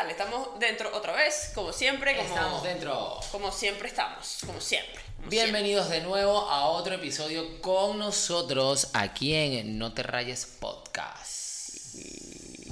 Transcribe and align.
Vale, 0.00 0.12
estamos 0.12 0.58
dentro 0.58 0.96
otra 0.96 1.12
vez, 1.12 1.50
como 1.54 1.74
siempre. 1.74 2.16
Como, 2.16 2.26
Estamos 2.30 2.62
dentro. 2.62 3.20
Como 3.30 3.52
siempre 3.52 3.86
estamos, 3.88 4.38
como 4.46 4.58
siempre. 4.58 4.98
como 5.18 5.28
Bienvenidos 5.28 5.90
de 5.90 6.00
nuevo 6.00 6.48
a 6.48 6.68
otro 6.70 6.94
episodio 6.94 7.60
con 7.60 7.98
nosotros 7.98 8.88
aquí 8.94 9.34
en 9.34 9.78
No 9.78 9.92
Te 9.92 10.02
Rayes 10.02 10.46
Podcast. 10.58 11.96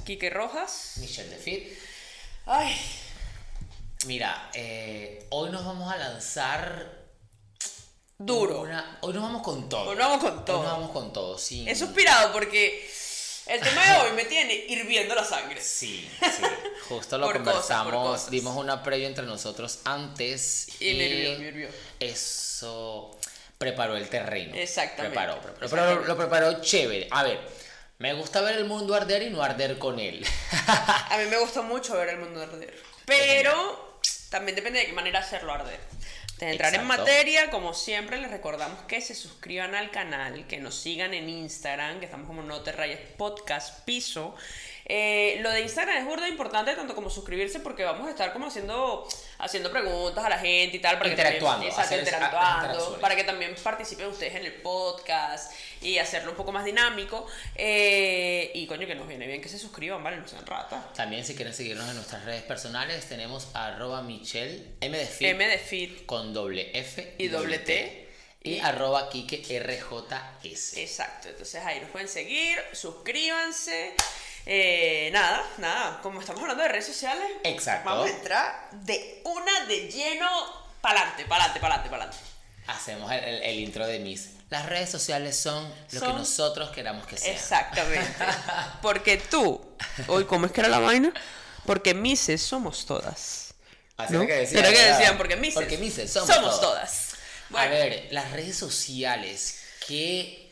Quique 0.07 0.31
Rojas. 0.31 0.95
Michelle 0.97 1.29
Defit. 1.29 1.69
Ay, 2.47 2.75
Mira, 4.07 4.49
eh, 4.55 5.27
hoy 5.29 5.51
nos 5.51 5.67
vamos 5.67 5.93
a 5.93 5.99
lanzar. 5.99 6.97
duro. 8.17 8.63
una- 8.63 8.99
hoy 9.03 9.13
nos 9.13 9.23
vamos 9.23 9.43
con 9.43 9.69
todo. 9.69 9.91
Hoy 9.91 9.97
nos 9.97 10.07
vamos 10.09 10.25
con 10.25 10.45
todo. 10.47 10.61
Hoy 10.61 10.65
nos 10.67 10.73
vamos 10.73 10.91
con 10.93 11.13
todo, 11.13 11.37
sin- 11.39 11.69
He 11.69 11.75
suspirado 11.77 12.33
porque 12.33 12.91
el 13.49 13.61
tema 13.61 13.85
de 13.85 13.99
hoy 14.01 14.13
me 14.17 14.25
tiene 14.25 14.55
hirviendo 14.69 15.15
la 15.15 15.25
sangre. 15.25 15.61
Sí, 15.61 16.11
sí. 16.21 16.43
Justo 16.89 17.19
lo 17.19 17.27
Por 17.27 17.39
cosas, 17.39 17.53
conversamos, 17.53 17.93
por 17.93 18.03
cosas. 18.13 18.31
dimos 18.31 18.57
una 18.57 18.83
previa 18.83 19.07
entre 19.07 19.27
nosotros 19.27 19.81
antes 19.85 20.69
Y 20.81 20.95
me 20.95 21.05
hirvió, 21.05 21.39
me 21.39 21.49
hirvió. 21.49 21.69
eso 22.01 23.11
preparó 23.59 23.97
el 23.97 24.09
terreno. 24.09 24.55
Exactamente, 24.55 25.17
Preparó, 25.17 25.41
preparó. 25.43 25.55
Pero 25.59 25.67
exactamente. 25.83 26.09
lo 26.09 26.17
preparó 26.17 26.61
chévere. 26.63 27.09
A 27.11 27.23
ver, 27.25 27.41
me 27.99 28.15
gusta 28.15 28.41
ver 28.41 28.57
el 28.57 28.65
mundo 28.65 28.95
arder 28.95 29.23
y 29.25 29.31
no 29.31 29.43
arder 29.43 29.79
con 29.79 29.99
él. 29.99 30.25
A 30.67 31.17
mí 31.19 31.25
me 31.27 31.39
gusta 31.39 31.63
mucho 31.63 31.95
ver 31.97 32.11
el 32.11 32.19
mundo 32.19 32.41
arder. 32.43 32.75
Pero 33.05 33.99
también 34.31 34.55
depende 34.57 34.79
de 34.81 34.87
qué 34.87 34.93
manera 34.93 35.19
hacerlo 35.21 35.53
arder. 35.53 35.81
De 36.39 36.53
entrar 36.53 36.75
en 36.75 36.87
materia, 36.87 37.51
como 37.51 37.75
siempre, 37.75 38.21
les 38.21 38.31
recordamos 38.31 38.81
que 38.83 39.01
se 39.01 39.15
suscriban 39.15 39.75
al 39.75 39.91
canal, 39.91 40.47
que 40.47 40.59
nos 40.59 40.77
sigan 40.77 41.13
en 41.13 41.29
Instagram, 41.29 41.99
que 41.99 42.05
estamos 42.05 42.29
como 42.29 42.43
No 42.43 42.61
Te 42.61 42.71
Rayes 42.71 43.01
Podcast 43.17 43.85
Piso. 43.85 44.37
Eh, 44.91 45.39
lo 45.43 45.51
de 45.51 45.61
Instagram 45.61 45.99
es 45.99 46.05
burda 46.07 46.27
importante, 46.29 46.75
tanto 46.75 46.95
como 46.95 47.11
suscribirse, 47.11 47.61
porque 47.61 47.85
vamos 47.85 48.07
a 48.07 48.11
estar 48.11 48.33
como 48.33 48.47
haciendo, 48.47 49.07
haciendo 49.39 49.71
preguntas 49.71 50.25
a 50.25 50.31
la 50.31 50.39
gente 50.39 50.79
y 50.79 50.81
tal. 50.81 50.97
Para 50.97 51.11
que 51.11 51.17
también- 51.17 51.35
Interactuando, 51.37 51.67
interactuando, 51.99 52.99
para 53.01 53.15
que 53.17 53.25
también 53.25 53.55
participen 53.63 54.07
ustedes 54.07 54.35
en 54.37 54.47
el 54.47 54.55
podcast 54.55 55.53
y 55.83 55.99
hacerlo 55.99 56.31
un 56.31 56.37
poco 56.39 56.53
más 56.53 56.65
dinámico. 56.65 57.27
Eh, 57.55 58.51
y 58.55 58.67
coño, 58.67 58.87
que 58.87 58.95
nos 58.95 59.07
viene 59.07 59.27
bien 59.27 59.43
que 59.43 59.49
se 59.51 59.59
suscriban, 59.59 60.03
¿vale? 60.03 60.17
No 60.17 60.27
sean 60.27 60.47
ratas. 60.47 60.93
También 60.95 61.23
si 61.25 61.35
quieren 61.35 61.53
seguirnos 61.53 61.87
en 61.91 61.97
nuestras 61.97 62.25
redes 62.25 62.43
personales 62.45 63.07
tenemos 63.09 63.49
arroba 63.55 64.01
Michelle 64.03 64.65
M 64.81 64.97
de 64.97 65.05
Fit 65.07 65.29
M 65.29 65.47
de 65.47 65.59
Fit. 65.59 66.07
con 66.07 66.33
doble 66.33 66.71
F 66.73 67.15
Y 67.19 67.29
doble 67.29 67.59
T. 67.59 68.09
y 68.43 68.55
Y- 68.55 68.61
arroba 68.61 69.11
Kike 69.11 69.43
RJS. 69.61 70.79
Exacto, 70.81 71.29
entonces 71.29 71.63
ahí 71.65 71.81
nos 71.81 71.91
pueden 71.91 72.09
seguir, 72.09 72.59
suscríbanse. 72.73 73.93
Eh, 74.51 75.11
nada, 75.13 75.45
nada, 75.59 76.01
como 76.03 76.21
estamos 76.21 76.41
hablando 76.41 76.63
de 76.63 76.71
redes 76.71 76.87
sociales, 76.87 77.27
Exacto. 77.45 77.91
vamos 77.91 78.07
a 78.09 78.13
entrar 78.15 78.69
de 78.73 79.21
una 79.27 79.67
de 79.67 79.91
lleno 79.91 80.27
pa'lante, 80.81 81.27
pa'lante, 81.27 81.61
pa'lante, 81.61 81.91
pa'lante. 81.91 82.17
Hacemos 82.67 83.13
el, 83.13 83.19
el- 83.25 83.43
el 83.43 83.59
intro 83.61 83.87
de 83.87 83.99
Miss. 83.99 84.31
Las 84.49 84.65
redes 84.65 84.89
sociales 84.91 85.37
son 85.39 85.71
lo 85.93 86.01
que 86.01 86.07
nosotros 86.07 86.71
queramos 86.71 87.07
que 87.07 87.19
sean. 87.19 87.37
Exactamente. 87.37 88.25
Porque 88.81 89.19
tú, 89.19 89.61
hoy, 90.07 90.25
¿cómo 90.25 90.47
es 90.47 90.53
que 90.53 90.61
era 90.61 90.71
la 90.71 90.79
vaina? 90.79 91.13
Porque 91.67 91.93
Mises 91.93 92.41
somos 92.43 92.87
todas. 92.87 93.53
Así 93.99 94.15
¿No? 94.15 94.23
era 94.23 94.29
que 94.29 94.41
decían. 94.41 94.65
Era 94.65 94.73
que 94.75 94.83
decían, 94.83 95.19
porque 95.19 95.37
Mises. 95.37 95.55
Porque 95.57 95.77
Mises 95.77 96.11
somos, 96.11 96.35
somos 96.35 96.61
todas. 96.61 96.61
todas. 96.61 97.09
Bueno, 97.51 97.67
A 97.67 97.79
ver, 97.79 98.09
las 98.11 98.31
redes 98.33 98.57
sociales, 98.57 99.59
qué, 99.87 100.51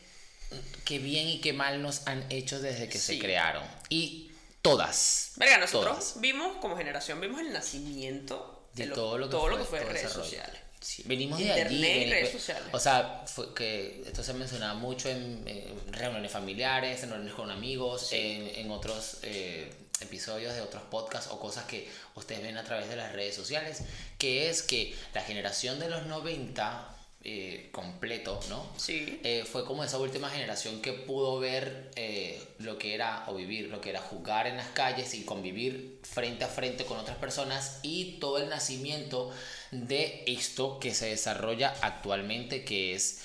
qué 0.85 0.99
bien 0.99 1.27
y 1.27 1.41
qué 1.41 1.53
mal 1.53 1.81
nos 1.81 2.05
han 2.07 2.23
hecho 2.31 2.59
desde 2.59 2.89
que 2.89 2.99
Sí. 2.99 3.15
se 3.15 3.19
crearon. 3.19 3.63
Y 3.89 4.31
todas. 4.61 5.31
verga, 5.37 5.57
nosotros 5.59 5.97
todas. 5.97 6.21
vimos 6.21 6.57
como 6.57 6.75
generación, 6.77 7.19
vimos 7.21 7.41
el 7.41 7.53
nacimiento 7.53 8.69
de 8.73 8.87
lo- 8.87 8.95
todo 8.95 9.17
lo 9.17 9.25
que 9.27 9.31
todo 9.31 9.41
fue, 9.41 9.49
lo 9.51 9.57
que 9.57 9.63
fue 9.65 9.79
todo 9.79 9.89
redes 9.91 10.11
sociales. 10.11 10.61
Sí, 10.79 11.03
venimos 11.05 11.39
de 11.39 11.51
allí. 11.51 11.83
y 11.85 12.09
redes 12.09 12.31
sociales. 12.31 12.63
O 12.71 12.79
sea, 12.79 13.23
fue 13.25 13.53
que 13.53 14.03
esto 14.05 14.23
se 14.23 14.33
mencionaba 14.33 14.75
mucho 14.75 15.09
en, 15.09 15.43
reuniones 15.91 16.31
familiares, 16.31 17.01
en 17.03 17.09
reuniones 17.09 17.33
con 17.35 17.49
amigos, 17.49 18.13
en, 18.13 18.47
en 18.55 18.71
otros 18.71 19.17
eh, 19.23 19.73
episodios 20.01 20.53
de 20.53 20.61
otros 20.61 20.83
podcasts 20.83 21.29
o 21.31 21.39
cosas 21.39 21.65
que 21.65 21.89
ustedes 22.15 22.43
ven 22.43 22.57
a 22.57 22.63
través 22.63 22.87
de 22.89 22.95
las 22.95 23.11
redes 23.13 23.35
sociales, 23.35 23.81
que 24.19 24.49
es 24.49 24.61
que 24.61 24.95
la 25.13 25.21
generación 25.23 25.79
de 25.79 25.89
los 25.89 26.05
90 26.05 26.95
eh, 27.29 27.67
completo, 27.73 28.39
¿no? 28.47 28.65
Sí. 28.77 29.19
Eh, 29.21 29.43
fue 29.45 29.65
como 29.65 29.83
esa 29.83 29.97
última 29.97 30.29
generación 30.29 30.81
que 30.81 30.93
pudo 30.93 31.39
ver 31.39 31.91
eh, 31.97 32.41
lo 32.59 32.77
que 32.77 32.93
era 32.93 33.25
o 33.27 33.35
vivir, 33.35 33.67
lo 33.67 33.81
que 33.81 33.89
era 33.89 33.99
jugar 33.99 34.47
en 34.47 34.55
las 34.55 34.69
calles 34.69 35.13
y 35.13 35.25
convivir 35.25 35.99
frente 36.03 36.45
a 36.45 36.47
frente 36.47 36.85
con 36.85 36.97
otras 36.97 37.17
personas 37.17 37.81
y 37.83 38.13
todo 38.21 38.37
el 38.37 38.47
nacimiento 38.47 39.29
de 39.71 40.23
esto 40.25 40.79
que 40.79 40.93
se 40.93 41.07
desarrolla 41.07 41.75
actualmente, 41.81 42.63
que 42.63 42.95
es 42.95 43.21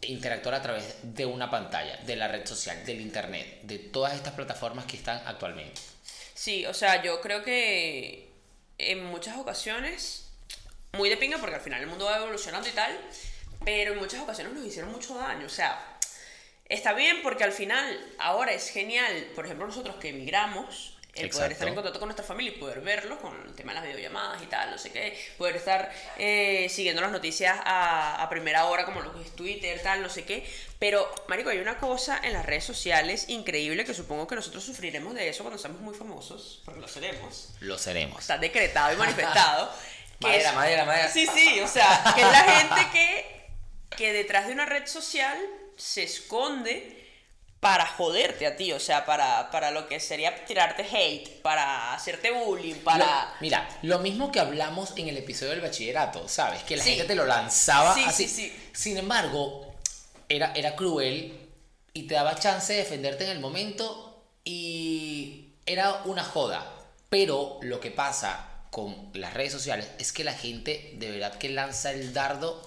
interactuar 0.00 0.54
a 0.54 0.62
través 0.62 0.96
de 1.02 1.26
una 1.26 1.50
pantalla, 1.50 1.98
de 2.06 2.16
la 2.16 2.28
red 2.28 2.46
social, 2.46 2.86
del 2.86 3.02
internet, 3.02 3.60
de 3.64 3.80
todas 3.80 4.14
estas 4.14 4.32
plataformas 4.32 4.86
que 4.86 4.96
están 4.96 5.20
actualmente. 5.26 5.78
Sí, 6.32 6.64
o 6.64 6.72
sea, 6.72 7.02
yo 7.02 7.20
creo 7.20 7.42
que 7.42 8.30
en 8.78 9.04
muchas 9.04 9.36
ocasiones, 9.36 10.23
muy 10.94 11.08
de 11.08 11.16
pinga 11.16 11.38
porque 11.38 11.56
al 11.56 11.60
final 11.60 11.80
el 11.80 11.86
mundo 11.86 12.06
va 12.06 12.18
evolucionando 12.18 12.68
y 12.68 12.72
tal, 12.72 12.98
pero 13.64 13.92
en 13.92 13.98
muchas 13.98 14.20
ocasiones 14.20 14.52
nos 14.52 14.64
hicieron 14.64 14.90
mucho 14.90 15.14
daño. 15.16 15.46
O 15.46 15.50
sea, 15.50 15.98
está 16.68 16.92
bien 16.92 17.22
porque 17.22 17.44
al 17.44 17.52
final 17.52 18.14
ahora 18.18 18.52
es 18.52 18.70
genial, 18.70 19.28
por 19.34 19.44
ejemplo, 19.44 19.66
nosotros 19.66 19.96
que 19.96 20.10
emigramos, 20.10 20.94
el 21.14 21.30
poder 21.30 21.52
Exacto. 21.52 21.52
estar 21.52 21.68
en 21.68 21.74
contacto 21.74 21.98
con 22.00 22.08
nuestra 22.08 22.26
familia 22.26 22.52
y 22.52 22.58
poder 22.58 22.80
verlos 22.80 23.20
con 23.20 23.40
el 23.46 23.54
tema 23.54 23.72
de 23.72 23.80
las 23.80 23.86
videollamadas 23.86 24.42
y 24.42 24.46
tal, 24.46 24.72
no 24.72 24.78
sé 24.78 24.90
qué, 24.90 25.16
poder 25.38 25.56
estar 25.56 25.92
eh, 26.18 26.66
siguiendo 26.68 27.00
las 27.02 27.12
noticias 27.12 27.56
a, 27.64 28.20
a 28.20 28.28
primera 28.28 28.64
hora 28.64 28.84
como 28.84 29.00
lo 29.00 29.14
que 29.14 29.22
es 29.22 29.30
Twitter, 29.36 29.80
tal, 29.80 30.02
no 30.02 30.08
sé 30.08 30.24
qué. 30.24 30.44
Pero, 30.80 31.08
Marico, 31.28 31.50
hay 31.50 31.58
una 31.58 31.78
cosa 31.78 32.20
en 32.22 32.32
las 32.32 32.44
redes 32.44 32.64
sociales 32.64 33.28
increíble 33.28 33.84
que 33.84 33.94
supongo 33.94 34.26
que 34.26 34.34
nosotros 34.34 34.64
sufriremos 34.64 35.14
de 35.14 35.28
eso 35.28 35.44
cuando 35.44 35.58
seamos 35.58 35.80
muy 35.80 35.94
famosos, 35.94 36.62
porque 36.64 36.80
lo 36.80 36.88
seremos. 36.88 37.50
Lo 37.60 37.78
seremos. 37.78 38.20
Está 38.20 38.38
decretado 38.38 38.92
y 38.92 38.96
manifestado. 38.96 39.70
que 40.24 40.30
Madera, 40.30 40.48
es- 40.50 40.54
madera, 40.56 40.84
madera. 40.84 41.08
Sí, 41.12 41.26
sí, 41.32 41.60
o 41.60 41.68
sea, 41.68 42.12
que 42.14 42.22
es 42.22 42.30
la 42.32 42.42
gente 42.42 42.90
que, 42.92 43.46
que 43.96 44.12
detrás 44.12 44.46
de 44.46 44.52
una 44.54 44.66
red 44.66 44.86
social 44.86 45.36
se 45.76 46.02
esconde 46.04 47.02
para 47.60 47.86
joderte 47.86 48.46
a 48.46 48.56
ti, 48.56 48.72
o 48.72 48.78
sea, 48.80 49.06
para, 49.06 49.50
para 49.50 49.70
lo 49.70 49.88
que 49.88 49.98
sería 49.98 50.44
tirarte 50.44 50.82
hate, 50.82 51.40
para 51.40 51.94
hacerte 51.94 52.30
bullying, 52.30 52.74
para... 52.74 52.98
Lo- 53.06 53.28
mira, 53.40 53.66
lo 53.82 54.00
mismo 54.00 54.30
que 54.30 54.38
hablamos 54.40 54.92
en 54.96 55.08
el 55.08 55.16
episodio 55.16 55.52
del 55.52 55.62
bachillerato, 55.62 56.28
¿sabes? 56.28 56.62
Que 56.64 56.76
la 56.76 56.84
Sí. 56.84 56.90
gente 56.90 57.06
te 57.06 57.14
lo 57.14 57.24
lanzaba 57.24 57.94
Sí, 57.94 58.04
así. 58.06 58.28
sí, 58.28 58.48
sí. 58.50 58.70
Sin 58.74 58.98
embargo, 58.98 59.74
era, 60.28 60.52
era 60.54 60.76
cruel 60.76 61.40
y 61.94 62.02
te 62.06 62.14
daba 62.14 62.38
chance 62.38 62.72
de 62.74 62.80
defenderte 62.80 63.24
en 63.24 63.30
el 63.30 63.40
momento 63.40 64.24
y 64.44 65.54
era 65.64 66.02
una 66.04 66.22
joda. 66.22 66.70
Pero 67.08 67.58
lo 67.62 67.80
que 67.80 67.90
pasa 67.90 68.46
con 68.74 69.10
las 69.14 69.34
redes 69.34 69.52
sociales 69.52 69.86
es 70.00 70.12
que 70.12 70.24
la 70.24 70.32
gente 70.32 70.94
de 70.96 71.08
verdad 71.12 71.34
que 71.38 71.48
lanza 71.48 71.92
el 71.92 72.12
dardo, 72.12 72.60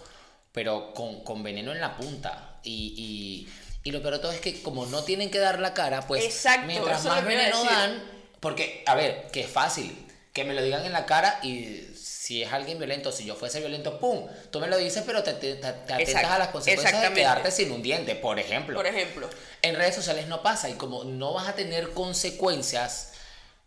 pero 0.54 0.94
con, 0.94 1.22
con 1.26 1.44
veneno 1.44 1.74
en 1.74 1.82
la 1.82 1.98
punta. 1.98 2.62
Y, 2.64 2.94
y, 2.98 3.50
y 3.84 3.92
lo 3.92 4.02
peor 4.02 4.14
de 4.14 4.20
todo 4.20 4.32
es 4.32 4.40
que 4.40 4.62
como 4.62 4.86
no 4.86 5.04
tienen 5.04 5.30
que 5.30 5.40
dar 5.40 5.60
la 5.60 5.74
cara, 5.74 6.08
pues 6.08 6.24
Exacto, 6.24 6.66
mientras 6.66 7.04
más 7.04 7.26
veneno 7.26 7.62
dan, 7.62 8.02
porque, 8.40 8.84
a 8.86 8.96
ver, 8.96 9.28
que 9.34 9.42
es 9.42 9.50
fácil. 9.50 10.06
Que 10.32 10.46
me 10.46 10.54
lo 10.54 10.62
digan 10.62 10.86
en 10.86 10.94
la 10.94 11.06
cara 11.06 11.42
y 11.44 11.90
si 12.02 12.42
es 12.42 12.54
alguien 12.54 12.78
violento, 12.78 13.12
si 13.12 13.26
yo 13.26 13.36
fuese 13.36 13.60
violento, 13.60 14.00
¡pum! 14.00 14.28
Tú 14.50 14.62
me 14.62 14.68
lo 14.68 14.78
dices, 14.78 15.04
pero 15.06 15.24
te, 15.24 15.34
te- 15.34 15.56
te- 15.56 15.62
te 15.62 15.68
atentas 15.68 16.00
Exacto, 16.00 16.30
a 16.30 16.38
las 16.40 16.48
consecuencias 16.50 17.02
de 17.02 17.14
quedarte 17.14 17.52
sin 17.52 17.70
un 17.70 17.82
diente, 17.82 18.16
por 18.16 18.40
ejemplo. 18.40 18.76
Por 18.76 18.88
ejemplo. 18.88 19.30
En 19.62 19.76
redes 19.76 19.96
sociales 19.96 20.28
no 20.28 20.42
pasa 20.42 20.70
y 20.70 20.74
como 20.76 21.04
no 21.04 21.34
vas 21.34 21.50
a 21.50 21.56
tener 21.56 21.90
consecuencias, 21.92 23.12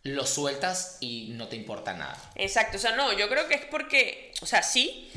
lo 0.02 0.26
sueltas 0.26 0.96
y 1.00 1.28
no 1.32 1.48
te 1.48 1.56
importa 1.56 1.92
nada. 1.94 2.16
Exacto, 2.36 2.76
o 2.78 2.80
sea, 2.80 2.92
no, 2.96 3.12
yo 3.12 3.28
creo 3.28 3.46
que 3.48 3.54
es 3.54 3.64
porque, 3.66 4.32
o 4.40 4.46
sea, 4.46 4.62
sí, 4.62 5.10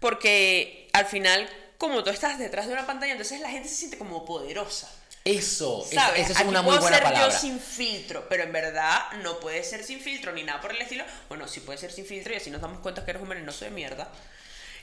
porque 0.00 0.88
al 0.92 1.06
final, 1.06 1.48
como 1.78 2.02
tú 2.04 2.10
estás 2.10 2.38
detrás 2.38 2.66
de 2.66 2.72
una 2.72 2.86
pantalla, 2.86 3.12
entonces 3.12 3.40
la 3.40 3.50
gente 3.50 3.68
se 3.68 3.76
siente 3.76 3.98
como 3.98 4.24
poderosa. 4.24 4.90
Eso, 5.24 5.84
eso- 5.86 5.94
¿Sabes? 5.94 6.22
esa 6.22 6.32
es 6.32 6.38
Aquí 6.38 6.48
una 6.48 6.62
muy 6.62 6.70
puedo 6.70 6.80
buena 6.80 6.96
ser 6.96 7.04
palabra. 7.04 7.32
yo 7.32 7.38
sin 7.38 7.60
filtro, 7.60 8.26
pero 8.28 8.42
en 8.42 8.52
verdad 8.52 9.12
no 9.22 9.38
puede 9.38 9.62
ser 9.62 9.84
sin 9.84 10.00
filtro 10.00 10.32
ni 10.32 10.42
nada 10.42 10.60
por 10.60 10.72
el 10.74 10.82
estilo. 10.82 11.04
Bueno, 11.28 11.46
sí 11.46 11.60
puede 11.60 11.78
ser 11.78 11.92
sin 11.92 12.04
filtro 12.06 12.32
y 12.32 12.36
así 12.38 12.50
nos 12.50 12.60
damos 12.60 12.80
cuenta 12.80 13.04
que 13.04 13.12
eres 13.12 13.22
un 13.22 13.28
venenoso 13.28 13.64
de 13.64 13.70
mierda. 13.70 14.10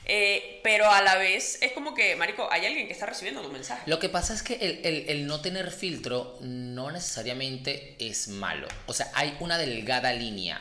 Eh, 0.06 0.60
pero 0.64 0.90
a 0.90 1.02
la 1.02 1.16
vez 1.16 1.58
es 1.62 1.72
como 1.72 1.94
que, 1.94 2.16
Marico, 2.16 2.48
hay 2.50 2.66
alguien 2.66 2.86
que 2.86 2.92
está 2.92 3.06
recibiendo 3.06 3.42
tu 3.42 3.48
mensaje. 3.50 3.82
Lo 3.86 3.98
que 3.98 4.08
pasa 4.08 4.34
es 4.34 4.42
que 4.42 4.54
el, 4.54 4.80
el- 4.84 5.08
el 5.08 5.26
no 5.26 5.40
tener 5.40 5.70
filtro 5.70 6.36
no 6.40 6.90
necesariamente 6.90 7.96
es 8.00 8.28
malo. 8.28 8.66
O 8.86 8.92
sea, 8.92 9.10
hay 9.14 9.36
una 9.40 9.56
delgada 9.58 10.12
línea. 10.12 10.60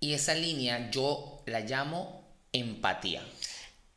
Y 0.00 0.12
esa 0.14 0.34
línea 0.34 0.90
yo 0.90 1.42
la 1.46 1.60
llamo 1.60 2.28
empatía. 2.52 3.22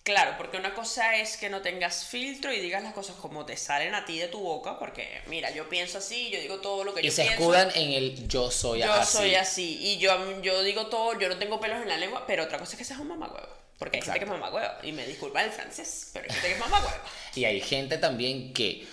Claro, 0.03 0.35
porque 0.37 0.55
una 0.55 0.73
cosa 0.73 1.17
es 1.17 1.35
que 1.35 1.49
no 1.49 1.61
tengas 1.61 2.05
filtro 2.05 2.53
y 2.53 2.61
digas 2.61 2.81
las 2.81 2.93
cosas 2.93 3.17
como 3.17 3.45
te 3.45 3.57
salen 3.57 3.93
a 3.93 4.05
ti 4.05 4.17
de 4.17 4.29
tu 4.29 4.39
boca, 4.39 4.79
porque 4.79 5.21
mira, 5.27 5.51
yo 5.51 5.67
pienso 5.67 5.97
así, 5.97 6.29
yo 6.29 6.39
digo 6.39 6.61
todo 6.61 6.85
lo 6.85 6.93
que 6.93 7.01
Y 7.01 7.05
yo 7.07 7.11
se 7.11 7.23
pienso. 7.23 7.41
escudan 7.41 7.71
en 7.75 7.91
el 7.91 8.27
yo 8.29 8.49
soy 8.49 8.79
yo 8.79 8.93
así. 8.93 9.17
soy 9.17 9.35
así 9.35 9.77
y 9.81 9.97
yo, 9.97 10.41
yo 10.41 10.63
digo 10.63 10.87
todo, 10.87 11.19
yo 11.19 11.27
no 11.27 11.37
tengo 11.37 11.59
pelos 11.59 11.81
en 11.81 11.89
la 11.89 11.97
lengua, 11.97 12.23
pero 12.25 12.43
otra 12.45 12.57
cosa 12.57 12.71
es 12.73 12.77
que 12.77 12.85
seas 12.85 13.01
un 13.01 13.09
mamagüevo. 13.09 13.49
Porque 13.77 13.97
hay 13.97 14.03
gente 14.03 14.19
que 14.19 14.25
es 14.25 14.31
mamagüevo, 14.31 14.67
y 14.83 14.91
me 14.91 15.05
disculpa 15.05 15.43
el 15.43 15.51
francés, 15.51 16.09
pero 16.13 16.25
hay 16.25 16.31
gente 16.31 16.47
que 16.47 16.53
es 16.53 16.59
mamagüevo. 16.59 16.95
Y 17.35 17.45
hay 17.45 17.61
gente 17.61 17.97
también 17.97 18.53
que, 18.53 18.87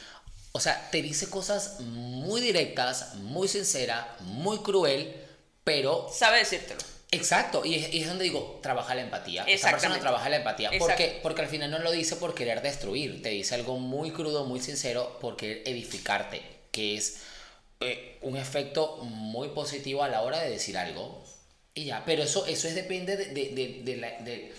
o 0.53 0.61
sea, 0.61 0.91
te 0.91 1.01
dice 1.01 1.31
cosas 1.31 1.81
muy 1.81 2.41
directas, 2.41 3.15
muy 3.15 3.49
sincera, 3.49 4.17
muy 4.21 4.59
cruel, 4.59 5.15
pero 5.65 6.11
Sabe 6.13 6.39
decírtelo. 6.39 6.81
Exacto, 7.11 7.65
y 7.65 7.77
es, 7.77 7.95
y 7.95 8.03
es 8.03 8.09
donde 8.09 8.25
digo, 8.25 8.59
trabaja 8.63 8.95
la 8.95 9.03
empatía. 9.03 9.45
Esa 9.45 9.71
persona 9.71 9.99
trabaja 10.01 10.29
la 10.29 10.37
empatía. 10.37 10.71
Porque, 10.79 11.21
porque 11.23 11.43
al 11.43 11.49
final 11.49 11.71
no 11.71 11.79
lo 11.79 11.91
dice 11.93 12.17
por 12.17 12.35
querer 12.35 12.61
destruir, 12.61 13.23
te 13.23 13.31
dice 13.31 13.55
algo 13.55 13.79
muy 13.79 14.11
crudo, 14.11 14.45
muy 14.45 14.61
sincero, 14.61 15.19
por 15.21 15.37
querer 15.37 15.63
edificarte, 15.67 16.43
que 16.73 16.97
es 16.97 17.23
eh, 17.81 18.19
un 18.23 18.37
efecto 18.37 18.97
muy 19.03 19.49
positivo 19.49 20.03
a 20.03 20.09
la 20.09 20.23
hora 20.23 20.41
de 20.41 20.51
decir 20.51 20.77
algo. 20.77 21.25
Y 21.75 21.87
ya, 21.87 22.03
pero 22.05 22.23
eso, 22.23 22.47
eso 22.47 22.69
es 22.69 22.75
depende 22.75 23.17
de, 23.17 23.26
de, 23.26 23.50
de- 23.50 23.81
de 23.85 23.97
la- 23.97 24.19
de- 24.21 24.55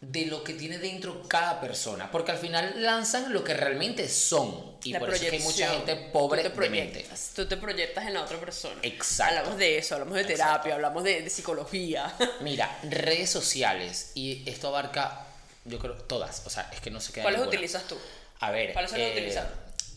de 0.00 0.26
lo 0.26 0.44
que 0.44 0.52
tiene 0.52 0.78
dentro 0.78 1.22
cada 1.28 1.60
persona, 1.62 2.10
porque 2.10 2.32
al 2.32 2.36
final 2.38 2.74
lanzan 2.82 3.32
lo 3.32 3.42
que 3.42 3.54
realmente 3.54 4.06
son. 4.08 4.76
Y 4.84 4.92
La 4.92 4.98
por 4.98 5.08
eso 5.08 5.24
es 5.24 5.30
que 5.30 5.36
hay 5.36 5.42
mucha 5.42 5.68
gente 5.70 5.96
pobre 6.12 6.42
tú 6.42 6.50
te 6.50 6.54
proyectas, 6.54 7.30
tú 7.34 7.46
te 7.46 7.56
proyectas 7.56 8.06
en 8.06 8.14
la 8.14 8.22
otra 8.22 8.38
persona. 8.38 8.78
Exacto. 8.82 9.38
Hablamos 9.38 9.58
de 9.58 9.78
eso, 9.78 9.94
hablamos 9.94 10.14
de 10.16 10.24
terapia, 10.24 10.44
Exacto. 10.56 10.74
hablamos 10.74 11.04
de, 11.04 11.22
de 11.22 11.30
psicología. 11.30 12.14
Mira, 12.42 12.78
redes 12.82 13.30
sociales, 13.30 14.10
y 14.14 14.42
esto 14.46 14.68
abarca, 14.68 15.26
yo 15.64 15.78
creo, 15.78 15.94
todas. 15.94 16.42
O 16.46 16.50
sea, 16.50 16.68
es 16.72 16.80
que 16.80 16.90
no 16.90 17.00
se 17.00 17.12
queda 17.12 17.22
¿Cuáles 17.22 17.40
utilizas 17.40 17.84
tú? 17.88 17.96
A 18.40 18.50
ver, 18.50 18.74
¿Cuáles 18.74 18.90
son 18.90 19.00
las 19.00 19.08
eh, 19.08 19.12
utilizas? 19.12 19.46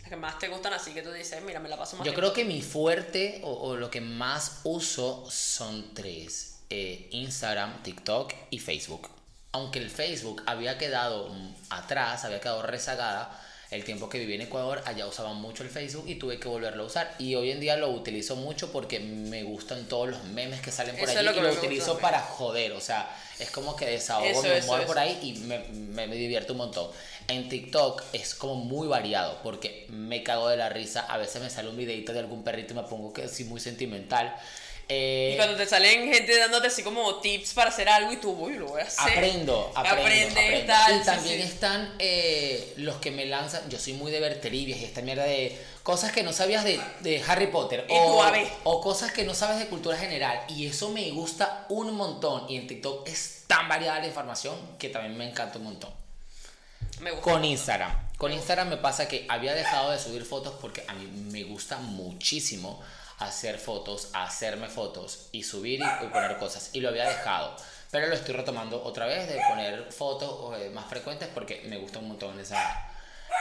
Que 0.10 0.16
más 0.16 0.40
te 0.40 0.48
gustan 0.48 0.74
así 0.74 0.94
que 0.94 1.02
tú 1.02 1.12
dices, 1.12 1.42
mira, 1.44 1.60
me 1.60 1.70
la 1.70 1.78
paso 1.78 1.98
más 1.98 2.06
yo 2.06 2.12
tiempo 2.12 2.20
creo 2.20 2.34
que 2.34 2.46
mi 2.46 2.62
fuerte 2.62 3.42
o, 3.44 3.52
o 3.52 3.76
lo 3.76 3.90
que 3.92 4.02
más 4.02 4.62
uso 4.64 5.26
son 5.30 5.94
tres: 5.94 6.60
eh, 6.70 7.08
Instagram, 7.12 7.84
TikTok 7.84 8.34
y 8.50 8.60
Facebook. 8.60 9.10
Aunque 9.54 9.80
el 9.80 9.90
Facebook 9.90 10.44
había 10.46 10.78
quedado 10.78 11.30
mm, 11.30 11.56
atrás, 11.70 12.26
había 12.26 12.40
quedado 12.40 12.62
rezagada. 12.62 13.44
El 13.70 13.84
tiempo 13.84 14.08
que 14.08 14.18
viví 14.20 14.34
en 14.34 14.42
Ecuador, 14.44 14.82
allá 14.86 15.06
usaba 15.08 15.34
mucho 15.34 15.62
el 15.64 15.70
Facebook 15.70 16.06
y 16.08 16.16
tuve 16.16 16.40
que 16.40 16.48
volverlo 16.48 16.84
a 16.84 16.86
usar. 16.86 17.14
Y 17.20 17.36
hoy 17.36 17.52
en 17.52 17.60
día 17.60 17.76
lo 17.76 17.90
utilizo 17.90 18.38
mucho 18.38 18.72
porque 18.72 19.02
me 19.02 19.44
gustan 19.44 19.90
todos 19.90 20.08
los 20.08 20.24
memes 20.24 20.62
que 20.62 20.72
salen 20.72 20.96
por 20.96 21.10
Eso 21.10 21.22
lo 21.22 21.34
que 21.34 21.40
y 21.40 21.42
lo 21.42 21.50
gusta 21.50 21.66
utilizo 21.66 21.98
para 22.00 22.22
joder. 22.22 22.72
O 22.72 22.80
sea, 22.80 23.14
es 23.40 23.52
como 23.52 23.76
que 23.76 23.86
desahogo 23.86 24.26
Eso, 24.26 24.44
mi 24.44 24.50
eso, 24.52 24.68
humor 24.68 24.80
eso. 24.80 24.88
por 24.88 25.00
ahí 25.00 25.20
y 25.22 25.34
me, 25.40 25.60
me, 25.60 26.08
me 26.08 26.16
divierto 26.16 26.54
un 26.54 26.60
montón. 26.60 26.90
En 27.30 27.50
TikTok 27.50 28.04
es 28.14 28.36
como 28.36 28.56
muy 28.56 28.88
variado 28.88 29.40
porque 29.44 29.86
me 29.90 30.24
cago 30.24 30.48
de 30.48 30.58
la 30.58 30.70
risa. 30.70 31.02
A 31.02 31.18
veces 31.18 31.42
me 31.42 31.50
sale 31.50 31.70
un 31.70 31.76
videito 31.78 32.14
de 32.14 32.20
algún 32.20 32.44
perrito 32.44 32.74
y 32.74 32.78
me 32.78 32.84
pongo 32.84 33.12
que 33.12 33.28
sí 33.28 33.44
muy 33.44 33.60
sentimental. 33.60 34.34
Eh, 34.90 35.32
Y 35.34 35.36
cuando 35.36 35.58
te 35.58 35.66
salen 35.66 36.12
gente 36.14 36.38
dándote 36.38 36.68
así 36.68 36.82
como 36.82 37.20
tips 37.20 37.54
para 37.54 37.70
hacer 37.70 37.90
algo 37.90 38.14
y 38.14 38.18
tú, 38.18 38.32
uy, 38.32 38.54
lo 38.54 38.68
voy 38.68 38.80
a 38.80 38.86
hacer. 38.86 39.12
Aprendo, 39.12 39.70
aprendo, 39.76 40.36
tal, 40.66 41.02
y 41.02 41.04
también 41.04 41.42
sí. 41.42 41.48
están 41.48 41.94
eh, 42.00 42.74
los 42.78 42.96
que 42.96 43.12
me 43.12 43.26
lanzan, 43.26 43.70
yo 43.70 43.78
soy 43.78 43.92
muy 43.94 44.14
de 44.14 44.22
ver 44.22 44.40
trivias 44.40 44.80
y 44.80 44.86
esta 44.86 45.02
mierda 45.02 45.26
de 45.26 45.58
cosas 45.84 46.14
que 46.14 46.24
no 46.24 46.32
sabías 46.32 46.64
de, 46.64 46.80
de 47.02 47.22
Harry 47.28 47.48
Potter 47.48 47.86
Y 47.90 47.94
o, 47.94 48.24
o 48.64 48.82
cosas 48.82 49.12
que 49.12 49.26
no 49.26 49.34
sabes 49.34 49.60
de 49.60 49.68
cultura 49.68 49.98
general 49.98 50.40
y 50.48 50.68
eso 50.68 50.90
me 50.92 51.12
gusta 51.12 51.66
un 51.68 51.94
montón 51.94 52.46
y 52.50 52.56
en 52.56 52.68
TikTok 52.68 53.06
es 53.10 53.44
tan 53.48 53.68
variada 53.68 54.00
la 54.00 54.08
información 54.08 54.56
que 54.80 54.88
también 54.88 55.18
me 55.18 55.28
encanta 55.30 55.58
un 55.58 55.66
montón. 55.66 56.07
Me 57.00 57.12
gusta. 57.12 57.32
Con 57.32 57.46
Instagram. 57.46 58.08
Con 58.18 58.32
Instagram 58.32 58.70
me 58.70 58.78
pasa 58.78 59.08
que 59.08 59.26
había 59.30 59.54
dejado 59.54 59.92
de 59.92 60.00
subir 60.00 60.26
fotos 60.26 60.56
porque 60.60 60.84
a 60.88 60.94
mí 60.94 61.06
me 61.06 61.44
gusta 61.44 61.78
muchísimo 61.78 62.82
hacer 63.20 63.60
fotos, 63.60 64.10
hacerme 64.14 64.68
fotos 64.68 65.30
y 65.32 65.44
subir 65.44 65.80
y, 65.80 66.06
y 66.06 66.08
poner 66.10 66.38
cosas. 66.38 66.70
Y 66.74 66.82
lo 66.82 66.90
había 66.90 67.08
dejado. 67.08 67.56
Pero 67.92 68.08
lo 68.08 68.16
estoy 68.16 68.36
retomando 68.36 68.84
otra 68.84 69.06
vez 69.06 69.28
de 69.28 69.40
poner 69.48 69.92
fotos 69.92 70.60
eh, 70.60 70.70
más 70.70 70.88
frecuentes 70.88 71.30
porque 71.34 71.64
me 71.68 71.78
gusta 71.78 72.00
un 72.00 72.10
montón 72.10 72.40
esa, 72.40 72.90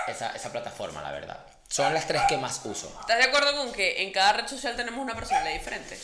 esa, 0.07 0.31
esa 0.37 0.53
plataforma, 0.53 1.03
la 1.03 1.11
verdad. 1.11 1.45
Son 1.69 1.93
las 1.93 2.07
tres 2.07 2.23
que 2.29 2.37
más 2.37 2.61
uso. 2.65 2.95
¿Estás 3.01 3.19
de 3.19 3.25
acuerdo 3.25 3.57
con 3.57 3.73
que 3.73 4.03
en 4.03 4.13
cada 4.13 4.35
red 4.35 4.47
social 4.47 4.77
tenemos 4.77 5.01
una 5.01 5.17
personalidad 5.17 5.55
diferente? 5.55 5.99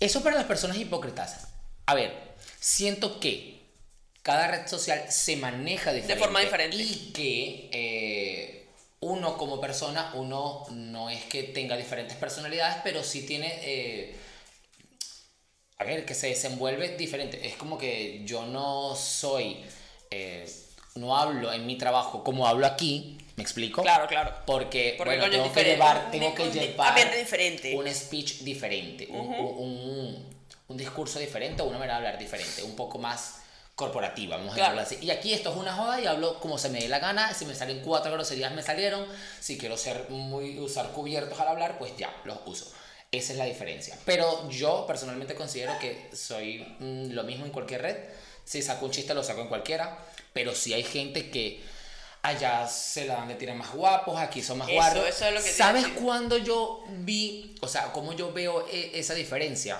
Eso 0.00 0.22
para 0.22 0.34
las 0.34 0.46
personas 0.46 0.76
hipócritas. 0.76 1.46
A 1.86 1.94
ver, 1.94 2.34
siento 2.58 3.20
que 3.20 3.61
cada 4.22 4.46
red 4.48 4.66
social 4.66 5.04
se 5.10 5.36
maneja 5.36 5.92
diferente. 5.92 6.22
forma 6.22 6.40
diferente. 6.40 6.76
Y 6.76 7.12
que 7.12 7.70
eh, 7.72 8.66
uno 9.00 9.36
como 9.36 9.60
persona, 9.60 10.12
uno 10.14 10.64
no 10.70 11.10
es 11.10 11.24
que 11.24 11.42
tenga 11.44 11.76
diferentes 11.76 12.16
personalidades, 12.16 12.76
pero 12.84 13.02
sí 13.02 13.26
tiene... 13.26 13.52
eh, 13.62 14.16
a 15.78 15.84
ver, 15.84 16.04
que 16.04 16.14
se 16.14 16.28
desenvuelve 16.28 16.96
diferente. 16.96 17.46
Es 17.46 17.56
como 17.56 17.76
que 17.76 18.22
yo 18.24 18.44
no 18.46 18.94
soy... 18.94 19.64
eh, 20.10 20.46
no 20.94 21.16
hablo 21.16 21.50
en 21.52 21.64
mi 21.66 21.76
trabajo 21.78 22.22
como 22.22 22.46
hablo 22.46 22.66
aquí, 22.66 23.16
¿me 23.36 23.42
explico? 23.42 23.80
Claro, 23.82 24.06
claro. 24.06 24.34
Porque, 24.44 24.94
Porque, 24.98 25.16
bueno, 25.16 25.30
tengo 25.30 25.50
que 25.52 25.64
llevar, 25.64 26.10
tengo 26.10 26.34
que 26.34 26.50
llevar 26.50 27.16
diferente. 27.16 27.74
un 27.74 27.88
speech 27.92 28.40
diferente, 28.40 29.06
un, 29.10 29.20
un- 29.26 29.58
un- 29.58 30.26
un 30.68 30.76
discurso 30.76 31.18
diferente, 31.18 31.62
una 31.62 31.78
manera 31.78 31.94
de 31.94 32.06
hablar 32.06 32.18
diferente, 32.18 32.62
un 32.62 32.76
poco 32.76 32.98
más 32.98 33.41
corporativa, 33.74 34.36
vamos 34.36 34.54
a 34.54 34.58
llamarlo 34.58 34.82
así. 34.82 34.98
Y 35.00 35.10
aquí 35.10 35.32
esto 35.32 35.50
es 35.50 35.56
una 35.56 35.74
joda 35.74 36.00
y 36.00 36.06
hablo 36.06 36.38
como 36.40 36.58
se 36.58 36.68
me 36.68 36.80
dé 36.80 36.88
la 36.88 36.98
gana, 36.98 37.32
si 37.34 37.46
me 37.46 37.54
salen 37.54 37.80
cuatro 37.80 38.12
groserías 38.12 38.52
me 38.52 38.62
salieron, 38.62 39.06
si 39.40 39.56
quiero 39.58 39.76
ser 39.76 40.06
muy 40.10 40.58
usar 40.58 40.90
cubiertos 40.92 41.38
al 41.40 41.48
hablar, 41.48 41.78
pues 41.78 41.96
ya, 41.96 42.14
los 42.24 42.38
uso. 42.46 42.70
Esa 43.10 43.32
es 43.32 43.38
la 43.38 43.44
diferencia. 43.44 43.98
Pero 44.06 44.48
yo 44.48 44.86
personalmente 44.86 45.34
considero 45.34 45.78
que 45.78 46.10
soy 46.14 46.58
mm, 46.78 47.10
lo 47.12 47.24
mismo 47.24 47.44
en 47.44 47.52
cualquier 47.52 47.82
red. 47.82 47.96
Si 48.44 48.62
saco 48.62 48.86
un 48.86 48.90
chiste, 48.90 49.12
lo 49.14 49.22
saco 49.22 49.42
en 49.42 49.48
cualquiera. 49.48 49.98
Pero 50.32 50.54
si 50.54 50.72
hay 50.72 50.82
gente 50.82 51.30
que 51.30 51.62
allá 52.22 52.66
se 52.68 53.04
la 53.06 53.14
dan 53.16 53.28
de 53.28 53.34
tirar 53.34 53.56
más 53.56 53.72
guapos, 53.72 54.18
aquí 54.18 54.42
son 54.42 54.58
más 54.58 54.68
Eso, 54.68 54.76
guarros. 54.76 55.08
eso 55.08 55.26
es 55.26 55.34
lo 55.34 55.42
que 55.42 55.50
¿Sabes 55.52 55.88
cuando 55.88 56.38
yo 56.38 56.84
vi, 56.88 57.54
o 57.60 57.68
sea, 57.68 57.92
cómo 57.92 58.14
yo 58.14 58.32
veo 58.32 58.66
e- 58.68 58.92
esa 58.94 59.12
diferencia? 59.14 59.78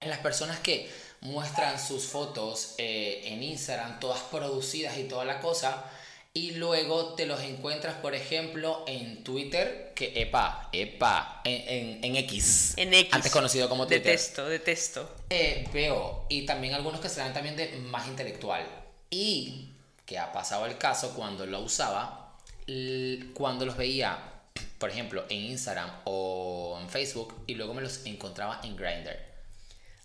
En 0.00 0.10
las 0.10 0.18
personas 0.18 0.58
que 0.60 0.90
muestran 1.26 1.78
sus 1.78 2.04
fotos 2.04 2.74
eh, 2.78 3.22
en 3.24 3.42
Instagram, 3.42 4.00
todas 4.00 4.20
producidas 4.22 4.96
y 4.98 5.04
toda 5.04 5.24
la 5.24 5.40
cosa, 5.40 5.84
y 6.32 6.52
luego 6.52 7.14
te 7.14 7.24
los 7.24 7.40
encuentras, 7.40 7.94
por 7.94 8.14
ejemplo, 8.14 8.84
en 8.86 9.24
Twitter, 9.24 9.92
que 9.94 10.12
epa, 10.20 10.68
epa, 10.72 11.40
en, 11.44 11.62
en, 11.66 12.04
en 12.04 12.16
X, 12.16 12.74
En 12.76 12.92
X. 12.92 13.14
antes 13.14 13.32
conocido 13.32 13.70
como 13.70 13.86
Twitter. 13.86 14.04
Detesto, 14.04 14.46
detesto. 14.46 15.10
Eh, 15.30 15.66
veo, 15.72 16.26
y 16.28 16.44
también 16.44 16.74
algunos 16.74 17.00
que 17.00 17.08
se 17.08 17.20
dan 17.20 17.32
también 17.32 17.56
de 17.56 17.68
más 17.76 18.06
intelectual. 18.06 18.66
Y 19.08 19.70
que 20.04 20.18
ha 20.18 20.30
pasado 20.32 20.66
el 20.66 20.76
caso 20.76 21.14
cuando 21.14 21.46
lo 21.46 21.60
usaba, 21.60 22.36
cuando 23.32 23.64
los 23.64 23.76
veía, 23.78 24.18
por 24.78 24.90
ejemplo, 24.90 25.24
en 25.30 25.38
Instagram 25.38 25.90
o 26.04 26.78
en 26.82 26.90
Facebook, 26.90 27.34
y 27.46 27.54
luego 27.54 27.72
me 27.72 27.80
los 27.80 28.04
encontraba 28.04 28.60
en 28.62 28.76
Grindr. 28.76 29.35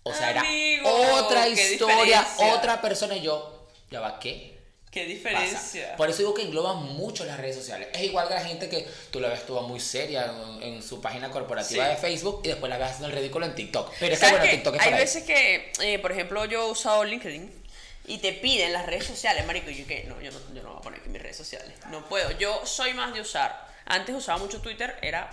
O 0.04 0.12
sea, 0.12 0.40
Amigo, 0.40 0.88
era 0.98 1.14
otra 1.14 1.48
historia, 1.48 2.26
otra 2.38 2.80
persona, 2.80 3.16
y 3.16 3.22
yo, 3.22 3.68
ya 3.90 4.00
va, 4.00 4.18
¿qué? 4.18 4.52
Qué 4.90 5.00
pasa? 5.04 5.08
diferencia. 5.14 5.96
Por 5.96 6.10
eso 6.10 6.18
digo 6.18 6.34
que 6.34 6.42
engloba 6.42 6.74
mucho 6.74 7.24
las 7.24 7.38
redes 7.38 7.56
sociales. 7.56 7.88
Es 7.94 8.02
igual 8.02 8.28
que 8.28 8.34
la 8.34 8.44
gente 8.44 8.68
que 8.68 8.86
tú 9.10 9.20
la 9.20 9.28
ves 9.28 9.46
toda 9.46 9.62
muy 9.62 9.80
seria 9.80 10.26
en, 10.26 10.62
en 10.62 10.82
su 10.82 11.00
página 11.00 11.30
corporativa 11.30 11.84
Sí. 11.86 11.90
de 11.92 11.96
Facebook 11.96 12.42
y 12.44 12.48
después 12.48 12.68
la 12.68 12.76
ves 12.76 12.88
haciendo 12.88 13.06
el 13.08 13.14
ridículo 13.14 13.46
en 13.46 13.54
TikTok. 13.54 13.90
Pero 13.98 14.12
es 14.12 14.20
que 14.20 14.26
¿Sabes 14.26 14.40
bueno? 14.40 14.52
TikTok 14.54 14.74
es 14.74 14.80
Hay 14.82 14.86
para 14.90 15.00
veces 15.00 15.22
que, 15.24 15.72
eh, 15.80 15.98
por 15.98 16.12
ejemplo, 16.12 16.44
yo 16.44 16.68
he 16.68 16.70
usado 16.70 17.04
LinkedIn 17.04 17.62
y 18.08 18.18
te 18.18 18.32
piden 18.34 18.72
las 18.74 18.84
redes 18.84 19.04
sociales, 19.06 19.46
marico, 19.46 19.70
y 19.70 19.76
yo 19.76 19.86
que 19.86 20.04
no, 20.04 20.20
yo 20.20 20.30
no, 20.30 20.38
yo 20.52 20.62
no 20.62 20.70
voy 20.70 20.78
a 20.78 20.82
poner 20.82 21.00
aquí 21.00 21.08
mis 21.08 21.22
redes 21.22 21.36
sociales. 21.38 21.70
No 21.88 22.06
puedo. 22.06 22.30
Yo 22.32 22.66
soy 22.66 22.92
más 22.92 23.14
de 23.14 23.20
usar. 23.22 23.66
Antes 23.86 24.14
usaba 24.14 24.36
mucho 24.38 24.60
Twitter, 24.60 24.94
era, 25.00 25.30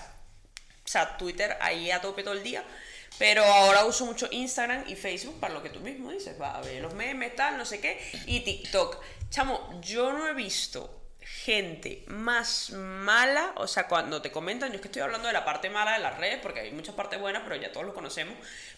o 0.85 0.87
sea, 0.87 1.17
Twitter 1.17 1.57
ahí 1.59 1.91
a 1.91 1.99
tope 1.99 2.23
todo 2.23 2.33
el 2.35 2.43
día. 2.43 2.63
Pero 3.17 3.43
ahora 3.43 3.85
uso 3.85 4.05
mucho 4.05 4.27
Instagram 4.31 4.85
y 4.87 4.95
Facebook 4.95 5.39
para 5.39 5.53
lo 5.53 5.61
que 5.61 5.69
tú 5.69 5.79
mismo 5.81 6.11
dices. 6.11 6.39
Va 6.39 6.55
a 6.57 6.61
ver 6.61 6.81
los 6.81 6.93
memes, 6.93 7.35
tal, 7.35 7.57
no 7.57 7.65
sé 7.65 7.79
qué. 7.81 7.99
Y 8.27 8.41
TikTok. 8.41 9.01
Chamo, 9.29 9.79
yo 9.81 10.13
no 10.13 10.27
he 10.27 10.33
visto 10.33 10.99
gente 11.21 12.03
más 12.07 12.71
mala, 12.71 13.53
o 13.55 13.67
sea, 13.67 13.87
cuando 13.87 14.21
te 14.21 14.31
comentan, 14.31 14.69
yo 14.69 14.75
es 14.75 14.81
que 14.81 14.87
estoy 14.87 15.01
hablando 15.01 15.27
de 15.27 15.33
la 15.33 15.45
parte 15.45 15.69
mala 15.69 15.93
de 15.93 15.99
las 15.99 16.17
redes, 16.17 16.39
porque 16.41 16.61
hay 16.61 16.71
muchas 16.71 16.95
partes 16.95 17.19
buenas, 17.19 17.43
pero 17.43 17.55
ya 17.55 17.71
todos 17.71 17.85
lo 17.85 17.93
conocemos, 17.93 18.35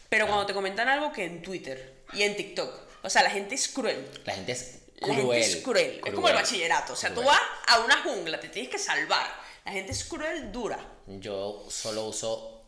pero 0.10 0.28
cuando 0.28 0.46
te 0.46 0.54
comentan 0.54 0.90
algo 0.90 1.12
que 1.12 1.24
en 1.26 1.42
Twitter 1.42 2.04
y 2.14 2.24
en 2.24 2.36
TikTok, 2.36 2.74
o 3.04 3.10
sea, 3.10 3.24
la 3.24 3.30
gente 3.30 3.56
es 3.56 3.68
cruel. 3.68 4.08
La 4.26 4.34
gente 4.36 4.52
es 4.52 4.80
La 4.98 5.08
cruel. 5.16 5.42
gente 5.42 5.58
es 5.58 5.64
cruel. 5.64 6.02
Es 6.06 6.14
como 6.14 6.30
el 6.30 6.36
bachillerato, 6.36 6.94
o 6.94 6.96
sea, 6.96 7.14
tú 7.14 7.24
vas 7.24 7.40
a 7.68 7.80
una 7.80 7.98
jungla, 8.04 8.40
te 8.40 8.50
tienes 8.50 8.72
que 8.72 8.78
salvar. 8.80 9.28
La 9.66 9.72
gente 9.72 9.92
es 9.92 10.04
cruel, 10.04 10.52
dura. 10.52 10.80
Yo 11.08 11.66
solo 11.70 12.06
uso 12.06 12.61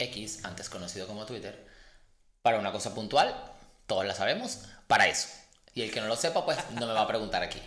X, 0.00 0.40
antes 0.44 0.68
conocido 0.68 1.06
como 1.06 1.26
Twitter, 1.26 1.66
para 2.42 2.58
una 2.58 2.72
cosa 2.72 2.94
puntual, 2.94 3.34
todos 3.86 4.04
la 4.04 4.14
sabemos, 4.14 4.58
para 4.86 5.06
eso. 5.06 5.28
Y 5.74 5.82
el 5.82 5.92
que 5.92 6.00
no 6.00 6.08
lo 6.08 6.16
sepa, 6.16 6.44
pues 6.44 6.58
no 6.72 6.86
me 6.86 6.92
va 6.92 7.02
a 7.02 7.08
preguntar 7.08 7.42
aquí. 7.42 7.60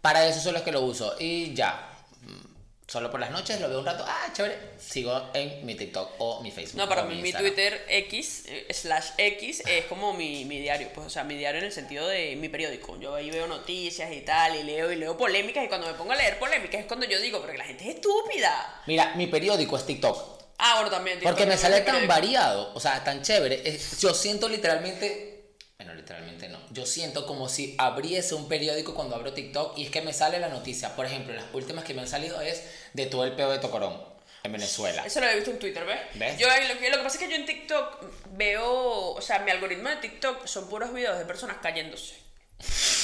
Para 0.00 0.26
eso 0.26 0.40
son 0.40 0.54
los 0.54 0.62
que 0.62 0.72
lo 0.72 0.80
uso. 0.80 1.14
Y 1.18 1.54
ya. 1.54 1.88
Mm, 2.22 2.50
Solo 2.90 3.08
por 3.08 3.20
las 3.20 3.30
noches 3.30 3.60
lo 3.60 3.68
veo 3.68 3.78
un 3.78 3.86
rato. 3.86 4.04
Ah, 4.04 4.32
chévere. 4.32 4.58
Sigo 4.76 5.30
en 5.32 5.64
mi 5.64 5.76
TikTok 5.76 6.14
o 6.18 6.42
mi 6.42 6.50
Facebook. 6.50 6.76
No, 6.76 6.88
para 6.88 7.04
mí 7.04 7.22
mi. 7.22 7.32
Twitter 7.32 7.84
X, 7.88 8.46
eh, 8.48 8.66
slash 8.72 9.10
X, 9.16 9.62
es 9.64 9.84
como 9.84 10.12
mi, 10.12 10.44
mi 10.44 10.58
diario, 10.58 10.88
pues, 10.92 11.06
o 11.06 11.10
sea, 11.10 11.22
mi 11.22 11.36
diario 11.36 11.60
en 11.60 11.66
el 11.66 11.72
sentido 11.72 12.08
de 12.08 12.34
mi 12.34 12.48
periódico. 12.48 12.98
Yo 12.98 13.14
ahí 13.14 13.30
veo 13.30 13.46
noticias 13.46 14.10
y 14.12 14.22
tal, 14.22 14.56
y 14.56 14.64
leo 14.64 14.90
y 14.90 14.96
leo 14.96 15.16
polémicas, 15.16 15.64
y 15.64 15.68
cuando 15.68 15.86
me 15.86 15.94
pongo 15.94 16.10
a 16.10 16.16
leer 16.16 16.40
polémicas 16.40 16.80
es 16.80 16.86
cuando 16.86 17.06
yo 17.06 17.20
digo, 17.20 17.40
porque 17.40 17.58
la 17.58 17.64
gente 17.64 17.88
es 17.88 17.94
estúpida. 17.94 18.82
Mira, 18.88 19.14
mi 19.14 19.28
periódico 19.28 19.76
es 19.76 19.86
TikTok. 19.86 20.39
Ah, 20.62 20.74
bueno, 20.76 20.90
también. 20.90 21.18
Porque 21.22 21.46
me 21.46 21.56
sale 21.56 21.80
tan 21.80 22.06
variado, 22.06 22.72
o 22.74 22.80
sea, 22.80 23.02
tan 23.02 23.22
chévere. 23.22 23.62
Es- 23.68 23.98
Yo 24.00 24.12
siento 24.14 24.48
literalmente, 24.48 25.54
bueno, 25.78 25.94
literalmente 25.94 26.48
no. 26.48 26.58
Yo 26.70 26.84
siento 26.86 27.26
como 27.26 27.48
si 27.48 27.74
abriese 27.78 28.34
un 28.34 28.48
periódico 28.48 28.94
cuando 28.94 29.16
abro 29.16 29.32
TikTok 29.32 29.78
y 29.78 29.84
es 29.86 29.90
que 29.90 30.02
me 30.02 30.12
sale 30.12 30.38
la 30.38 30.48
noticia. 30.48 30.94
Por 30.94 31.06
ejemplo, 31.06 31.32
las 31.34 31.44
últimas 31.54 31.84
que 31.84 31.94
me 31.94 32.02
han 32.02 32.08
salido 32.08 32.40
es 32.40 32.62
de 32.92 33.06
todo 33.06 33.24
el 33.24 33.32
peo 33.34 33.50
de 33.50 33.58
Tocorón 33.58 34.00
en 34.42 34.52
Venezuela. 34.52 35.04
Eso 35.06 35.20
lo 35.20 35.26
he 35.28 35.34
visto 35.36 35.50
en 35.50 35.58
Twitter, 35.58 35.84
¿ves? 35.84 35.98
¿Ves? 36.14 36.38
Yo 36.38 36.46
lo, 36.48 36.78
que, 36.78 36.90
lo 36.90 36.96
que 36.98 37.02
pasa 37.02 37.16
es 37.18 37.22
que 37.24 37.30
yo 37.30 37.36
en 37.36 37.46
TikTok 37.46 38.04
veo, 38.32 39.12
o 39.12 39.20
sea, 39.20 39.38
mi 39.40 39.50
algoritmo 39.50 39.88
de 39.88 39.96
TikTok 39.96 40.46
son 40.46 40.68
puros 40.68 40.92
videos 40.92 41.18
de 41.18 41.24
personas 41.24 41.56
cayéndose. 41.62 42.14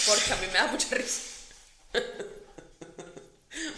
Porque 0.07 0.33
a 0.33 0.37
mí 0.37 0.47
me 0.49 0.53
da 0.53 0.67
mucha 0.67 0.89
risa. 0.95 1.21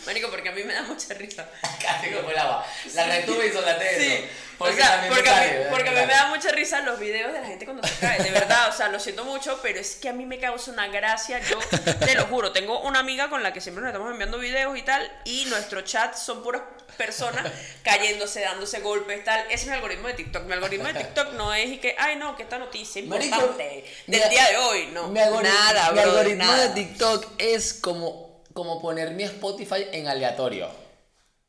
Marico, 0.08 0.30
porque 0.30 0.48
a 0.48 0.52
mí 0.52 0.64
me 0.64 0.72
da 0.74 0.82
mucha 0.82 1.14
risa. 1.14 1.46
Casi 1.82 2.10
como 2.10 2.30
el 2.30 2.38
agua. 2.38 2.66
La 2.94 3.06
retuve 3.06 3.46
y 3.46 3.50
Sí, 3.50 3.56
eso. 3.58 4.24
o 4.58 4.72
sea, 4.72 4.90
también 4.92 5.10
me 5.10 5.14
porque, 5.16 5.30
a 5.30 5.40
mí, 5.40 5.48
porque 5.70 5.88
a 5.90 5.92
mí 5.92 6.00
me 6.00 6.12
da 6.14 6.26
mucha 6.28 6.50
risa 6.50 6.80
los 6.80 6.98
videos 6.98 7.32
de 7.32 7.40
la 7.40 7.46
gente 7.46 7.64
cuando 7.64 7.86
se 7.86 7.94
cae, 8.00 8.22
de 8.22 8.30
verdad, 8.30 8.70
o 8.70 8.72
sea, 8.72 8.88
lo 8.88 8.98
siento 8.98 9.24
mucho, 9.24 9.60
pero 9.62 9.78
es 9.78 9.94
que 9.96 10.08
a 10.08 10.12
mí 10.12 10.24
me 10.26 10.38
causa 10.40 10.70
una 10.72 10.88
gracia, 10.88 11.38
yo 11.40 11.58
te 12.00 12.14
lo 12.14 12.24
juro, 12.26 12.50
tengo 12.52 12.80
una 12.80 12.98
amiga 13.00 13.28
con 13.28 13.42
la 13.42 13.52
que 13.52 13.60
siempre 13.60 13.82
nos 13.82 13.90
estamos 13.90 14.10
enviando 14.10 14.38
videos 14.38 14.76
y 14.76 14.82
tal, 14.82 15.12
y 15.24 15.44
nuestro 15.44 15.82
chat 15.82 16.14
son 16.16 16.42
puras 16.42 16.62
personas 16.96 17.46
cayéndose, 17.84 18.40
dándose 18.40 18.80
golpes, 18.80 19.22
tal, 19.24 19.40
ese 19.46 19.54
es 19.54 19.66
mi 19.66 19.72
algoritmo 19.74 20.08
de 20.08 20.14
TikTok, 20.14 20.44
mi 20.44 20.54
algoritmo 20.54 20.88
de 20.88 20.94
TikTok 20.94 21.32
no 21.34 21.54
es 21.54 21.68
y 21.68 21.78
que, 21.78 21.94
ay 21.98 22.16
no, 22.16 22.34
que 22.36 22.42
esta 22.42 22.58
noticia 22.58 23.02
Marico, 23.04 23.36
importante 23.36 23.84
del 24.06 24.22
mi- 24.24 24.28
día 24.30 24.48
de 24.48 24.56
hoy, 24.56 24.86
no, 24.92 25.08
Mi, 25.08 25.20
algori- 25.20 25.42
nada, 25.42 25.92
mi 25.92 26.00
bro, 26.00 26.10
algoritmo 26.10 26.44
nada. 26.44 26.68
de 26.68 26.74
TikTok 26.74 27.32
es 27.38 27.74
como, 27.74 28.27
como 28.58 28.82
poner 28.82 29.12
mi 29.12 29.22
Spotify 29.22 29.86
en 29.92 30.08
aleatorio. 30.08 30.68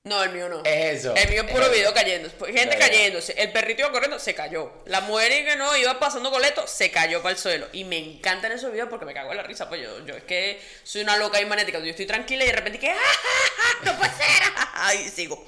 No, 0.04 0.22
el 0.22 0.30
mío 0.30 0.48
no. 0.48 0.62
Es 0.64 1.00
eso. 1.00 1.16
El 1.16 1.28
mío 1.28 1.42
es 1.42 1.52
puro 1.52 1.66
Es 1.66 1.72
video 1.72 1.92
cayendo. 1.92 2.30
Gente 2.30 2.66
Verdad. 2.68 2.78
cayéndose. 2.78 3.34
El 3.36 3.52
perrito 3.52 3.82
iba 3.82 3.92
corriendo, 3.92 4.20
se 4.20 4.36
cayó. 4.36 4.72
La 4.86 5.02
mujer 5.02 5.32
que 5.44 5.56
no 5.56 5.76
iba 5.76 6.00
pasando 6.00 6.30
coleto, 6.30 6.68
se 6.68 6.92
cayó 6.92 7.24
para 7.24 7.34
el 7.34 7.40
suelo. 7.40 7.68
Y 7.74 7.84
me 7.84 7.98
encantan 7.98 8.52
esos 8.52 8.72
videos 8.72 8.90
porque 8.90 9.06
me 9.06 9.16
cago 9.16 9.32
en 9.32 9.38
la 9.38 9.44
risa. 9.44 9.68
Pues 9.68 9.82
yo, 9.82 10.06
yo 10.06 10.16
es 10.16 10.24
que 10.24 10.62
soy 10.84 11.02
una 11.02 11.18
loca 11.18 11.42
y 11.42 11.46
magnética. 11.48 11.80
Yo 11.80 11.86
estoy 11.90 12.06
tranquila 12.06 12.44
y 12.44 12.48
de 12.48 12.54
repente 12.54 12.78
que. 12.78 12.90
¡Ah, 12.92 12.96
ah, 12.96 13.60
ah! 13.60 13.86
¡No 13.86 13.98
puede 13.98 14.12
ser! 14.12 15.00
Y 15.06 15.10
sigo. 15.10 15.44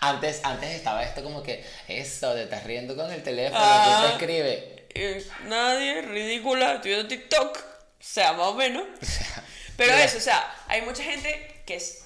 Antes, 0.00 0.40
antes 0.42 0.70
estaba 0.74 1.04
esto 1.04 1.22
como 1.22 1.42
que, 1.44 1.64
eso, 1.86 2.34
te 2.34 2.42
estás 2.42 2.64
riendo 2.64 2.96
con 2.96 3.10
el 3.12 3.22
teléfono, 3.22 3.60
Ah. 3.64 4.00
tú 4.02 4.06
te 4.08 4.12
escribes. 4.14 4.64
Eh, 4.94 5.24
nadie, 5.44 6.02
ridícula. 6.02 6.74
Estoy 6.74 6.90
viendo 6.90 7.08
TikTok. 7.08 7.56
O 7.56 7.62
sea, 8.00 8.32
más 8.32 8.48
o 8.48 8.54
menos. 8.54 8.84
Pero 9.76 9.94
eso, 9.94 10.18
o 10.18 10.20
sea, 10.20 10.54
hay 10.68 10.82
mucha 10.82 11.02
gente 11.02 11.62
que 11.66 11.74
es 11.76 12.04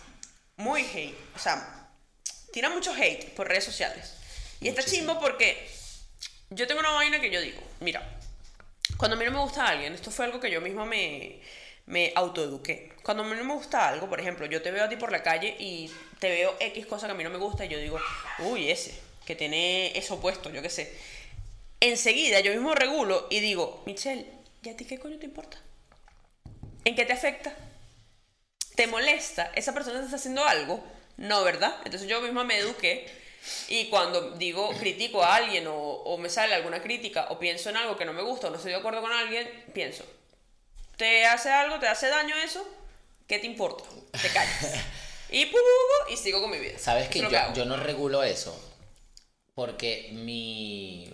muy 0.56 0.82
hate. 0.82 1.16
O 1.34 1.38
sea, 1.38 1.88
tira 2.52 2.70
mucho 2.70 2.92
hate 2.92 3.30
por 3.34 3.48
redes 3.48 3.64
sociales. 3.64 4.14
Y 4.60 4.68
está 4.68 4.82
Muchísimo. 4.82 5.12
chimbo 5.12 5.20
porque 5.20 5.70
yo 6.50 6.66
tengo 6.66 6.80
una 6.80 6.90
vaina 6.90 7.20
que 7.20 7.30
yo 7.30 7.40
digo, 7.40 7.62
mira, 7.80 8.18
cuando 8.96 9.16
a 9.16 9.18
mí 9.18 9.24
no 9.24 9.32
me 9.32 9.38
gusta 9.38 9.66
alguien, 9.66 9.94
esto 9.94 10.10
fue 10.10 10.24
algo 10.24 10.40
que 10.40 10.50
yo 10.50 10.60
misma 10.60 10.84
me, 10.84 11.40
me 11.86 12.12
autoeduqué. 12.14 12.92
Cuando 13.02 13.22
a 13.22 13.26
mí 13.26 13.36
no 13.36 13.44
me 13.44 13.54
gusta 13.54 13.88
algo, 13.88 14.08
por 14.08 14.18
ejemplo, 14.20 14.46
yo 14.46 14.62
te 14.62 14.70
veo 14.70 14.84
a 14.84 14.88
ti 14.88 14.96
por 14.96 15.12
la 15.12 15.22
calle 15.22 15.54
y 15.58 15.90
te 16.18 16.30
veo 16.30 16.56
X 16.58 16.86
cosa 16.86 17.06
que 17.06 17.12
a 17.12 17.14
mí 17.14 17.24
no 17.24 17.30
me 17.30 17.38
gusta 17.38 17.64
y 17.64 17.68
yo 17.68 17.78
digo, 17.78 18.00
uy, 18.40 18.70
ese, 18.70 18.94
que 19.24 19.36
tiene 19.36 19.96
eso 19.96 20.20
puesto, 20.20 20.50
yo 20.50 20.62
qué 20.62 20.70
sé. 20.70 20.92
Enseguida 21.80 22.40
yo 22.40 22.52
mismo 22.52 22.74
regulo 22.74 23.28
y 23.30 23.40
digo, 23.40 23.82
Michelle, 23.86 24.26
¿y 24.62 24.68
a 24.70 24.76
ti 24.76 24.84
qué 24.84 24.98
coño 24.98 25.18
te 25.18 25.26
importa? 25.26 25.58
¿En 26.84 26.94
qué 26.94 27.04
te 27.04 27.12
afecta? 27.12 27.54
¿Te 28.74 28.86
molesta? 28.86 29.50
¿Esa 29.54 29.72
persona 29.74 29.98
te 29.98 30.04
está 30.04 30.16
haciendo 30.16 30.44
algo? 30.44 30.82
No, 31.16 31.42
¿verdad? 31.44 31.74
Entonces 31.84 32.08
yo 32.08 32.20
misma 32.20 32.44
me 32.44 32.58
eduqué 32.58 33.08
y 33.68 33.86
cuando 33.86 34.32
digo, 34.32 34.70
critico 34.78 35.22
a 35.22 35.36
alguien 35.36 35.66
o, 35.66 35.74
o 35.74 36.18
me 36.18 36.28
sale 36.28 36.54
alguna 36.54 36.82
crítica 36.82 37.26
o 37.30 37.38
pienso 37.38 37.70
en 37.70 37.76
algo 37.76 37.96
que 37.96 38.04
no 38.04 38.12
me 38.12 38.22
gusta 38.22 38.46
o 38.46 38.50
no 38.50 38.56
estoy 38.56 38.72
de 38.72 38.78
acuerdo 38.78 39.00
con 39.00 39.12
alguien, 39.12 39.48
pienso, 39.74 40.04
¿te 40.96 41.26
hace 41.26 41.50
algo? 41.50 41.78
¿Te 41.78 41.88
hace 41.88 42.08
daño 42.08 42.36
eso? 42.36 42.66
¿Qué 43.26 43.38
te 43.38 43.46
importa? 43.46 43.84
Te 44.20 44.28
callas. 44.28 44.66
Y, 45.30 45.44
pu, 45.44 45.52
pu, 45.52 45.58
pu, 45.58 46.14
y 46.14 46.16
sigo 46.16 46.40
con 46.40 46.50
mi 46.50 46.58
vida. 46.58 46.78
¿Sabes 46.78 47.08
que 47.10 47.20
yo, 47.20 47.28
hago. 47.38 47.54
yo 47.54 47.66
no 47.66 47.76
regulo 47.76 48.22
eso? 48.22 48.58
Porque 49.54 50.08
mi, 50.12 51.12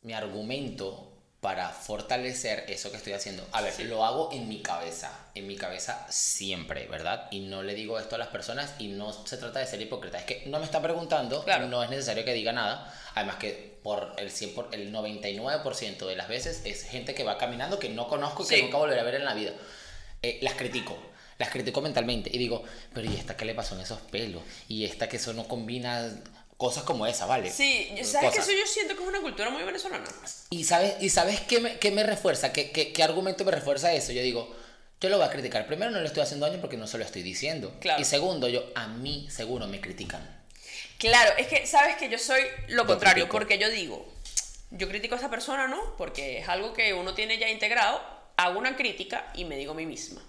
mi 0.00 0.14
argumento 0.14 1.09
para 1.40 1.70
fortalecer 1.70 2.64
eso 2.68 2.90
que 2.90 2.98
estoy 2.98 3.14
haciendo, 3.14 3.46
a 3.52 3.62
ver, 3.62 3.78
lo 3.86 4.04
hago 4.04 4.28
en 4.32 4.46
mi 4.46 4.60
cabeza, 4.60 5.10
en 5.34 5.46
mi 5.46 5.56
cabeza 5.56 6.06
siempre, 6.10 6.86
¿verdad? 6.86 7.28
Y 7.30 7.40
no 7.40 7.62
le 7.62 7.74
digo 7.74 7.98
esto 7.98 8.16
a 8.16 8.18
las 8.18 8.28
personas 8.28 8.74
y 8.78 8.88
no 8.88 9.12
se 9.12 9.38
trata 9.38 9.58
de 9.58 9.66
ser 9.66 9.80
hipócrita, 9.80 10.18
es 10.18 10.24
que 10.24 10.42
no 10.46 10.58
me 10.58 10.66
está 10.66 10.82
preguntando, 10.82 11.42
Claro. 11.42 11.66
no 11.66 11.82
es 11.82 11.88
necesario 11.88 12.26
que 12.26 12.34
diga 12.34 12.52
nada, 12.52 12.92
además 13.14 13.36
que 13.36 13.78
por 13.82 14.14
el 14.18 14.30
100 14.30 14.54
por, 14.54 14.68
el 14.74 14.92
99% 14.92 16.06
de 16.06 16.16
las 16.16 16.28
veces 16.28 16.62
es 16.66 16.82
gente 16.84 17.14
que 17.14 17.24
va 17.24 17.38
caminando 17.38 17.78
que 17.78 17.88
no 17.88 18.08
conozco 18.08 18.44
y 18.44 18.46
que 18.46 18.62
nunca 18.62 18.76
volveré 18.76 19.00
a 19.00 19.04
ver 19.04 19.14
en 19.14 19.24
la 19.24 19.32
vida. 19.32 19.52
Eh, 20.22 20.38
las 20.42 20.54
critico. 20.54 20.98
Las 21.38 21.48
critico 21.48 21.80
mentalmente 21.80 22.28
y 22.30 22.36
digo, 22.36 22.62
pero 22.92 23.10
¿y 23.10 23.16
esta 23.16 23.34
qué 23.34 23.46
le 23.46 23.54
pasó 23.54 23.74
en 23.74 23.80
esos 23.80 24.00
pelos? 24.00 24.42
Y 24.68 24.84
esta 24.84 25.08
que 25.08 25.16
eso 25.16 25.32
no 25.32 25.48
combina 25.48 26.10
cosas 26.60 26.82
como 26.82 27.06
esa, 27.06 27.24
¿vale? 27.24 27.50
Sí, 27.50 27.88
¿sabes 28.04 28.34
que 28.34 28.40
eso 28.40 28.52
yo 28.52 28.66
siento 28.66 28.94
que 28.94 29.02
es 29.02 29.08
una 29.08 29.22
cultura 29.22 29.48
muy 29.48 29.62
venezolana? 29.62 30.04
Y 30.50 30.64
sabes, 30.64 30.94
y 31.00 31.08
sabes 31.08 31.40
qué 31.40 31.58
me, 31.58 31.78
qué 31.78 31.90
me 31.90 32.02
refuerza, 32.02 32.52
¿Qué, 32.52 32.70
qué, 32.70 32.92
qué 32.92 33.02
argumento 33.02 33.46
me 33.46 33.50
refuerza 33.50 33.94
eso. 33.94 34.12
Yo 34.12 34.20
digo, 34.20 34.54
yo 35.00 35.08
lo 35.08 35.16
voy 35.16 35.26
a 35.26 35.30
criticar. 35.30 35.66
Primero, 35.66 35.90
no 35.90 36.00
le 36.00 36.06
estoy 36.06 36.22
haciendo 36.22 36.46
daño 36.46 36.60
porque 36.60 36.76
no 36.76 36.86
se 36.86 36.98
lo 36.98 37.04
estoy 37.04 37.22
diciendo. 37.22 37.74
Claro. 37.80 37.98
Y 37.98 38.04
segundo, 38.04 38.46
yo, 38.46 38.62
a 38.74 38.88
mí 38.88 39.26
seguro 39.30 39.66
me 39.68 39.80
critican. 39.80 40.20
Claro, 40.98 41.32
es 41.38 41.46
que 41.46 41.66
sabes 41.66 41.96
que 41.96 42.10
yo 42.10 42.18
soy 42.18 42.42
lo 42.68 42.84
contrario, 42.84 43.24
critico. 43.24 43.38
porque 43.38 43.56
yo 43.56 43.70
digo, 43.70 44.06
yo 44.70 44.86
critico 44.86 45.14
a 45.14 45.18
esa 45.18 45.30
persona, 45.30 45.66
¿no? 45.66 45.96
Porque 45.96 46.40
es 46.40 46.48
algo 46.50 46.74
que 46.74 46.92
uno 46.92 47.14
tiene 47.14 47.38
ya 47.38 47.48
integrado, 47.48 48.02
hago 48.36 48.58
una 48.58 48.76
crítica 48.76 49.32
y 49.34 49.46
me 49.46 49.56
digo 49.56 49.72
a 49.72 49.76
mí 49.76 49.86
misma, 49.86 50.22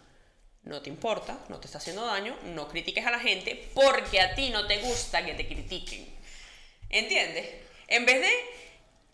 no 0.64 0.82
te 0.82 0.90
importa, 0.90 1.40
no 1.50 1.60
te 1.60 1.66
está 1.66 1.80
haciendo 1.80 2.06
daño, 2.06 2.38
no 2.56 2.70
critiques 2.70 3.06
a 3.06 3.12
la 3.12 3.20
gente 3.20 3.70
porque 3.74 4.22
a 4.22 4.34
ti 4.34 4.50
no 4.50 4.66
te 4.66 4.78
gusta 4.78 5.26
que 5.26 5.34
te 5.34 5.46
critiquen. 5.46 6.21
¿Entiendes? 6.92 7.48
En 7.88 8.06
vez 8.06 8.22
de, 8.22 8.30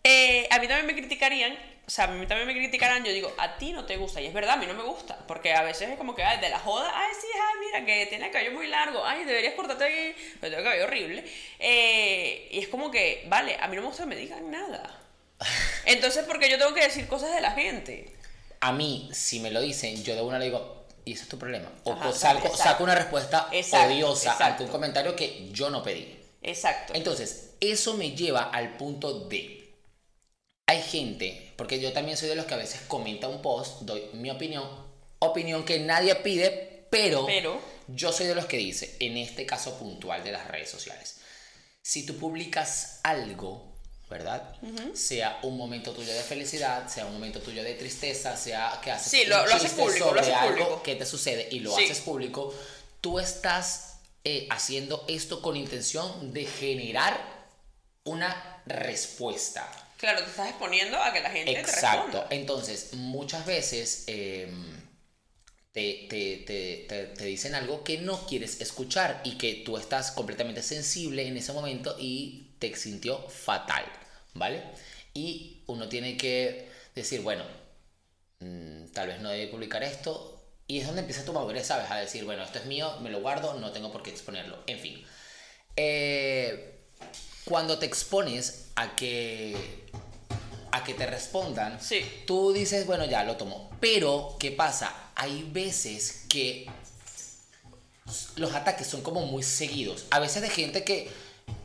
eh, 0.04 0.48
a 0.50 0.58
mí 0.58 0.66
también 0.68 0.86
me 0.86 0.94
criticarían, 0.94 1.56
o 1.86 1.90
sea, 1.90 2.04
a 2.04 2.08
mí 2.08 2.26
también 2.26 2.46
me 2.46 2.54
criticarán, 2.54 3.04
yo 3.04 3.12
digo, 3.12 3.32
a 3.38 3.56
ti 3.56 3.72
no 3.72 3.86
te 3.86 3.96
gusta, 3.96 4.20
y 4.20 4.26
es 4.26 4.34
verdad, 4.34 4.54
a 4.54 4.56
mí 4.56 4.66
no 4.66 4.74
me 4.74 4.82
gusta, 4.82 5.18
porque 5.26 5.54
a 5.54 5.62
veces 5.62 5.88
es 5.90 5.96
como 5.96 6.14
que, 6.14 6.22
ay, 6.22 6.38
de 6.40 6.50
la 6.50 6.58
joda, 6.58 6.92
ay, 6.94 7.12
sí, 7.20 7.26
ay, 7.34 7.54
mira, 7.66 7.86
que 7.86 8.06
tiene 8.06 8.26
el 8.26 8.30
cabello 8.32 8.52
muy 8.52 8.66
largo, 8.66 9.04
ay, 9.04 9.24
deberías 9.24 9.54
cortarte 9.54 9.84
aquí, 9.84 10.20
pero 10.40 10.56
tengo 10.56 10.58
el 10.58 10.64
cabello 10.64 10.84
horrible, 10.84 11.24
Eh, 11.58 12.48
y 12.50 12.58
es 12.58 12.68
como 12.68 12.90
que, 12.90 13.24
vale, 13.28 13.56
a 13.60 13.68
mí 13.68 13.76
no 13.76 13.82
me 13.82 13.88
gusta 13.88 14.02
que 14.04 14.08
me 14.10 14.16
digan 14.16 14.50
nada. 14.50 15.00
Entonces, 15.86 16.24
porque 16.26 16.50
yo 16.50 16.58
tengo 16.58 16.74
que 16.74 16.82
decir 16.82 17.06
cosas 17.08 17.34
de 17.34 17.40
la 17.40 17.52
gente. 17.52 18.12
A 18.60 18.72
mí, 18.72 19.08
si 19.12 19.40
me 19.40 19.50
lo 19.50 19.60
dicen, 19.60 20.02
yo 20.04 20.14
de 20.14 20.22
una 20.22 20.38
le 20.38 20.46
digo, 20.46 20.84
y 21.04 21.12
ese 21.12 21.22
es 21.22 21.28
tu 21.28 21.38
problema. 21.38 21.70
O 21.84 21.92
Ajá, 21.92 22.10
salgo- 22.12 22.54
saco 22.54 22.84
una 22.84 22.94
respuesta 22.94 23.48
Exacto, 23.52 23.86
odiosa 23.94 24.32
ante 24.32 24.42
exacto. 24.44 24.64
un 24.64 24.70
comentario 24.70 25.16
que 25.16 25.48
yo 25.52 25.70
no 25.70 25.82
pedí. 25.82 26.18
Exacto. 26.42 26.92
Entonces, 26.94 27.47
eso 27.60 27.94
me 27.94 28.12
lleva 28.12 28.44
al 28.44 28.76
punto 28.76 29.20
de. 29.28 29.56
Hay 30.66 30.82
gente, 30.82 31.52
porque 31.56 31.80
yo 31.80 31.92
también 31.92 32.16
soy 32.18 32.28
de 32.28 32.34
los 32.36 32.44
que 32.46 32.54
a 32.54 32.58
veces 32.58 32.80
comenta 32.88 33.26
un 33.28 33.40
post, 33.40 33.82
doy 33.82 34.04
mi 34.12 34.30
opinión, 34.30 34.68
opinión 35.20 35.64
que 35.64 35.78
nadie 35.80 36.14
pide, 36.16 36.86
pero, 36.90 37.24
Pero- 37.26 37.60
yo 37.88 38.12
soy 38.12 38.26
de 38.26 38.34
los 38.34 38.44
que 38.46 38.58
dice, 38.58 38.96
en 39.00 39.16
este 39.16 39.46
caso 39.46 39.78
puntual 39.78 40.22
de 40.24 40.32
las 40.32 40.46
redes 40.48 40.70
sociales, 40.70 41.20
si 41.82 42.04
tú 42.04 42.16
publicas 42.18 43.00
algo, 43.02 43.72
¿verdad? 44.10 44.54
Sea 44.94 45.38
un 45.42 45.56
momento 45.56 45.92
tuyo 45.92 46.12
de 46.12 46.22
felicidad, 46.22 46.86
sea 46.88 47.06
un 47.06 47.14
momento 47.14 47.40
tuyo 47.40 47.62
de 47.64 47.74
tristeza, 47.74 48.36
sea 48.36 48.78
que 48.82 48.90
haces 48.90 49.10
Sí, 49.10 49.24
lo- 49.26 49.38
lo 49.38 49.54
haces 49.54 49.62
chiste 49.70 49.82
público, 49.82 49.98
lo 50.04 50.08
sobre 50.10 50.20
haces 50.20 50.34
algo 50.34 50.82
que 50.82 50.96
te 50.96 51.06
sucede 51.06 51.48
y 51.50 51.60
lo 51.60 51.74
Sí. 51.74 51.84
haces 51.84 52.00
público, 52.00 52.54
tú 53.00 53.18
estás 53.18 53.84
eh, 54.24 54.46
haciendo 54.50 55.04
esto 55.08 55.40
con 55.40 55.56
intención 55.56 56.34
de 56.34 56.44
generar 56.44 57.37
una 58.04 58.62
respuesta. 58.66 59.70
Claro, 59.96 60.20
te 60.22 60.30
estás 60.30 60.48
exponiendo 60.50 60.96
a 61.02 61.12
que 61.12 61.20
la 61.20 61.30
gente 61.30 61.52
te 61.52 61.60
Exacto. 61.60 62.02
responda. 62.06 62.26
Entonces, 62.30 62.94
muchas 62.94 63.44
veces 63.46 64.04
eh, 64.06 64.48
te, 65.72 66.06
te- 66.08 66.38
te- 66.46 66.86
te- 66.88 67.06
te 67.14 67.24
dicen 67.24 67.54
algo 67.54 67.84
que 67.84 67.98
no 67.98 68.26
quieres 68.26 68.60
escuchar 68.60 69.20
y 69.24 69.36
que 69.38 69.54
tú 69.64 69.76
estás 69.76 70.10
completamente 70.12 70.62
sensible 70.62 71.26
en 71.26 71.36
ese 71.36 71.52
momento 71.52 71.96
y 71.98 72.54
te 72.58 72.74
sintió 72.76 73.28
fatal, 73.28 73.84
¿vale? 74.34 74.62
Y 75.14 75.62
uno 75.66 75.88
tiene 75.88 76.16
que 76.16 76.68
decir, 76.94 77.20
bueno, 77.20 77.44
mm, 78.40 78.86
tal 78.92 79.08
vez 79.08 79.20
no 79.20 79.30
debe 79.30 79.48
publicar 79.48 79.82
esto. 79.82 80.34
Y 80.66 80.80
es 80.80 80.86
donde 80.86 81.00
empieza 81.00 81.24
tu 81.24 81.32
madurez, 81.32 81.66
¿sabes? 81.66 81.90
A 81.90 81.96
decir, 81.96 82.24
bueno, 82.24 82.42
esto 82.42 82.58
es 82.58 82.66
mío, 82.66 82.98
me 83.00 83.10
lo 83.10 83.20
guardo, 83.20 83.54
no 83.54 83.72
tengo 83.72 83.90
por 83.90 84.02
qué 84.02 84.10
exponerlo. 84.10 84.62
En 84.66 84.78
fin. 84.78 85.02
Eh, 85.76 86.74
cuando 87.48 87.78
te 87.78 87.86
expones 87.86 88.66
a 88.76 88.94
que 88.94 89.86
a 90.70 90.84
que 90.84 90.92
te 90.92 91.06
respondan, 91.06 91.80
Sí. 91.80 92.04
tú 92.26 92.52
dices, 92.52 92.84
bueno, 92.86 93.06
ya 93.06 93.24
lo 93.24 93.36
tomo. 93.36 93.70
Pero, 93.80 94.36
¿qué 94.38 94.50
pasa? 94.50 94.94
Hay 95.14 95.42
veces 95.50 96.24
que 96.28 96.66
los 98.36 98.54
ataques 98.54 98.86
son 98.86 99.02
como 99.02 99.22
muy 99.26 99.42
seguidos. 99.42 100.04
A 100.10 100.18
veces 100.18 100.42
de 100.42 100.50
gente 100.50 100.84
que... 100.84 101.10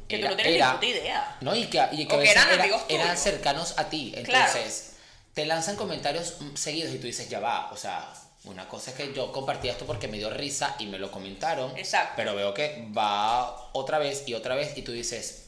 Que 0.08 0.18
tú 0.18 0.22
era- 0.26 0.30
no 0.32 0.36
tienes 0.36 0.56
era- 0.56 0.78
ni 0.82 0.88
idea. 0.88 1.38
no, 1.42 1.56
y 1.56 1.66
que, 1.68 1.82
y 1.92 2.06
que 2.08 2.16
a 2.16 2.18
que 2.18 2.18
veces 2.18 2.32
eran 2.36 2.50
era- 2.54 2.64
amigos 2.64 2.82
eran 2.90 3.18
cercanos 3.18 3.74
a 3.78 3.90
ti. 3.90 4.14
Claro. 4.24 4.46
Entonces, 4.58 4.92
te 5.34 5.46
lanzan 5.46 5.76
comentarios 5.76 6.36
seguidos 6.56 6.94
y 6.94 6.98
tú 6.98 7.08
dices, 7.08 7.30
ya 7.30 7.40
va, 7.40 7.72
o 7.72 7.78
sea, 7.78 8.14
una 8.46 8.68
cosa 8.68 8.92
es 8.92 8.98
que 8.98 9.14
yo 9.14 9.32
compartí 9.32 9.68
esto 9.70 9.86
porque 9.86 10.08
me 10.08 10.18
dio 10.18 10.30
risa 10.30 10.76
y 10.80 10.86
me 10.88 10.98
lo 11.00 11.12
comentaron. 11.12 11.78
Exacto. 11.78 12.14
Pero 12.18 12.36
veo 12.36 12.54
que 12.54 12.88
va 12.98 13.70
otra 13.74 13.98
vez 13.98 14.24
y 14.28 14.34
otra 14.34 14.56
vez 14.56 14.78
y 14.78 14.82
tú 14.82 14.92
dices... 14.94 15.43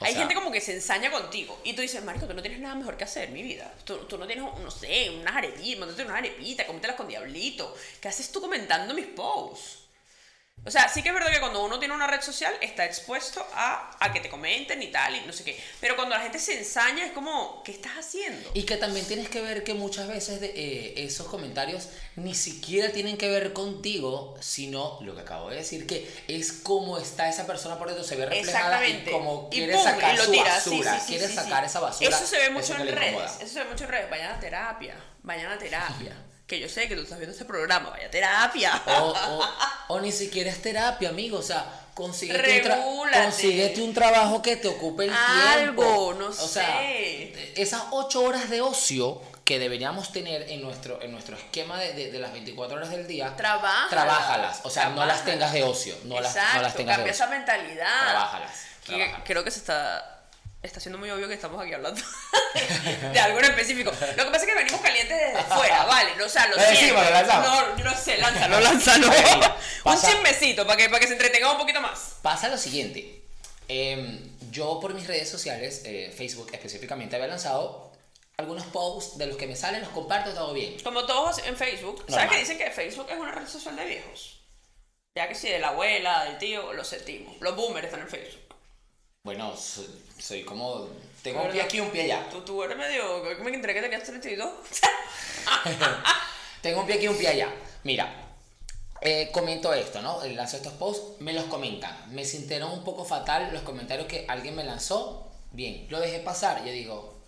o 0.00 0.04
Hay 0.04 0.12
sea, 0.12 0.20
gente 0.20 0.34
como 0.34 0.50
que 0.50 0.60
se 0.60 0.74
ensaña 0.74 1.10
contigo 1.10 1.60
y 1.62 1.74
tú 1.74 1.82
dices, 1.82 2.02
marico, 2.02 2.26
tú 2.26 2.32
no 2.32 2.40
tienes 2.40 2.60
nada 2.60 2.74
mejor 2.74 2.96
que 2.96 3.04
hacer, 3.04 3.28
mi 3.30 3.42
vida. 3.42 3.72
Tú, 3.84 3.98
tú 4.08 4.16
no 4.16 4.26
tienes, 4.26 4.44
no 4.44 4.70
sé, 4.70 5.10
unas 5.10 5.36
arepitas, 5.36 5.78
mándate 5.78 6.02
unas 6.02 6.16
arepitas, 6.16 6.66
cómetelas 6.66 6.96
con 6.96 7.06
diablito. 7.06 7.74
¿Qué 8.00 8.08
haces 8.08 8.32
tú 8.32 8.40
comentando 8.40 8.94
mis 8.94 9.06
posts? 9.06 9.89
O 10.64 10.70
sea, 10.70 10.88
sí 10.88 11.02
que 11.02 11.08
es 11.08 11.14
verdad 11.14 11.32
que 11.32 11.40
cuando 11.40 11.64
uno 11.64 11.78
tiene 11.78 11.94
una 11.94 12.06
red 12.06 12.20
social 12.20 12.52
está 12.60 12.84
expuesto 12.84 13.46
a, 13.54 13.96
a 13.98 14.12
que 14.12 14.20
te 14.20 14.28
comenten 14.28 14.82
y 14.82 14.88
tal 14.88 15.16
y 15.16 15.20
no 15.22 15.32
sé 15.32 15.42
qué. 15.42 15.58
Pero 15.80 15.96
cuando 15.96 16.14
la 16.14 16.20
gente 16.20 16.38
se 16.38 16.58
ensaña 16.58 17.06
es 17.06 17.12
como, 17.12 17.62
¿qué 17.64 17.72
estás 17.72 17.92
haciendo? 17.98 18.50
Y 18.52 18.64
que 18.64 18.76
también 18.76 19.06
tienes 19.06 19.30
que 19.30 19.40
ver 19.40 19.64
que 19.64 19.72
muchas 19.72 20.06
veces 20.08 20.40
de, 20.40 20.48
eh, 20.48 21.04
esos 21.04 21.28
comentarios 21.28 21.88
ni 22.16 22.34
siquiera 22.34 22.92
tienen 22.92 23.16
que 23.16 23.28
ver 23.28 23.54
contigo, 23.54 24.36
sino 24.40 24.98
lo 25.00 25.14
que 25.14 25.22
acabo 25.22 25.48
de 25.48 25.56
decir, 25.56 25.86
que 25.86 26.06
es 26.28 26.52
cómo 26.52 26.98
está 26.98 27.28
esa 27.28 27.46
persona 27.46 27.78
por 27.78 27.88
dentro, 27.88 28.04
se 28.04 28.16
ve 28.16 28.26
reflejada 28.26 28.86
y 28.86 29.04
como 29.04 29.48
Y 29.50 29.56
quiere 29.56 29.72
pum, 29.74 29.84
sacar 29.84 30.14
y 30.14 30.18
lo 30.18 30.24
su 30.24 30.30
tira. 30.30 30.60
Sí, 30.60 30.70
basura, 30.70 30.94
sí, 30.94 31.00
sí, 31.00 31.06
quiere 31.12 31.28
sí, 31.28 31.34
sacar 31.34 31.64
sí. 31.64 31.70
esa 31.70 31.80
basura. 31.80 32.10
Eso 32.10 32.26
se 32.26 32.36
ve 32.36 32.50
mucho 32.50 32.74
en 32.74 32.86
redes. 32.86 33.12
incomoda. 33.12 33.36
Eso 33.40 33.54
se 33.54 33.58
ve 33.60 33.70
mucho 33.70 33.84
en 33.84 33.90
redes. 33.90 34.10
Vayan 34.10 34.32
a 34.32 34.40
terapia. 34.40 34.96
Vayan 35.22 35.52
a 35.52 35.58
terapia. 35.58 36.16
Que 36.50 36.58
yo 36.58 36.68
sé 36.68 36.88
que 36.88 36.96
tú 36.96 37.02
estás 37.02 37.16
viendo 37.18 37.30
este 37.32 37.44
programa. 37.44 37.90
Vaya 37.90 38.10
terapia. 38.10 38.82
O, 38.86 39.14
o, 39.14 39.44
o 39.94 40.00
ni 40.00 40.10
siquiera 40.10 40.50
es 40.50 40.60
terapia, 40.60 41.10
amigo. 41.10 41.38
O 41.38 41.42
sea, 41.42 41.64
consíguete 41.94 42.68
un, 42.72 43.08
consíguete 43.08 43.80
un 43.82 43.94
trabajo 43.94 44.42
que 44.42 44.56
te 44.56 44.66
ocupe 44.66 45.04
el 45.04 45.12
Algo, 45.14 45.82
tiempo. 45.84 46.14
no 46.18 46.26
o 46.26 46.32
sea, 46.32 46.82
esas 47.54 47.84
ocho 47.92 48.22
horas 48.22 48.50
de 48.50 48.62
ocio 48.62 49.22
que 49.44 49.60
deberíamos 49.60 50.10
tener 50.12 50.42
en 50.50 50.60
nuestro, 50.62 51.00
en 51.02 51.12
nuestro 51.12 51.36
esquema 51.36 51.78
de, 51.78 51.92
de- 51.92 52.10
de 52.10 52.18
las 52.18 52.32
24 52.32 52.76
horas 52.78 52.90
del 52.90 53.06
día, 53.06 53.34
Trabájalas. 53.36 53.90
trabájalas. 53.90 54.60
O 54.64 54.70
sea, 54.70 54.88
no 54.90 55.06
las 55.06 55.24
tengas 55.24 55.52
de 55.52 55.62
ocio. 55.62 55.96
No 56.04 56.20
las, 56.20 56.34
Exacto, 56.34 56.56
no 56.56 56.62
las 56.62 56.74
tengas 56.74 56.96
de 56.96 57.02
ocio. 57.04 57.12
esa 57.14 57.26
mentalidad. 57.28 58.00
Trabájalas, 58.10 58.52
Que- 58.84 58.92
trabájalas. 58.92 59.22
creo 59.24 59.44
que 59.44 59.50
se 59.52 59.58
está. 59.60 60.19
Está 60.62 60.78
siendo 60.78 60.98
muy 60.98 61.10
obvio 61.10 61.26
que 61.26 61.34
estamos 61.34 61.60
aquí 61.62 61.72
hablando 61.72 62.02
de 63.12 63.18
algo 63.18 63.38
en 63.38 63.46
específico. 63.46 63.90
Lo 63.90 64.24
que 64.24 64.30
pasa 64.30 64.44
es 64.44 64.46
que 64.46 64.54
venimos 64.54 64.80
calientes 64.82 65.16
desde 65.18 65.42
fuera, 65.44 65.84
¿vale? 65.86 66.10
No, 66.16 66.26
o 66.26 66.28
sea, 66.28 66.48
lo 66.48 66.58
siento. 66.58 67.02
lo 67.02 67.10
lanzamos. 67.10 67.46
No, 67.48 67.78
yo 67.78 67.84
no 67.84 67.96
sé, 67.96 68.18
lánzalo, 68.18 68.60
lánzalo. 68.60 69.06
Un 69.84 69.96
chismecito 70.00 70.66
para 70.66 70.76
que, 70.76 70.88
para 70.90 71.00
que 71.00 71.06
se 71.06 71.14
entretenga 71.14 71.50
un 71.50 71.58
poquito 71.58 71.80
más. 71.80 72.16
Pasa 72.20 72.48
lo 72.48 72.58
siguiente. 72.58 73.22
Em, 73.68 74.36
yo 74.50 74.78
por 74.80 74.92
mis 74.92 75.06
redes 75.06 75.30
sociales, 75.30 75.80
eh, 75.86 76.12
Facebook 76.14 76.50
específicamente, 76.52 77.16
había 77.16 77.28
lanzado 77.28 77.92
algunos 78.36 78.64
posts 78.66 79.16
de 79.16 79.28
los 79.28 79.38
que 79.38 79.46
me 79.46 79.56
salen, 79.56 79.80
los 79.80 79.90
comparto, 79.90 80.34
todo 80.34 80.52
bien. 80.52 80.78
Como 80.80 81.06
todos 81.06 81.38
en 81.38 81.56
Facebook. 81.56 82.04
¿Sabes 82.06 82.30
que 82.30 82.38
dicen 82.38 82.58
que 82.58 82.70
Facebook 82.70 83.06
es 83.08 83.18
una 83.18 83.32
red 83.32 83.46
social 83.46 83.76
de 83.76 83.84
viejos? 83.86 84.40
Ya 85.14 85.26
que 85.26 85.34
si 85.34 85.48
de 85.48 85.58
la 85.58 85.68
abuela, 85.68 86.24
del 86.24 86.36
tío, 86.36 86.74
lo 86.74 86.84
sentimos. 86.84 87.34
Los 87.40 87.56
boomers 87.56 87.86
están 87.86 88.00
en 88.00 88.08
Facebook. 88.08 88.49
Bueno, 89.22 89.54
soy, 89.54 89.86
soy 90.18 90.44
como... 90.44 90.88
Tengo 91.22 91.42
un 91.42 91.50
pie 91.50 91.60
aquí 91.60 91.76
y 91.76 91.80
un 91.80 91.90
pie 91.90 92.02
allá. 92.04 92.26
Tú, 92.30 92.40
tú 92.40 92.62
eres 92.62 92.76
medio. 92.76 93.22
Me 93.44 93.54
enteré 93.54 93.74
que 93.74 93.82
tenías 93.82 94.04
32. 94.04 94.50
Tengo 96.62 96.80
un 96.80 96.86
pie 96.86 96.96
aquí 96.96 97.04
y 97.04 97.08
un 97.08 97.18
pie 97.18 97.28
allá. 97.28 97.54
Mira, 97.84 98.30
eh, 99.02 99.30
comento 99.30 99.74
esto, 99.74 100.00
¿no? 100.00 100.22
Eh, 100.22 100.32
Lanzo 100.32 100.56
estos 100.56 100.72
posts, 100.74 101.20
me 101.20 101.34
los 101.34 101.44
comentan. 101.44 102.14
Me 102.14 102.24
sintieron 102.24 102.72
un 102.72 102.82
poco 102.82 103.04
fatal 103.04 103.50
los 103.52 103.62
comentarios 103.62 104.06
que 104.06 104.24
alguien 104.26 104.56
me 104.56 104.64
lanzó. 104.64 105.30
Bien, 105.52 105.86
lo 105.90 106.00
dejé 106.00 106.20
pasar. 106.20 106.64
Yo 106.64 106.72
digo, 106.72 107.20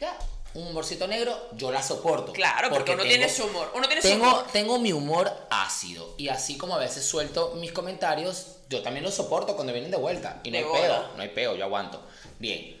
ya, 0.00 0.18
un 0.54 0.66
humorcito 0.68 1.06
negro, 1.06 1.48
yo 1.52 1.70
la 1.70 1.82
soporto. 1.82 2.32
Claro, 2.32 2.68
porque, 2.70 2.92
uno 2.92 3.02
tiene 3.04 3.28
su 3.28 3.44
humor. 3.44 3.70
Uno 3.74 3.86
tiene 3.86 4.02
su 4.02 4.08
Tengo, 4.08 4.24
humor. 4.28 4.46
tengo 4.52 4.78
mi 4.78 4.92
humor 4.92 5.32
ácido. 5.50 6.14
Y 6.18 6.28
así 6.28 6.56
como 6.56 6.74
a 6.74 6.78
veces 6.78 7.04
suelto 7.04 7.54
mis 7.56 7.72
comentarios, 7.72 8.56
yo 8.68 8.82
también 8.82 9.04
los 9.04 9.14
soporto 9.14 9.54
cuando 9.54 9.72
vienen 9.72 9.90
de 9.90 9.96
vuelta. 9.96 10.40
Y 10.42 10.50
no 10.50 10.58
De 10.58 10.64
hay 10.64 10.68
bola. 10.68 10.80
peo, 10.82 11.16
no 11.16 11.22
hay 11.22 11.28
peo, 11.28 11.54
yo 11.56 11.64
aguanto. 11.64 12.02
Bien, 12.38 12.80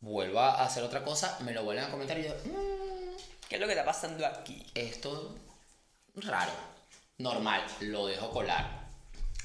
vuelvo 0.00 0.40
a 0.40 0.62
hacer 0.64 0.82
otra 0.84 1.02
cosa, 1.04 1.38
me 1.40 1.52
lo 1.52 1.64
vuelven 1.64 1.84
a 1.84 1.90
comentar 1.90 2.18
y 2.18 2.24
yo, 2.24 2.30
"Mm, 2.44 3.16
¿Qué 3.48 3.56
es 3.56 3.60
lo 3.60 3.66
que 3.66 3.72
está 3.72 3.84
pasando 3.84 4.24
aquí? 4.26 4.64
esto 4.74 5.34
raro, 6.14 6.52
normal, 7.18 7.62
lo 7.80 8.06
dejo 8.06 8.30
colar. 8.30 8.82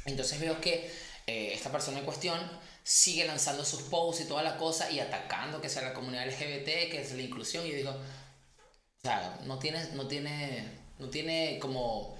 Entonces 0.05 0.39
veo 0.39 0.59
que 0.61 0.89
eh, 1.27 1.51
esta 1.53 1.69
persona 1.71 1.99
en 1.99 2.05
cuestión 2.05 2.39
sigue 2.87 3.25
lanzando 3.25 3.65
sus 3.65 3.81
posts 3.81 4.21
y 4.21 4.27
toda 4.29 4.41
la 4.41 4.55
cosa 4.55 4.89
y 4.89 5.01
atacando 5.01 5.59
que 5.59 5.67
sea 5.67 5.81
la 5.81 5.93
comunidad 5.93 6.25
LGBT, 6.25 6.89
que 6.89 7.01
es 7.01 7.11
la 7.11 7.21
inclusión 7.21 7.67
y 7.67 7.71
digo, 7.71 7.91
o 7.91 9.01
sea, 9.01 9.39
no 9.43 9.59
tiene, 9.59 9.83
no 9.91 10.07
tiene, 10.07 10.65
no 10.97 11.09
tiene 11.09 11.59
como, 11.59 12.17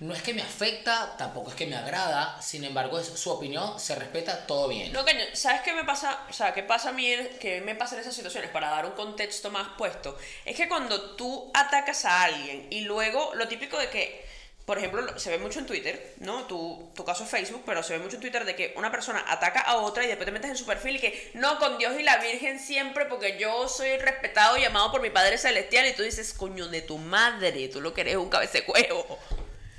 no 0.00 0.12
es 0.12 0.22
que 0.22 0.34
me 0.34 0.42
afecta, 0.42 1.16
tampoco 1.16 1.48
es 1.48 1.56
que 1.56 1.66
me 1.66 1.74
agrada, 1.74 2.40
sin 2.42 2.64
embargo 2.64 2.98
es 2.98 3.06
su 3.06 3.30
opinión, 3.30 3.80
se 3.80 3.94
respeta, 3.94 4.46
todo 4.46 4.68
bien. 4.68 4.92
No, 4.92 5.06
caño, 5.06 5.24
¿sabes 5.32 5.62
qué 5.62 5.72
me 5.72 5.84
pasa? 5.84 6.26
O 6.28 6.34
sea, 6.34 6.52
¿qué 6.52 6.64
pasa 6.64 6.90
a 6.90 6.92
mí? 6.92 7.14
¿Qué 7.40 7.62
me 7.62 7.74
pasa 7.74 7.94
en 7.94 8.02
esas 8.02 8.14
situaciones? 8.14 8.50
Para 8.50 8.68
dar 8.68 8.84
un 8.84 8.92
contexto 8.92 9.50
más 9.50 9.68
puesto. 9.78 10.18
Es 10.44 10.54
que 10.54 10.68
cuando 10.68 11.16
tú 11.16 11.50
atacas 11.54 12.04
a 12.04 12.24
alguien 12.24 12.66
y 12.68 12.82
luego 12.82 13.34
lo 13.36 13.48
típico 13.48 13.78
de 13.78 13.88
que, 13.88 14.29
por 14.70 14.78
ejemplo, 14.78 15.02
lo- 15.02 15.18
se 15.18 15.30
ve 15.30 15.38
mucho 15.38 15.58
en 15.58 15.66
Twitter, 15.66 16.14
¿no? 16.20 16.44
Tu, 16.46 16.92
tu 16.94 17.04
caso 17.04 17.24
es 17.24 17.30
Facebook, 17.30 17.64
pero 17.66 17.82
se 17.82 17.94
ve 17.94 17.98
mucho 17.98 18.14
en 18.14 18.20
Twitter 18.22 18.44
de 18.44 18.54
que 18.54 18.72
una 18.76 18.92
persona 18.92 19.24
ataca 19.26 19.58
a 19.62 19.78
otra 19.78 20.04
y 20.04 20.06
después 20.06 20.26
te 20.26 20.30
metes 20.30 20.48
en 20.48 20.56
su 20.56 20.64
perfil 20.64 20.94
y 20.94 21.00
que 21.00 21.32
no, 21.34 21.58
con 21.58 21.76
Dios 21.76 21.98
y 21.98 22.04
la 22.04 22.18
Virgen 22.18 22.60
siempre 22.60 23.06
porque 23.06 23.36
yo 23.36 23.66
soy 23.66 23.96
respetado 23.96 24.56
y 24.58 24.64
amado 24.64 24.92
por 24.92 25.00
mi 25.02 25.10
Padre 25.10 25.38
Celestial 25.38 25.88
y 25.88 25.92
tú 25.94 26.04
dices, 26.04 26.32
coño, 26.34 26.68
de 26.68 26.82
tu 26.82 26.98
madre, 26.98 27.66
tú 27.66 27.80
lo 27.80 27.92
que 27.92 28.02
eres 28.02 28.12
es 28.12 28.18
un 28.20 28.28
cabececuevo. 28.28 29.18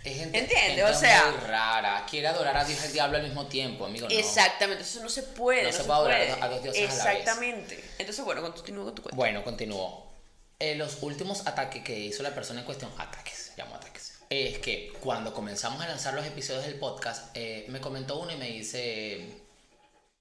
Es 0.04 0.17
gente, 0.17 0.39
¿Entiendes? 0.39 0.67
gente 0.75 0.84
O 0.84 0.93
sea- 0.93 1.25
muy 1.32 1.47
rara, 1.47 2.06
quiere 2.10 2.27
adorar 2.27 2.58
a 2.58 2.65
Dios 2.65 2.82
y 2.82 2.86
al 2.88 2.91
diablo 2.91 3.17
al 3.17 3.23
mismo 3.23 3.47
tiempo, 3.47 3.86
amigo. 3.86 4.10
No. 4.10 4.13
Exactamente, 4.13 4.84
eso 4.84 4.99
no 5.01 5.10
se 5.10 5.23
puede. 5.23 5.62
No 5.62 5.67
No, 5.69 5.71
se 5.71 5.77
se, 5.77 5.84
puede 5.86 5.99
adorar 5.99 6.27
puede. 6.27 6.41
a 6.41 6.47
dos 6.49 6.63
dioses 6.63 6.82
a 6.84 6.95
la 6.97 7.04
vez. 7.06 7.19
Exactamente. 7.19 7.84
Entonces, 7.97 8.25
bueno, 8.25 8.41
continúo 8.41 8.84
con 8.84 8.95
tu 8.95 9.04
cuenta. 9.04 9.15
Bueno, 9.15 9.43
continúo. 9.45 10.12
Eh, 10.60 10.75
los 10.75 10.97
últimos 11.01 11.47
ataques 11.47 11.84
que 11.84 11.97
hizo 11.97 12.21
la 12.23 12.36
persona 12.36 12.60
en 12.60 12.65
cuestión, 12.65 12.91
ataques, 12.97 13.51
llamo 13.58 13.75
ataques, 13.75 14.01
es 14.32 14.60
que 14.60 14.94
cuando 15.02 15.34
comenzamos 15.34 15.82
a 15.84 15.88
lanzar 15.88 16.13
los 16.13 16.26
episodios 16.26 16.65
del 16.65 16.76
podcast, 16.76 17.36
eh, 17.36 17.65
me 17.67 17.80
comentó 17.82 18.17
uno 18.20 18.32
y 18.32 18.38
me 18.38 18.48
dice... 18.48 19.28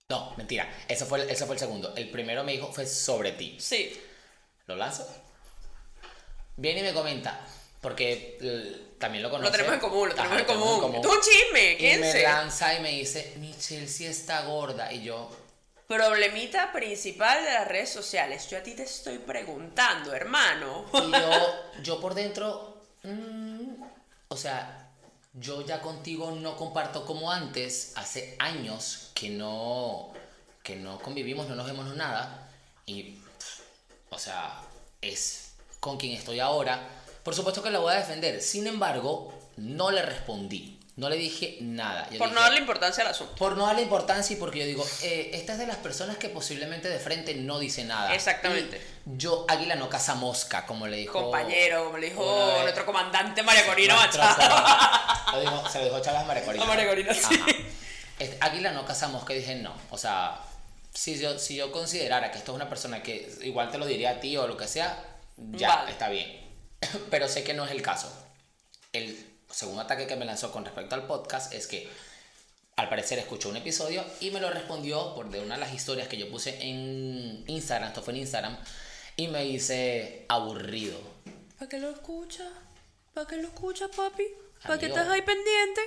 No, 0.09 0.35
mentira, 0.37 0.69
eso 0.89 1.07
fue, 1.07 1.23
el- 1.23 1.31
ese 1.31 1.47
fue 1.47 1.55
el 1.55 1.61
segundo. 1.61 1.95
El 1.97 2.11
primero 2.11 2.43
me 2.43 2.51
dijo 2.53 2.73
fue 2.73 2.87
sobre 2.87 3.33
ti. 3.33 3.57
Sí. 3.61 3.99
¿Lo 4.67 4.75
lanzo? 4.75 5.07
Viene 6.57 6.81
y 6.81 6.83
me 6.83 6.93
comenta, 6.93 7.41
porque 7.81 8.37
eh, 8.41 8.95
también 8.99 9.23
lo 9.23 9.31
conoce. 9.31 9.47
Lo 9.49 9.53
tenemos 9.53 9.75
en 9.75 9.81
común, 9.81 10.09
lo 10.09 10.15
Ajá, 10.15 10.23
tenemos 10.25 10.41
en 10.41 10.81
común. 10.81 10.97
Un 11.07 11.21
chisme, 11.21 11.73
Y 11.73 11.77
¿quién 11.77 12.01
me 12.01 12.11
se? 12.13 12.23
lanza 12.25 12.75
y 12.75 12.81
me 12.81 12.91
dice, 12.91 13.35
Michelle 13.39 13.87
sí 13.87 14.07
está 14.07 14.43
gorda. 14.43 14.93
Y 14.93 15.03
yo, 15.05 15.31
Problemita 15.87 16.73
principal 16.73 17.43
de 17.45 17.53
las 17.53 17.67
redes 17.69 17.91
sociales. 17.91 18.49
Yo 18.51 18.59
a 18.59 18.63
ti 18.63 18.75
te 18.75 18.83
estoy 18.85 19.19
preguntando, 19.19 20.13
hermano. 20.13 20.87
Y 20.93 21.11
yo, 21.13 21.63
yo 21.83 22.01
por 22.01 22.15
dentro, 22.15 22.81
mm, 23.03 23.50
o 24.33 24.37
sea, 24.37 24.89
yo 25.35 25.67
ya 25.67 25.81
contigo 25.81 26.31
no 26.31 26.57
comparto 26.57 27.05
como 27.05 27.33
antes, 27.33 27.93
hace 27.97 28.37
años 28.39 29.11
que 29.13 29.29
no, 29.29 30.13
que 30.63 30.77
no 30.77 31.01
convivimos, 31.01 31.49
no 31.49 31.57
nos 31.57 31.67
vemos 31.67 31.95
nada. 31.97 32.49
Y, 32.87 33.19
o 34.09 34.19
sea, 34.19 34.63
es 35.01 35.55
con 35.81 35.97
quien 35.97 36.13
estoy 36.13 36.39
ahora. 36.39 36.89
Por 37.25 37.35
supuesto 37.35 37.61
que 37.61 37.71
la 37.71 37.81
voy 37.81 37.93
a 37.93 37.97
defender. 37.97 38.41
Sin 38.41 38.69
embargo, 38.69 39.35
no 39.57 39.91
le 39.91 40.03
respondí. 40.03 40.79
No 41.01 41.09
le 41.09 41.17
dije 41.17 41.57
nada. 41.63 42.09
Yo 42.11 42.19
Por 42.19 42.29
dije, 42.29 42.35
no 42.35 42.41
darle 42.43 42.59
importancia 42.61 43.03
al 43.03 43.11
asunto. 43.11 43.35
por 43.37 43.57
no 43.57 43.67
darle 43.67 43.83
importancia 43.83 44.35
y 44.37 44.39
porque 44.39 44.59
yo 44.61 44.67
digo, 44.67 44.87
eh, 45.03 45.31
esta 45.33 45.53
es 45.55 45.59
de 45.59 45.67
las 45.67 45.79
personas 45.79 46.19
que 46.19 46.29
posiblemente 46.29 46.89
de 46.91 46.99
frente 46.99 47.35
no 47.35 47.59
dice 47.59 47.85
nada. 47.85 48.15
Exactamente. 48.15 48.77
Y 49.07 49.17
yo, 49.17 49.47
águila 49.49 49.77
no 49.77 49.89
caza 49.89 50.15
mosca, 50.15 50.67
como 50.67 50.87
le 50.87 50.99
dijo. 50.99 51.21
Compañero, 51.23 51.87
como 51.87 51.97
le 51.99 52.11
dijo 52.11 52.47
vez- 52.49 52.63
nuestro 52.63 52.85
comandante 52.85 53.43
María 53.43 53.67
Corina 53.67 53.97
Machado. 53.97 54.37
comandante. 54.37 55.33
Lo 55.33 55.41
dijo- 55.41 55.69
se 55.71 55.79
lo 55.79 55.85
dijo 55.99 56.25
María 56.27 56.45
Corina. 56.45 56.65
A 56.65 56.67
María 56.69 56.87
Corina, 56.89 57.15
sí. 57.15 57.41
Este, 58.19 58.37
águila 58.41 58.73
no 58.73 58.85
caza 58.85 59.09
mosca 59.09 59.33
y 59.33 59.39
dije, 59.39 59.55
no. 59.57 59.73
O 59.91 59.97
sea, 59.97 60.39
si 60.93 61.19
yo, 61.19 61.39
si 61.39 61.57
yo 61.57 61.73
considerara 61.73 62.31
que 62.31 62.37
esto 62.37 62.53
es 62.53 62.57
una 62.57 62.69
persona 62.69 63.03
que 63.03 63.33
igual 63.41 63.71
te 63.71 63.79
lo 63.79 63.87
diría 63.87 64.11
a 64.11 64.21
ti 64.21 64.37
o 64.37 64.47
lo 64.47 64.59
que 64.59 64.69
sea, 64.69 65.03
ya, 65.39 65.77
Vale. 65.77 65.93
está 65.93 66.11
bien. 66.11 66.47
pero 67.11 67.27
sé 67.29 67.43
que 67.43 67.55
no 67.55 67.65
es 67.65 67.71
el 67.71 67.81
caso. 67.81 68.13
El 68.93 69.30
segundo 69.51 69.83
ataque 69.83 70.07
que 70.07 70.17
me 70.17 70.25
lanzó 70.25 70.53
con 70.53 70.65
respecto 70.65 70.95
al 70.95 71.07
podcast 71.07 71.53
es 71.53 71.67
que 71.67 71.89
al 72.77 72.89
parecer 72.89 73.19
escuchó 73.19 73.51
un 73.51 73.57
episodio 73.57 74.05
y 74.21 74.31
me 74.31 74.41
lo 74.41 74.51
respondió 74.51 75.15
por 75.15 75.31
de 75.31 75.41
una 75.41 75.55
de 75.57 75.61
las 75.61 75.75
historias 75.75 76.09
que 76.09 76.17
yo 76.17 76.31
puse 76.31 76.57
en 76.63 77.45
Instagram, 77.47 77.89
esto 77.89 78.03
fue 78.03 78.15
en 78.15 78.21
Instagram, 78.21 78.57
y 79.17 79.29
me 79.29 79.45
dice 79.45 80.25
aburrido. 80.29 80.99
¿Para 81.59 81.69
qué 81.69 81.79
lo 81.79 81.91
escuchas? 81.91 82.49
¿Para 83.13 83.27
qué 83.27 83.37
lo 83.37 83.49
escuchas, 83.49 83.91
papi? 83.95 84.25
¿Para 84.63 84.79
qué 84.79 84.87
estás 84.87 85.09
ahí 85.09 85.23
pendiente? 85.23 85.81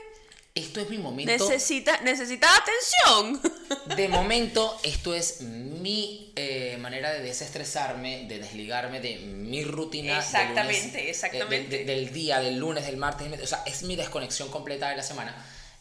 Esto 0.56 0.82
es 0.82 0.90
mi 0.90 1.00
momento. 1.00 1.32
Necesita, 1.32 2.00
necesitas 2.02 2.52
atención. 2.60 3.42
De 3.98 4.08
momento, 4.08 4.80
esto 4.84 5.16
es 5.16 5.42
mi 5.42 6.32
eh, 6.36 6.78
manera 6.80 7.12
de 7.12 7.22
desestresarme, 7.24 8.26
de 8.28 8.38
desligarme 8.38 9.00
de 9.00 9.18
mi 9.18 9.64
rutina. 9.64 10.14
de 10.14 10.20
Exactamente, 10.20 10.88
lunes, 10.90 10.96
eh, 10.96 11.10
exactamente. 11.10 11.78
de- 11.80 11.86
de- 11.86 11.96
del 11.96 12.14
día, 12.14 12.40
del 12.40 12.58
lunes, 12.60 12.86
del 12.86 12.98
martes, 12.98 13.42
o 13.42 13.48
sea, 13.48 13.64
es 13.66 13.82
mi 13.84 13.96
desconexión 13.96 14.50
completa 14.50 14.90
de 14.90 14.96
la 14.98 15.04
semana. 15.04 15.36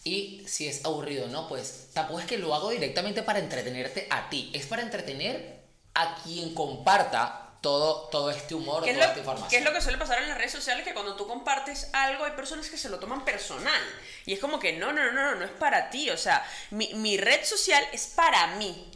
Y 0.04 0.42
si 0.46 0.66
es 0.66 0.84
aburrido, 0.86 1.28
¿no? 1.28 1.48
Pues 1.48 1.88
tampoco 1.92 2.20
es 2.20 2.26
que 2.26 2.38
lo 2.38 2.54
hago 2.54 2.70
directamente 2.70 3.22
para 3.22 3.40
entretenerte 3.40 4.06
a 4.10 4.30
ti, 4.30 4.50
es 4.54 4.64
para 4.66 4.80
entretener 4.82 5.60
a 5.94 6.16
quien 6.24 6.54
comparta 6.54 7.41
todo, 7.62 8.08
todo 8.10 8.30
este 8.30 8.54
humor, 8.54 8.82
¿Qué 8.84 8.90
es, 8.90 8.96
toda 8.96 9.06
lo, 9.06 9.10
esta 9.12 9.20
información. 9.20 9.50
qué 9.50 9.56
es 9.58 9.64
lo 9.64 9.72
que 9.72 9.80
suele 9.80 9.96
pasar 9.96 10.20
en 10.20 10.28
las 10.28 10.36
redes 10.36 10.52
sociales? 10.52 10.84
Que 10.84 10.92
cuando 10.92 11.14
tú 11.16 11.26
compartes 11.26 11.88
algo, 11.92 12.24
hay 12.24 12.32
personas 12.32 12.68
que 12.68 12.76
se 12.76 12.90
lo 12.90 12.98
toman 12.98 13.24
personal. 13.24 13.82
Y 14.26 14.34
es 14.34 14.40
como 14.40 14.58
que 14.58 14.72
no, 14.74 14.92
no, 14.92 15.04
no, 15.04 15.12
no, 15.12 15.34
no 15.36 15.44
es 15.44 15.50
para 15.52 15.88
ti. 15.88 16.10
O 16.10 16.18
sea, 16.18 16.44
mi, 16.70 16.92
mi 16.94 17.16
red 17.16 17.44
social 17.44 17.82
es 17.92 18.08
para 18.08 18.48
mí. 18.56 18.90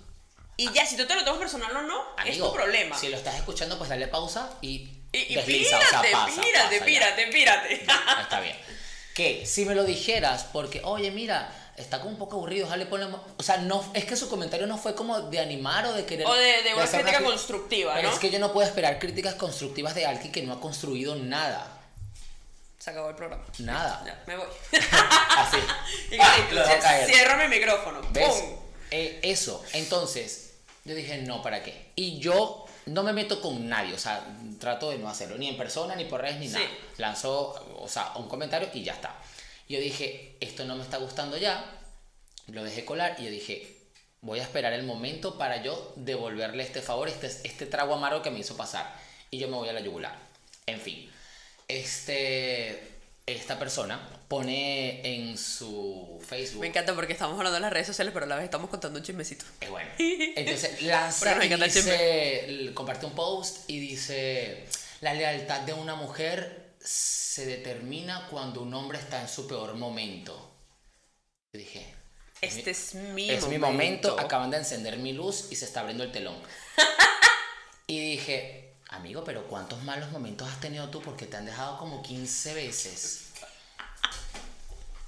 Y 0.58 0.70
ya, 0.72 0.84
si 0.84 0.96
tú 0.96 1.06
te 1.06 1.14
lo 1.14 1.24
tomas 1.24 1.38
personal 1.38 1.74
o 1.76 1.82
no, 1.82 2.02
es 2.18 2.30
Amigo, 2.30 2.48
tu 2.48 2.54
problema. 2.54 2.98
Si 2.98 3.08
lo 3.08 3.16
estás 3.16 3.36
escuchando, 3.36 3.78
pues 3.78 3.88
dale 3.88 4.08
pausa 4.08 4.50
y, 4.60 4.88
y 5.12 5.18
y 5.28 5.34
desliza, 5.36 5.78
pírate, 5.78 5.96
o 5.96 6.00
sea, 6.00 6.12
pasa, 6.12 6.40
pírate, 6.42 6.62
pasa 6.62 6.78
ya. 6.78 6.84
pírate, 6.84 7.26
pírate. 7.28 7.74
Está 8.22 8.40
bien. 8.40 8.56
Que 9.14 9.46
si 9.46 9.64
me 9.64 9.74
lo 9.74 9.84
dijeras, 9.84 10.44
porque, 10.52 10.80
oye, 10.84 11.10
mira, 11.10 11.50
está 11.76 11.98
como 11.98 12.10
un 12.10 12.18
poco 12.18 12.36
aburrido, 12.36 12.66
ojalá 12.66 12.84
le 12.84 12.86
ponemos. 12.90 13.20
O 13.36 13.42
sea, 13.42 13.58
no, 13.58 13.84
es 13.94 14.04
que 14.04 14.16
su 14.16 14.28
comentario 14.28 14.66
no 14.66 14.78
fue 14.78 14.94
como 14.94 15.20
de 15.22 15.38
animar 15.40 15.86
o 15.86 15.92
de 15.92 16.04
querer. 16.04 16.26
O 16.26 16.34
de- 16.34 16.62
de 16.62 16.74
una 16.74 16.86
crítica 16.86 17.20
cri- 17.20 17.24
constructiva, 17.24 17.94
Pero 17.94 18.08
¿no? 18.08 18.14
es 18.14 18.20
que 18.20 18.30
yo 18.30 18.38
no 18.38 18.52
puedo 18.52 18.66
esperar 18.66 18.98
críticas 18.98 19.34
constructivas 19.34 19.94
de 19.94 20.06
alguien 20.06 20.32
que 20.32 20.42
no 20.42 20.52
ha 20.54 20.60
construido 20.60 21.14
nada. 21.16 21.72
Se 22.78 22.90
acabó 22.90 23.08
el 23.10 23.16
programa. 23.16 23.42
Nada. 23.58 24.02
Ya, 24.06 24.22
me 24.26 24.36
voy. 24.36 24.46
Así. 25.38 25.56
Y 26.12 26.16
¡Ah! 26.20 27.04
Cierro 27.06 27.36
mi 27.42 27.48
micrófono. 27.48 28.00
¿Ves? 28.10 28.44
Eh, 28.90 29.18
eso. 29.22 29.62
Entonces, 29.72 30.52
yo 30.84 30.94
dije, 30.94 31.18
no, 31.22 31.42
¿para 31.42 31.62
qué? 31.64 31.90
Y 31.96 32.18
yo 32.20 32.64
no 32.86 33.02
me 33.02 33.12
meto 33.12 33.40
con 33.42 33.68
nadie, 33.68 33.92
o 33.94 33.98
sea, 33.98 34.24
trato 34.60 34.90
de 34.90 34.98
no 34.98 35.08
hacerlo, 35.08 35.36
ni 35.36 35.48
en 35.48 35.56
persona, 35.56 35.96
ni 35.96 36.04
por 36.04 36.20
redes, 36.20 36.38
ni 36.38 36.46
Sí. 36.46 36.54
nada. 36.54 36.66
Lanzó, 36.98 37.54
o 37.80 37.88
sea, 37.88 38.12
un 38.14 38.28
comentario 38.28 38.68
y 38.72 38.84
ya 38.84 38.92
está. 38.92 39.12
Yo 39.68 39.80
dije, 39.80 40.36
esto 40.40 40.64
no 40.64 40.76
me 40.76 40.82
está 40.82 40.98
gustando 40.98 41.36
ya, 41.36 41.64
lo 42.48 42.62
dejé 42.62 42.84
colar 42.84 43.16
y 43.18 43.24
yo 43.24 43.30
dije, 43.30 43.76
voy 44.20 44.40
a 44.40 44.42
esperar 44.42 44.72
el 44.72 44.84
momento 44.84 45.38
para 45.38 45.62
yo 45.62 45.92
devolverle 45.96 46.62
este 46.62 46.82
favor, 46.82 47.08
este, 47.08 47.26
este 47.26 47.66
trago 47.66 47.94
amargo 47.94 48.22
que 48.22 48.30
me 48.30 48.40
hizo 48.40 48.56
pasar. 48.56 48.94
Y 49.30 49.38
yo 49.38 49.48
me 49.48 49.56
voy 49.56 49.68
a 49.68 49.72
la 49.72 49.80
yugular. 49.80 50.16
En 50.66 50.80
fin, 50.80 51.10
este, 51.68 52.80
esta 53.26 53.58
persona 53.58 54.08
pone 54.28 55.00
en 55.04 55.36
su 55.36 56.20
Facebook... 56.26 56.60
Me 56.60 56.68
encanta 56.68 56.94
porque 56.94 57.12
estamos 57.12 57.36
hablando 57.36 57.54
de 57.56 57.60
las 57.60 57.72
redes 57.72 57.88
sociales, 57.88 58.12
pero 58.14 58.24
a 58.26 58.28
la 58.28 58.36
vez 58.36 58.44
estamos 58.44 58.70
contando 58.70 58.98
un 58.98 59.04
chismecito. 59.04 59.44
Es 59.60 59.70
bueno. 59.70 59.90
Entonces 59.98 60.82
lanza 60.82 61.44
y 61.44 61.48
dice, 61.48 62.70
comparte 62.74 63.06
un 63.06 63.14
post 63.14 63.68
y 63.68 63.80
dice, 63.80 64.66
la 65.00 65.14
lealtad 65.14 65.62
de 65.62 65.72
una 65.72 65.96
mujer 65.96 66.65
se 66.86 67.44
determina 67.46 68.28
cuando 68.30 68.62
un 68.62 68.72
hombre 68.72 68.98
está 68.98 69.20
en 69.20 69.28
su 69.28 69.46
peor 69.48 69.74
momento. 69.74 70.34
Yo 71.52 71.58
dije, 71.58 71.94
Este 72.40 72.70
es 72.70 72.94
mi 72.94 73.28
es 73.28 73.42
momento. 73.42 73.48
mi 73.48 73.58
momento, 73.58 74.20
acaban 74.20 74.50
de 74.50 74.58
encender 74.58 74.96
mi 74.98 75.12
luz 75.12 75.46
y 75.50 75.56
se 75.56 75.64
está 75.64 75.80
abriendo 75.80 76.04
el 76.04 76.12
telón. 76.12 76.36
y 77.88 77.98
dije, 78.12 78.74
amigo, 78.90 79.24
pero 79.24 79.48
¿cuántos 79.48 79.82
malos 79.82 80.10
momentos 80.12 80.48
has 80.48 80.60
tenido 80.60 80.88
tú? 80.88 81.02
Porque 81.02 81.26
te 81.26 81.36
han 81.36 81.46
dejado 81.46 81.78
como 81.78 82.02
15 82.02 82.54
veces. 82.54 83.22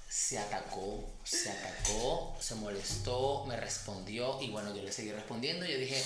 Se 0.08 0.38
atacó, 0.38 1.04
se 1.24 1.50
atacó, 1.50 2.36
se 2.40 2.54
molestó, 2.56 3.44
me 3.46 3.56
respondió 3.56 4.40
y 4.42 4.50
bueno, 4.50 4.74
yo 4.74 4.82
le 4.82 4.92
seguí 4.92 5.12
respondiendo 5.12 5.64
y 5.64 5.72
yo 5.72 5.78
dije, 5.78 6.02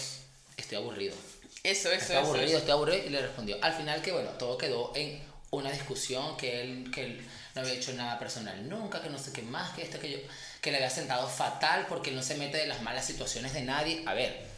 estoy 0.56 0.78
aburrido. 0.78 1.14
Eso, 1.64 1.88
eso, 1.90 1.92
Estoy 1.92 2.16
eso. 2.16 2.24
aburrido, 2.26 2.46
eso. 2.48 2.58
estoy 2.58 2.72
aburrido 2.72 3.06
y 3.06 3.08
le 3.10 3.22
respondió. 3.22 3.56
Al 3.62 3.72
final 3.74 4.02
que 4.02 4.12
bueno, 4.12 4.30
todo 4.30 4.58
quedó 4.58 4.92
en 4.94 5.22
una 5.52 5.70
discusión 5.70 6.36
que 6.38 6.62
él, 6.62 6.90
que 6.92 7.04
él 7.04 7.30
no 7.54 7.60
había 7.60 7.74
hecho 7.74 7.92
nada 7.92 8.18
personal 8.18 8.68
nunca, 8.68 9.02
que 9.02 9.10
no 9.10 9.18
sé 9.18 9.32
qué 9.32 9.42
más, 9.42 9.72
que 9.74 9.82
esto, 9.82 10.00
que 10.00 10.10
yo, 10.10 10.18
que 10.62 10.70
le 10.70 10.78
había 10.78 10.88
sentado 10.90 11.28
fatal 11.28 11.86
porque 11.88 12.08
él 12.10 12.16
no 12.16 12.22
se 12.22 12.36
mete 12.36 12.56
de 12.56 12.66
las 12.66 12.80
malas 12.82 13.04
situaciones 13.04 13.52
de 13.52 13.60
nadie. 13.62 14.02
A 14.06 14.14
ver, 14.14 14.48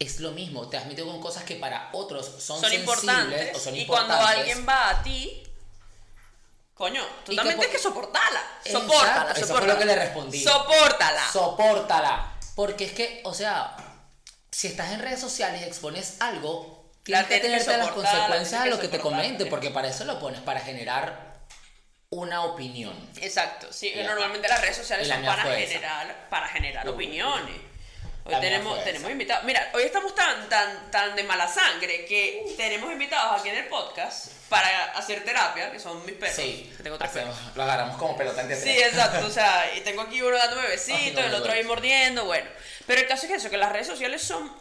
es 0.00 0.18
lo 0.18 0.32
mismo, 0.32 0.68
te 0.68 0.76
has 0.78 0.86
metido 0.86 1.06
con 1.06 1.20
cosas 1.20 1.44
que 1.44 1.54
para 1.56 1.90
otros 1.92 2.26
son, 2.42 2.60
Son 2.60 2.72
importantes. 2.72 3.56
o 3.56 3.60
son 3.60 3.76
y 3.76 3.86
cuando 3.86 4.14
importantes. 4.14 4.40
alguien 4.40 4.66
va 4.68 4.90
a 4.90 5.02
ti, 5.04 5.44
coño, 6.74 7.04
tú 7.24 7.30
Y 7.30 7.36
también 7.36 7.56
que 7.56 7.66
tienes 7.66 7.76
que 7.80 7.88
por- 7.88 7.92
soportarla. 8.02 8.42
Exacto, 8.64 8.88
Sopórtala, 8.92 9.32
eso 9.32 9.46
fue 9.46 9.66
lo 9.68 9.78
que 9.78 9.84
le 9.84 9.94
respondí. 9.94 10.42
Sopórtala. 10.42 11.30
Sopórtala. 11.32 12.32
Porque 12.56 12.84
es 12.86 12.92
que, 12.92 13.20
o 13.24 13.32
sea, 13.32 13.76
si 14.50 14.66
estás 14.66 14.90
en 14.90 14.98
redes 15.00 15.20
sociales 15.20 15.60
y 15.60 15.64
expones 15.66 16.16
algo, 16.20 16.81
tienes 17.02 17.22
La 17.22 17.28
que 17.28 17.34
que 17.34 17.40
tenerte 17.40 17.76
las 17.76 17.86
soportar, 17.88 18.14
la 18.14 18.18
consecuencias 18.20 18.48
tienes 18.62 18.64
de 18.64 18.70
que 18.70 18.76
lo 18.76 18.80
que 18.90 18.96
te 18.96 19.02
comente, 19.02 19.46
porque 19.46 19.70
para 19.70 19.88
eso 19.88 20.04
lo 20.04 20.18
pones, 20.18 20.40
para 20.40 20.60
generar 20.60 21.32
una 22.10 22.44
opinión. 22.44 22.94
Exacto, 23.20 23.72
sí, 23.72 23.92
normalmente 24.04 24.46
las 24.48 24.60
redes 24.60 24.76
sociales 24.76 25.08
la 25.08 25.16
son 25.16 25.24
para 25.24 25.58
esa. 25.58 25.72
generar, 25.72 26.28
para 26.28 26.48
generar 26.48 26.88
Uh, 26.88 26.92
opiniones. 26.92 27.56
Hoy 28.24 28.30
La 28.32 28.40
tenemos, 28.40 28.84
tenemos 28.84 29.10
invitados. 29.10 29.42
Mira, 29.44 29.68
hoy 29.74 29.82
estamos 29.82 30.14
tan, 30.14 30.48
tan, 30.48 30.90
tan 30.92 31.16
de 31.16 31.24
mala 31.24 31.48
sangre 31.48 32.04
que 32.04 32.54
tenemos 32.56 32.92
invitados 32.92 33.40
aquí 33.40 33.48
en 33.48 33.56
el 33.56 33.66
podcast 33.66 34.28
para 34.48 34.92
hacer 34.92 35.24
terapia, 35.24 35.72
que 35.72 35.80
son 35.80 36.04
mis 36.06 36.14
perros. 36.14 36.36
Sí, 36.36 36.72
que 36.76 36.82
tengo 36.84 36.98
tres 36.98 37.10
perros. 37.10 37.34
hacemos- 37.34 37.56
lo 37.56 37.62
agarramos 37.64 37.96
como 37.96 38.16
pelota 38.16 38.42
Sí, 38.54 38.78
exacto, 38.78 39.26
o 39.26 39.30
sea, 39.30 39.72
y 39.76 39.80
tengo 39.80 40.02
aquí 40.02 40.22
uno 40.22 40.36
dándome 40.36 40.68
besitos, 40.68 41.24
el 41.24 41.34
otro 41.34 41.50
ahí 41.50 41.64
mordiendo, 41.64 42.24
bueno. 42.26 42.48
Pero 42.86 43.00
el 43.00 43.08
caso 43.08 43.24
es 43.26 43.32
que 43.32 43.36
eso, 43.38 43.50
que 43.50 43.56
las 43.56 43.72
redes 43.72 43.88
sociales 43.88 44.22
son, 44.22 44.54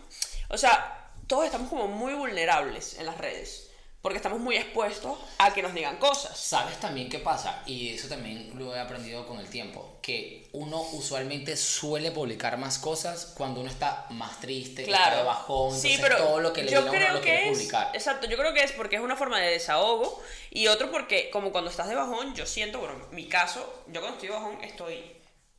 o 0.47 0.57
sea, 0.57 1.00
todos 1.31 1.45
estamos 1.45 1.69
como 1.69 1.87
muy 1.87 2.13
vulnerables 2.13 2.99
en 2.99 3.05
las 3.05 3.17
redes, 3.17 3.69
porque 4.01 4.17
estamos 4.17 4.41
muy 4.41 4.57
expuestos 4.57 5.17
a 5.37 5.53
que 5.53 5.61
nos 5.61 5.73
digan 5.73 5.95
cosas. 5.95 6.37
¿Sabes 6.37 6.77
también 6.81 7.07
qué 7.07 7.19
pasa? 7.19 7.63
Y 7.65 7.87
eso 7.87 8.09
también 8.09 8.51
lo 8.59 8.75
he 8.75 8.79
aprendido 8.81 9.25
con 9.25 9.39
el 9.39 9.47
tiempo, 9.47 9.97
que 10.01 10.49
uno 10.51 10.81
usualmente 10.91 11.55
suele 11.55 12.11
publicar 12.11 12.57
más 12.57 12.79
cosas 12.79 13.33
cuando 13.37 13.61
uno 13.61 13.69
está 13.69 14.07
más 14.09 14.41
triste, 14.41 14.83
que 14.83 14.91
está 14.91 15.05
de 15.05 15.11
Claro. 15.11 15.25
bajón, 15.25 15.79
sí, 15.79 15.97
pero 16.01 16.17
todo 16.17 16.41
lo 16.41 16.51
que 16.51 16.63
le 16.63 16.71
yo 16.73 16.81
uno 16.81 16.87
lo 16.91 17.21
que 17.21 17.27
quiere 17.29 17.49
es, 17.49 17.57
publicar. 17.57 17.91
exacto, 17.95 18.27
yo 18.27 18.35
creo 18.35 18.53
que 18.53 18.63
es 18.63 18.73
porque 18.73 18.97
es 18.97 19.01
una 19.01 19.15
forma 19.15 19.39
de 19.39 19.51
desahogo 19.51 20.21
y 20.49 20.67
otro 20.67 20.91
porque 20.91 21.29
como 21.29 21.53
cuando 21.53 21.69
estás 21.71 21.87
de 21.87 21.95
bajón, 21.95 22.35
yo 22.35 22.45
siento, 22.45 22.79
bueno, 22.79 22.95
mi 23.11 23.29
caso, 23.29 23.83
yo 23.87 24.01
cuando 24.01 24.15
estoy 24.17 24.27
de 24.27 24.35
bajón 24.35 24.61
estoy 24.65 25.15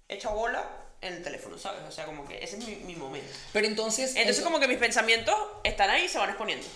hecha 0.06 0.28
bola 0.28 0.81
en 1.02 1.14
el 1.14 1.22
teléfono, 1.22 1.58
¿sabes? 1.58 1.82
O 1.86 1.92
sea, 1.92 2.06
como 2.06 2.26
que 2.26 2.42
ese 2.42 2.56
es 2.56 2.66
mi, 2.66 2.76
mi 2.76 2.96
momento. 2.96 3.26
Pero 3.52 3.66
entonces... 3.66 4.14
Entonces 4.16 4.42
como 4.42 4.60
que 4.60 4.68
mis 4.68 4.78
pensamientos 4.78 5.34
están 5.64 5.90
ahí 5.90 6.04
y 6.04 6.08
se 6.08 6.18
van 6.18 6.30
exponiendo. 6.30 6.66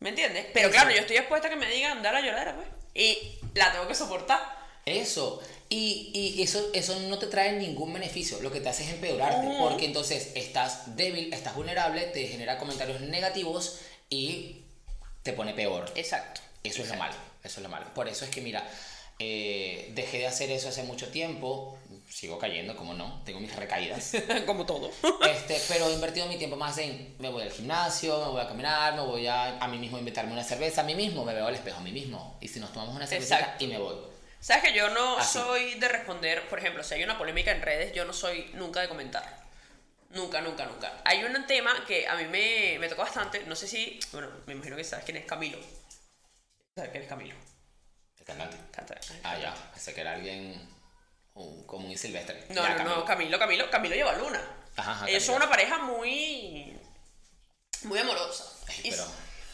¿Me 0.00 0.08
entiendes? 0.08 0.46
Pero 0.52 0.70
claro, 0.70 0.90
yo 0.90 0.98
estoy 0.98 1.16
expuesta 1.16 1.46
a 1.46 1.50
que 1.50 1.56
me 1.56 1.70
digan, 1.70 2.02
dale 2.02 2.18
a 2.18 2.20
llorar, 2.20 2.56
pues. 2.56 2.66
Y 2.94 3.38
la 3.54 3.72
tengo 3.72 3.86
que 3.86 3.94
soportar. 3.94 4.40
Eso. 4.84 5.40
Y, 5.68 6.10
y 6.12 6.42
eso, 6.42 6.70
eso 6.74 6.98
no 7.00 7.18
te 7.18 7.28
trae 7.28 7.52
ningún 7.52 7.92
beneficio. 7.92 8.40
Lo 8.42 8.50
que 8.50 8.60
te 8.60 8.68
hace 8.68 8.82
es 8.82 8.90
empeorarte. 8.90 9.46
Porque 9.60 9.86
entonces 9.86 10.32
estás 10.34 10.96
débil, 10.96 11.32
estás 11.32 11.54
vulnerable, 11.54 12.02
te 12.06 12.26
genera 12.26 12.58
comentarios 12.58 13.00
negativos 13.00 13.78
y 14.10 14.62
te 15.22 15.32
pone 15.32 15.54
peor. 15.54 15.90
Exacto. 15.94 16.40
Eso 16.64 16.82
es 16.82 16.88
lo 16.88 16.96
malo. 16.96 17.14
Eso 17.44 17.60
es 17.60 17.62
lo 17.62 17.68
malo. 17.68 17.86
Por 17.94 18.08
eso 18.08 18.24
es 18.24 18.30
que, 18.30 18.40
mira, 18.40 18.68
eh, 19.18 19.92
dejé 19.94 20.18
de 20.18 20.26
hacer 20.26 20.50
eso 20.50 20.68
hace 20.68 20.82
mucho 20.82 21.08
tiempo. 21.08 21.78
Sigo 22.12 22.38
cayendo, 22.38 22.76
como 22.76 22.92
no. 22.92 23.22
Tengo 23.24 23.40
mis 23.40 23.54
recaídas. 23.56 24.12
como 24.46 24.66
todo. 24.66 24.90
Este, 25.28 25.60
pero 25.68 25.88
he 25.88 25.94
invertido 25.94 26.26
mi 26.26 26.36
tiempo 26.36 26.56
más 26.56 26.76
en 26.78 27.16
me 27.18 27.30
voy 27.30 27.42
al 27.42 27.50
gimnasio, 27.50 28.18
me 28.26 28.30
voy 28.32 28.40
a 28.42 28.46
caminar, 28.48 28.94
me 28.94 29.00
voy 29.00 29.26
a, 29.26 29.58
a 29.58 29.66
mí 29.68 29.78
mismo 29.78 29.98
inventarme 29.98 30.32
una 30.32 30.44
cerveza, 30.44 30.82
a 30.82 30.84
mí 30.84 30.94
mismo, 30.94 31.24
me 31.24 31.32
veo 31.32 31.46
al 31.46 31.54
espejo 31.54 31.78
a 31.78 31.82
mí 31.82 31.90
mismo. 31.90 32.36
Y 32.42 32.48
si 32.48 32.60
nos 32.60 32.70
tomamos 32.72 32.94
una 32.94 33.06
cerveza 33.06 33.54
y 33.58 33.66
me 33.66 33.78
voy. 33.78 33.96
¿Sabes 34.40 34.64
que 34.64 34.74
yo 34.74 34.90
no 34.90 35.18
Así. 35.18 35.38
soy 35.38 35.74
de 35.76 35.88
responder, 35.88 36.46
por 36.48 36.58
ejemplo, 36.58 36.82
si 36.84 36.94
hay 36.94 37.02
una 37.04 37.16
polémica 37.16 37.50
en 37.50 37.62
redes, 37.62 37.94
yo 37.94 38.04
no 38.04 38.12
soy 38.12 38.50
nunca 38.54 38.80
de 38.80 38.88
comentar. 38.88 39.42
Nunca, 40.10 40.42
nunca, 40.42 40.66
nunca. 40.66 41.00
Hay 41.06 41.24
un 41.24 41.46
tema 41.46 41.72
que 41.86 42.06
a 42.06 42.14
mí 42.16 42.24
me, 42.24 42.76
me 42.78 42.88
tocó 42.88 43.02
bastante, 43.02 43.44
no 43.46 43.56
sé 43.56 43.66
si, 43.66 43.98
bueno, 44.12 44.28
me 44.46 44.52
imagino 44.52 44.76
que 44.76 44.84
sabes 44.84 45.06
quién 45.06 45.16
es 45.16 45.24
Camilo. 45.24 45.58
¿Sabes 46.74 46.90
quién 46.90 47.04
es 47.04 47.08
Camilo? 47.08 47.34
El 48.18 48.24
cantante. 48.26 48.56
Canta- 48.70 49.00
Ah, 49.24 49.38
ya. 49.38 49.54
Pensé 49.72 49.94
que 49.94 50.00
era 50.02 50.12
alguien 50.12 50.60
un, 51.34 51.64
como 51.66 51.88
un 51.88 51.96
silvestre. 51.98 52.46
No, 52.50 52.62
Ya, 52.62 52.70
no, 52.70 52.76
Camilo. 52.76 52.96
no, 52.96 53.04
Camilo, 53.04 53.38
Camilo, 53.38 53.70
Camilo 53.70 53.94
lleva 53.94 54.12
luna. 54.16 54.40
Ajá, 54.76 54.92
ajá, 54.92 55.08
Ellos 55.08 55.22
son 55.24 55.36
una 55.36 55.48
pareja 55.48 55.78
muy, 55.78 56.78
muy 57.84 57.98
amorosa. 57.98 58.44
Ay, 58.68 58.80
Y- 58.84 58.90
pero 58.90 59.04
Y 59.04 59.08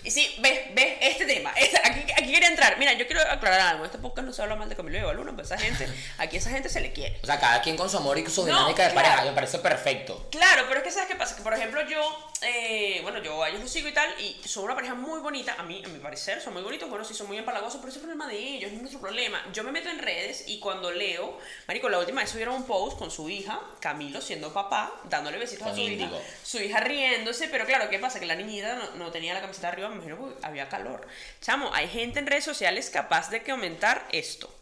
sí, 0.07 0.37
ves, 0.41 0.75
ves 0.75 0.95
este 1.01 1.27
tema. 1.27 1.51
Aquí, 1.85 2.13
aquí 2.13 2.33
quería 2.33 2.49
entrar. 2.49 2.79
Mira, 2.79 2.93
yo 2.95 3.07
quiero 3.07 3.23
aclarar 3.23 3.61
algo. 3.61 3.85
Este 3.85 3.99
podcast 3.99 4.27
no 4.27 4.33
se 4.33 4.43
habla 4.43 4.57
mal 4.57 4.69
de 4.69 4.77
Camilo 4.77 4.99
y 4.99 5.03
Baluna, 5.03 5.33
pero 5.33 5.43
esa 5.45 5.59
gente, 5.59 5.89
aquí 6.19 6.37
esa 6.37 6.51
gente 6.51 6.69
se 6.69 6.81
le 6.81 6.93
quiere. 6.93 7.19
O 7.23 7.27
sea, 7.27 7.39
cada 7.39 7.61
quien 7.63 7.77
con 7.77 7.89
su 7.91 7.97
amor 7.97 8.19
y 8.19 8.27
su 8.27 8.43
No, 8.43 8.47
dinámica 8.47 8.85
de 8.87 8.93
claro. 8.93 9.09
pareja, 9.09 9.25
me 9.25 9.33
parece 9.33 9.59
perfecto. 9.59 10.29
Claro, 10.31 10.65
pero 10.69 10.79
es 10.81 10.85
que 10.85 10.91
sabes 10.91 11.09
qué 11.09 11.17
pasa, 11.17 11.37
que 11.37 11.43
por 11.43 11.55
ejemplo 11.55 11.81
yo, 11.89 12.31
eh, 12.43 13.01
bueno, 13.03 13.23
yo 13.23 13.43
a 13.43 13.49
ellos 13.49 13.61
los 13.61 13.71
sigo 13.71 13.89
y 13.89 13.93
tal, 13.93 14.09
y 14.21 14.41
son 14.47 14.65
una 14.65 14.75
pareja 14.75 14.95
muy 14.95 15.21
bonita, 15.21 15.57
a 15.59 15.63
mí, 15.63 15.83
a 15.85 15.89
mi 15.89 15.99
parecer, 15.99 16.41
son 16.41 16.53
muy 16.55 16.63
bonitos, 16.63 16.89
bueno, 16.89 17.05
sí, 17.05 17.15
son 17.15 17.27
muy 17.27 17.39
empalagosos, 17.39 17.77
pero 17.81 17.89
ese 17.89 17.99
es 17.99 18.05
el 18.05 18.11
problema 18.11 18.29
de 18.33 18.39
ellos, 18.39 18.71
no 18.71 18.77
es 18.77 18.83
nuestro 18.83 19.01
problema. 19.01 19.43
Yo 19.53 19.65
me 19.65 19.73
meto 19.73 19.89
en 19.89 19.99
redes 19.99 20.45
y 20.47 20.59
cuando 20.61 20.91
leo, 20.91 21.39
Marico, 21.67 21.89
la 21.89 21.99
última 21.99 22.21
vez 22.21 22.31
subieron 22.31 22.55
un 22.55 22.65
post 22.67 22.99
con 22.99 23.11
su 23.11 23.29
hija, 23.29 23.61
Camilo 23.81 24.21
siendo 24.21 24.53
papá, 24.53 24.93
dándole 25.09 25.39
besitos 25.39 25.63
a 25.67 25.71
Con 25.71 25.77
su 25.77 25.83
hija, 25.83 26.11
su 26.43 26.59
hija 26.59 26.81
riéndose, 26.81 27.49
pero 27.49 27.67
claro, 27.67 27.91
¿qué 27.91 27.99
pasa? 27.99 28.21
Que 28.21 28.27
la 28.27 28.35
niñita 28.35 28.75
no, 28.77 28.91
no 28.97 29.11
tenía 29.11 29.35
la 29.35 29.41
camiseta 29.41 29.69
arriba, 29.69 29.88
me 29.89 29.97
imagino 29.97 30.17
porque 30.17 30.47
había 30.47 30.69
calor. 30.69 31.07
Chamo, 31.41 31.73
hay 31.75 31.89
gente 31.89 32.19
en 32.19 32.27
redes 32.27 32.45
sociales 32.45 32.91
capaz 32.91 33.31
de 33.31 33.43
comentar 33.43 34.07
esto. 34.13 34.55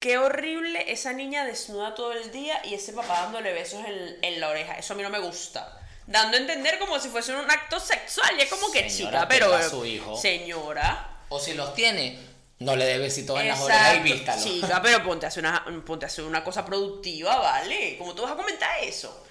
Qué 0.00 0.16
horrible 0.16 0.90
esa 0.90 1.12
niña 1.12 1.44
desnuda 1.44 1.94
todo 1.94 2.12
el 2.12 2.32
día 2.32 2.60
y 2.64 2.74
ese 2.74 2.92
papá 2.92 3.22
dándole 3.22 3.52
besos 3.52 3.84
en, 3.86 4.18
en 4.22 4.40
la 4.40 4.48
oreja. 4.48 4.78
Eso 4.78 4.94
a 4.94 4.96
mí 4.96 5.02
no 5.02 5.10
me 5.10 5.18
gusta. 5.18 5.78
Dando 6.06 6.36
a 6.36 6.40
entender 6.40 6.78
como 6.78 6.98
si 6.98 7.08
fuese 7.08 7.34
un 7.34 7.50
acto 7.50 7.78
sexual. 7.78 8.30
Y 8.38 8.42
es 8.42 8.48
como 8.48 8.72
que 8.72 8.90
Señora, 8.90 9.20
chica, 9.20 9.28
pero. 9.28 9.54
a 9.54 9.62
su 9.62 9.84
hijo. 9.84 10.16
Señora. 10.16 11.18
O 11.28 11.38
si 11.38 11.54
los 11.54 11.74
tiene, 11.74 12.18
no 12.58 12.74
le 12.74 12.84
dé 12.84 12.98
besitos 12.98 13.38
en 13.40 13.48
las 13.48 13.60
orejas 13.60 13.96
y 13.96 14.00
vístalo. 14.00 14.42
Chica, 14.42 14.82
pero 14.82 15.04
ponte 15.04 15.26
a, 15.26 15.28
hacer 15.28 15.44
una, 15.44 15.64
ponte 15.86 16.06
a 16.06 16.08
hacer 16.08 16.24
una 16.24 16.42
cosa 16.42 16.64
productiva, 16.64 17.36
¿vale? 17.36 17.96
¿Cómo 17.98 18.14
tú 18.14 18.22
vas 18.22 18.32
a 18.32 18.36
comentar 18.36 18.82
eso? 18.82 19.24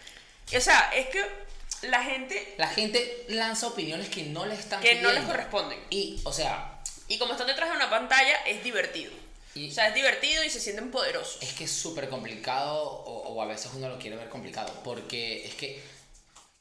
O 0.56 0.62
sea, 0.62 0.92
es 0.96 1.08
que 1.08 1.49
la 1.84 2.04
gente 2.04 2.56
La 2.58 2.68
gente 2.68 3.26
lanza 3.30 3.68
opiniones 3.68 4.10
que 4.10 4.24
no 4.24 4.46
le 4.46 4.56
están 4.56 4.82
que 4.82 5.02
no 5.02 5.12
les 5.12 5.24
corresponden. 5.24 5.80
Y, 5.90 6.20
o 6.24 6.32
sea, 6.34 6.82
Y 7.08 7.18
como 7.18 7.32
están 7.34 7.48
detrás 7.48 7.70
de 7.70 7.76
una 7.76 7.90
pantalla, 7.90 8.36
es 8.46 8.64
divertido. 8.64 9.12
Y- 9.56 9.70
o 9.70 9.74
sea, 9.74 9.88
es 9.88 9.96
divertido 9.96 10.44
y 10.44 10.50
se 10.50 10.60
sienten 10.60 10.92
poderosos. 10.92 11.42
es 11.42 11.54
que 11.54 11.64
es 11.64 11.72
súper 11.72 12.08
complicado, 12.10 12.84
o, 12.84 13.30
o 13.30 13.42
a 13.42 13.46
veces 13.46 13.72
uno 13.74 13.90
lo 13.90 13.98
quiere 13.98 14.16
ver 14.16 14.30
complicado, 14.30 14.72
porque 14.84 15.46
es 15.46 15.56
que 15.56 15.82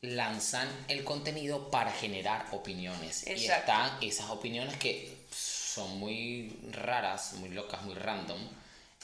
lanzan 0.01 0.69
el 0.89 1.05
contenido 1.05 1.71
para 1.71 1.91
generar 1.93 2.47
opiniones. 2.53 3.27
Y 3.27 3.31
Exacto. 3.33 3.61
están 3.73 3.99
esas 4.03 4.31
opiniones 4.31 4.77
que 4.79 5.17
son 5.31 5.99
muy 5.99 6.57
raras, 6.71 7.35
muy 7.35 7.51
locas, 7.51 7.83
muy 7.83 7.95
random, 7.95 8.39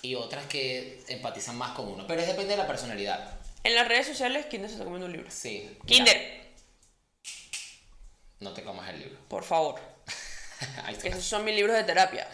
y 0.02 0.14
otras 0.14 0.46
que 0.46 1.02
empatizan 1.08 1.56
más 1.56 1.72
con 1.72 1.88
uno. 1.88 2.06
Pero 2.06 2.20
es 2.20 2.26
depende 2.26 2.52
de 2.52 2.58
la 2.62 2.66
personalidad. 2.66 3.38
En 3.64 3.74
las 3.74 3.88
redes 3.88 4.06
sociales, 4.06 4.46
Kinder 4.46 4.68
se 4.68 4.74
está 4.74 4.84
comiendo 4.84 5.06
un 5.06 5.12
libro. 5.12 5.30
Sí. 5.30 5.76
Kinder, 5.86 6.44
no 8.40 8.52
te 8.52 8.62
comas 8.62 8.88
el 8.90 9.00
libro. 9.00 9.18
por 9.28 9.42
favor. 9.44 9.80
Esos 11.02 11.24
son 11.24 11.44
mis 11.44 11.54
libros 11.54 11.74
de 11.76 11.84
terapia. 11.84 12.28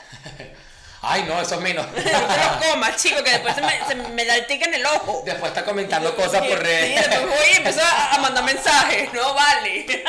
Ay, 1.03 1.23
no, 1.23 1.41
eso 1.41 1.55
es 1.55 1.61
menos. 1.63 1.87
No 1.87 1.95
te 1.95 2.03
los 2.13 2.67
comas, 2.67 3.03
chico, 3.03 3.25
que 3.25 3.31
después 3.31 3.55
se 3.55 3.63
me, 3.63 3.87
se 3.87 3.95
me 3.95 4.25
da 4.27 4.37
el 4.37 4.47
tic 4.47 4.61
en 4.67 4.75
el 4.75 4.85
ojo. 4.85 5.23
Después 5.25 5.51
está 5.51 5.65
comentando 5.65 6.15
cosas 6.15 6.41
por 6.43 6.59
Sí, 6.59 6.65
redes. 6.65 7.09
después 7.09 7.23
voy 7.27 7.47
y 7.53 7.57
empiezo 7.57 7.81
a, 7.83 8.15
a 8.17 8.19
mandar 8.19 8.45
mensajes. 8.45 9.11
No 9.15 9.33
vale. 9.33 9.87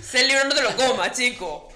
Ese 0.00 0.22
libro 0.24 0.44
no 0.44 0.54
te 0.54 0.62
lo 0.62 0.76
comas, 0.76 1.10
chico. 1.16 1.68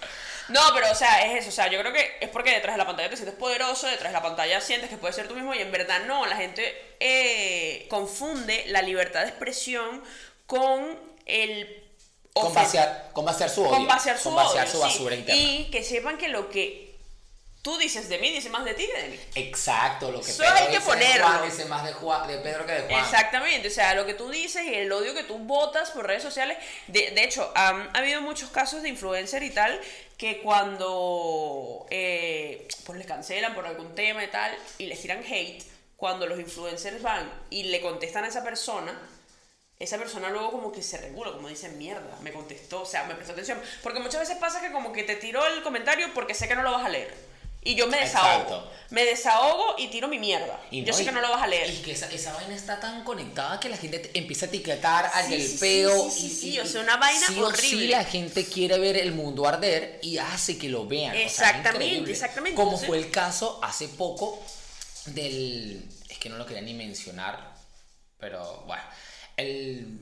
No, 0.49 0.61
pero 0.75 0.91
o 0.91 0.95
sea, 0.95 1.27
es 1.27 1.41
eso. 1.41 1.49
O 1.49 1.53
sea, 1.53 1.69
yo 1.69 1.79
creo 1.81 1.93
que 1.93 2.19
es 2.21 2.29
porque 2.29 2.51
detrás 2.51 2.75
de 2.75 2.79
la 2.79 2.87
pantalla 2.87 3.11
te 3.11 3.17
sientes 3.17 3.37
poderoso, 3.37 3.87
detrás 3.87 4.13
de 4.13 4.19
la 4.19 4.23
pantalla 4.23 4.61
sientes 4.61 4.91
que 4.91 4.97
puedes 4.97 5.17
ser 5.17 5.29
tú 5.29 5.35
mismo 5.35 5.55
y 5.55 5.59
en 5.59 5.73
verdad 5.73 6.05
no. 6.07 6.27
La 6.27 6.37
gente 6.37 6.97
eh, 7.01 7.87
confunde 7.89 8.65
la 8.69 8.83
libertad 8.83 9.23
de 9.23 9.29
expresión 9.29 10.03
con 10.47 10.99
el 11.27 11.85
Con 12.33 12.53
vaciar, 12.53 13.11
con 13.13 13.25
vaciar 13.25 13.51
su 13.51 13.63
odio. 13.63 13.71
con 13.71 13.87
vaciar 13.87 14.19
su, 14.19 14.25
con 14.25 14.37
vaciar 14.37 14.65
odio, 14.67 14.73
su 14.73 14.79
sí. 14.79 14.83
basura 14.83 15.15
interna. 15.15 15.41
Y 15.41 15.71
que 15.71 15.83
sepan 15.83 16.19
que 16.19 16.29
lo 16.29 16.49
que 16.51 16.93
tú 17.63 17.79
dices 17.79 18.09
de 18.09 18.19
mí 18.19 18.31
dice 18.33 18.51
más 18.51 18.65
de 18.65 18.75
ti 18.75 18.89
que 18.93 19.03
de 19.03 19.09
mí. 19.09 19.21
Exacto, 19.37 20.11
lo 20.11 20.21
que 20.21 20.31
Eso 20.31 20.43
Pedro 20.43 20.57
hay 20.57 20.67
que 20.67 20.71
dice 20.73 20.81
de 20.81 20.87
ponerlo. 20.87 21.27
Juan 21.27 21.45
dice 21.45 21.65
más 21.67 21.85
de, 21.85 21.93
Juan, 21.93 22.27
de 22.27 22.39
Pedro 22.39 22.67
que 22.67 22.73
de 22.73 22.81
Juan. 22.83 23.05
Exactamente, 23.05 23.69
o 23.69 23.71
sea, 23.71 23.95
lo 23.95 24.05
que 24.05 24.15
tú 24.15 24.29
dices 24.31 24.65
y 24.67 24.75
el 24.75 24.91
odio 24.91 25.15
que 25.15 25.23
tú 25.23 25.39
botas 25.39 25.91
por 25.93 26.07
redes 26.07 26.25
sociales. 26.25 26.59
De, 26.89 27.13
de 27.13 27.23
hecho, 27.25 27.53
ha 27.55 27.89
habido 27.95 28.21
muchos 28.21 28.51
casos 28.51 28.83
de 28.83 28.89
influencer 28.89 29.45
y 29.45 29.51
tal 29.51 29.81
que 30.23 30.41
cuando 30.41 31.85
eh, 31.91 32.69
pues 32.87 32.97
les 32.97 33.09
cancelan 33.09 33.57
por 33.57 33.67
algún 33.67 33.93
tema 33.97 34.23
y 34.23 34.29
tal 34.29 34.57
y 34.79 34.87
les 34.87 35.03
tiran 35.03 35.21
hate, 35.25 35.65
cuando 35.97 36.29
los 36.29 36.39
influencers 36.39 37.03
van 37.03 37.29
y 37.51 37.65
le 37.65 37.81
contestan 37.81 38.23
a 38.23 38.29
esa 38.29 38.45
persona, 38.45 38.97
esa 39.81 39.99
persona 39.99 40.31
luego 40.31 40.53
como 40.53 40.71
que 40.71 40.81
se 40.81 40.99
regula, 40.99 41.33
como 41.33 41.49
dicen, 41.49 41.77
mierda, 41.77 42.17
me 42.23 42.33
contestó, 42.33 42.83
o 42.83 42.87
sea, 42.87 43.03
me 43.07 43.17
prestó 43.17 43.33
atención. 43.33 43.61
Porque 43.83 43.99
muchas 43.99 44.21
veces 44.21 44.37
pasa 44.37 44.61
que 44.61 44.71
como 44.71 44.93
que 44.93 45.03
te 45.03 45.17
tiro 45.17 45.45
el 45.45 45.61
comentario 45.65 46.15
porque 46.15 46.35
sé 46.35 46.47
que 46.47 46.55
no 46.55 46.63
lo 46.63 46.71
vas 46.71 46.87
a 46.87 46.91
leer. 46.91 47.13
Y 47.65 47.75
yo 47.77 47.87
me 47.87 47.99
desahogo. 47.99 48.43
Exacto. 48.43 48.71
Me 48.91 49.05
desahogo 49.07 49.77
y 49.79 49.89
tiro 49.89 50.07
mi 50.09 50.19
mierda. 50.19 50.61
Y 50.71 50.85
yo 50.85 50.93
sé 50.93 51.05
que 51.05 51.13
no 51.13 51.21
lo 51.23 51.31
vas 51.31 51.43
a 51.43 51.47
leer. 51.47 51.71
Y 51.71 51.77
que 51.79 51.93
esa, 51.93 52.11
esa 52.11 52.35
vaina 52.35 52.55
está 52.55 52.79
tan 52.79 53.05
conectada 53.05 53.59
que 53.59 53.69
la 53.71 53.77
gente 53.79 54.01
te- 54.01 54.19
empieza 54.19 54.45
a 54.47 54.49
etiquetar 54.49 55.11
al 55.15 55.25
Sí, 55.27 55.31
del 55.31 55.49
sí, 55.49 55.57
peo. 55.59 56.11
sí, 56.11 56.21
sí, 56.21 56.27
y, 56.27 56.31
sí, 56.31 56.51
y- 56.57 56.61
o 56.61 56.67
sea, 56.67 56.83
una 56.83 56.97
vaina 56.99 57.27
o 57.39 57.47
horrible. 57.47 57.69
sí 57.69 57.87
la 57.89 58.05
gente 58.05 58.45
quiere 58.45 58.79
ver 58.79 58.99
el 58.99 59.13
mundo 59.13 59.47
arder 59.49 59.99
y 60.03 60.19
hace 60.19 60.59
que 60.59 60.69
lo 60.69 60.87
vean. 60.87 61.13
o 61.13 61.15
sea, 61.15 61.25
Exactamente, 61.25 62.11
exactamente. 62.11 62.55
Como 62.57 62.71
Entonces- 62.73 62.89
fue 62.89 62.99
el 62.99 63.11
caso 63.11 63.61
hace 63.63 63.89
poco 63.89 64.43
del. 65.07 65.83
Es 66.09 66.19
que 66.19 66.29
no 66.29 66.37
lo 66.37 66.45
quería 66.47 66.63
ni 66.63 66.75
mencionar, 66.75 67.55
pero 68.19 68.65
bueno. 68.67 68.83
El 69.37 70.01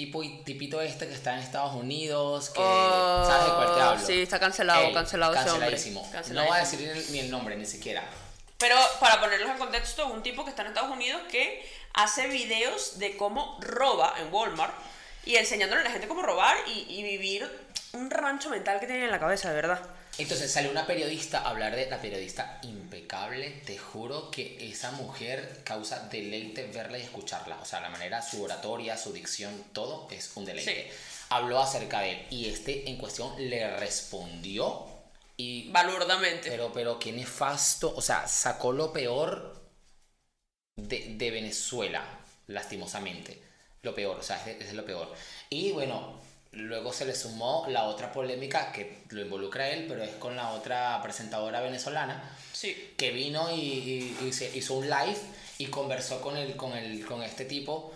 tipo 0.00 0.22
y 0.22 0.28
tipito 0.44 0.80
este 0.80 1.06
que 1.06 1.12
está 1.12 1.34
en 1.34 1.40
Estados 1.40 1.74
Unidos, 1.74 2.48
que. 2.50 2.60
Oh, 2.62 3.24
¿Sabes 3.26 3.46
de 3.46 3.52
cuál 3.52 3.74
te 3.74 3.80
hablo? 3.82 4.06
sí, 4.06 4.22
está 4.22 4.40
cancelado, 4.40 4.92
cancelado 4.94 5.34
ese 5.34 5.44
canceladísimo. 5.44 6.10
No 6.32 6.44
voy 6.46 6.56
a 6.56 6.60
decir 6.60 6.80
ni 6.80 6.86
el, 6.86 7.12
ni 7.12 7.18
el 7.18 7.30
nombre, 7.30 7.54
ni 7.56 7.66
siquiera. 7.66 8.02
Pero 8.56 8.76
para 8.98 9.20
ponerlos 9.20 9.50
en 9.50 9.58
contexto, 9.58 10.06
un 10.06 10.22
tipo 10.22 10.44
que 10.44 10.50
está 10.50 10.62
en 10.62 10.68
Estados 10.68 10.90
Unidos 10.90 11.20
que 11.30 11.66
hace 11.92 12.28
videos 12.28 12.98
de 12.98 13.16
cómo 13.18 13.58
roba 13.60 14.14
en 14.18 14.32
Walmart 14.32 14.72
y 15.26 15.36
enseñándole 15.36 15.82
a 15.82 15.84
la 15.84 15.90
gente 15.90 16.08
cómo 16.08 16.22
robar 16.22 16.56
y, 16.66 16.86
y 16.88 17.02
vivir 17.02 17.46
un 17.92 18.10
rancho 18.10 18.50
mental 18.50 18.80
que 18.80 18.86
tienen 18.86 19.04
en 19.04 19.10
la 19.10 19.18
cabeza, 19.18 19.48
de 19.48 19.54
verdad. 19.54 19.80
Entonces 20.18 20.52
salió 20.52 20.70
una 20.70 20.86
periodista 20.86 21.40
a 21.40 21.50
hablar 21.50 21.74
de 21.74 21.88
la 21.88 22.00
periodista 22.00 22.58
impecable. 22.62 23.62
Te 23.64 23.78
juro 23.78 24.30
que 24.30 24.70
esa 24.70 24.90
mujer 24.92 25.62
causa 25.64 26.08
deleite 26.10 26.66
verla 26.66 26.98
y 26.98 27.02
escucharla. 27.02 27.58
O 27.60 27.64
sea, 27.64 27.80
la 27.80 27.88
manera, 27.88 28.20
su 28.20 28.42
oratoria, 28.42 28.96
su 28.96 29.12
dicción, 29.12 29.64
todo 29.72 30.08
es 30.10 30.32
un 30.34 30.44
deleite. 30.44 30.90
Sí. 30.90 30.96
Habló 31.30 31.60
acerca 31.60 32.00
de 32.00 32.10
él 32.10 32.26
y 32.30 32.48
este 32.48 32.90
en 32.90 32.98
cuestión 32.98 33.32
le 33.38 33.76
respondió 33.76 34.86
y... 35.36 35.70
Balurdamente. 35.70 36.50
Pero, 36.50 36.70
pero 36.72 36.98
qué 36.98 37.12
nefasto. 37.12 37.94
O 37.96 38.02
sea, 38.02 38.28
sacó 38.28 38.72
lo 38.72 38.92
peor 38.92 39.58
de, 40.76 41.14
de 41.16 41.30
Venezuela, 41.30 42.04
lastimosamente. 42.46 43.42
Lo 43.82 43.94
peor, 43.94 44.18
o 44.18 44.22
sea, 44.22 44.44
es, 44.46 44.74
lo 44.74 44.84
peor. 44.84 45.10
Y 45.48 45.72
bueno, 45.72 46.20
luego 46.52 46.92
se 46.92 47.04
le 47.04 47.14
sumó 47.14 47.64
la 47.68 47.84
otra 47.84 48.12
polémica 48.12 48.72
que 48.72 49.04
lo 49.10 49.20
involucra 49.20 49.64
a 49.64 49.68
él, 49.68 49.86
pero 49.88 50.02
es 50.02 50.10
con 50.16 50.34
la 50.36 50.50
otra 50.50 51.00
presentadora 51.02 51.60
venezolana 51.60 52.22
Sí. 52.52 52.94
que 52.96 53.10
vino 53.12 53.50
y, 53.50 53.54
y- 53.60 54.18
y 54.26 54.32
se 54.32 54.56
hizo 54.56 54.74
un 54.74 54.90
live 54.90 55.16
y 55.58 55.66
conversó 55.66 56.20
con 56.20 56.36
el, 56.36 56.56
con 56.56 56.76
el, 56.76 57.04
con 57.06 57.22
este 57.22 57.44
tipo, 57.44 57.92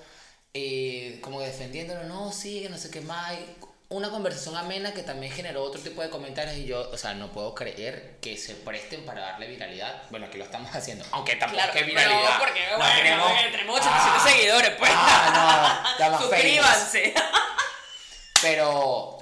eh, 0.55 1.19
como 1.21 1.40
defendiéndolo, 1.40 2.05
no, 2.05 2.31
sí, 2.33 2.62
que 2.62 2.69
no 2.69 2.79
sé 2.79 2.90
qué 2.90 3.01
más. 3.01 3.33
Una 3.90 4.11
conversación 4.11 4.57
amena 4.57 4.93
que 4.95 5.03
también 5.03 5.33
generó 5.33 5.62
otro 5.62 5.81
tipo 5.81 6.01
de 6.03 6.09
comentarios 6.11 6.57
y 6.57 6.64
yo, 6.64 6.90
o 6.90 6.97
sea, 6.97 7.14
no 7.14 7.31
puedo 7.33 7.55
creer 7.55 8.17
que 8.21 8.37
se 8.38 8.55
presten 8.55 9.05
para 9.05 9.21
darle 9.21 9.47
viralidad. 9.49 10.03
Bueno, 10.11 10.27
aquí 10.27 10.38
lo 10.38 10.45
estamos 10.45 10.71
haciendo, 10.75 11.05
aunque 11.11 11.37
tampoco 11.37 11.62
Claro, 11.62 11.73
es 11.75 11.79
que 11.85 11.90
viralidad. 11.90 12.38
porque 12.38 12.61
No 12.71 12.77
bueno, 12.79 12.95
tenemos- 12.97 13.51
tenemos 13.53 13.81
800 13.81 14.12
Ah, 14.14 14.29
seguidores, 14.29 14.71
pues. 14.79 14.90
Ah, 14.95 15.97
no. 15.99 16.19
Suscríbanse. 16.23 17.14
Pero, 18.44 19.18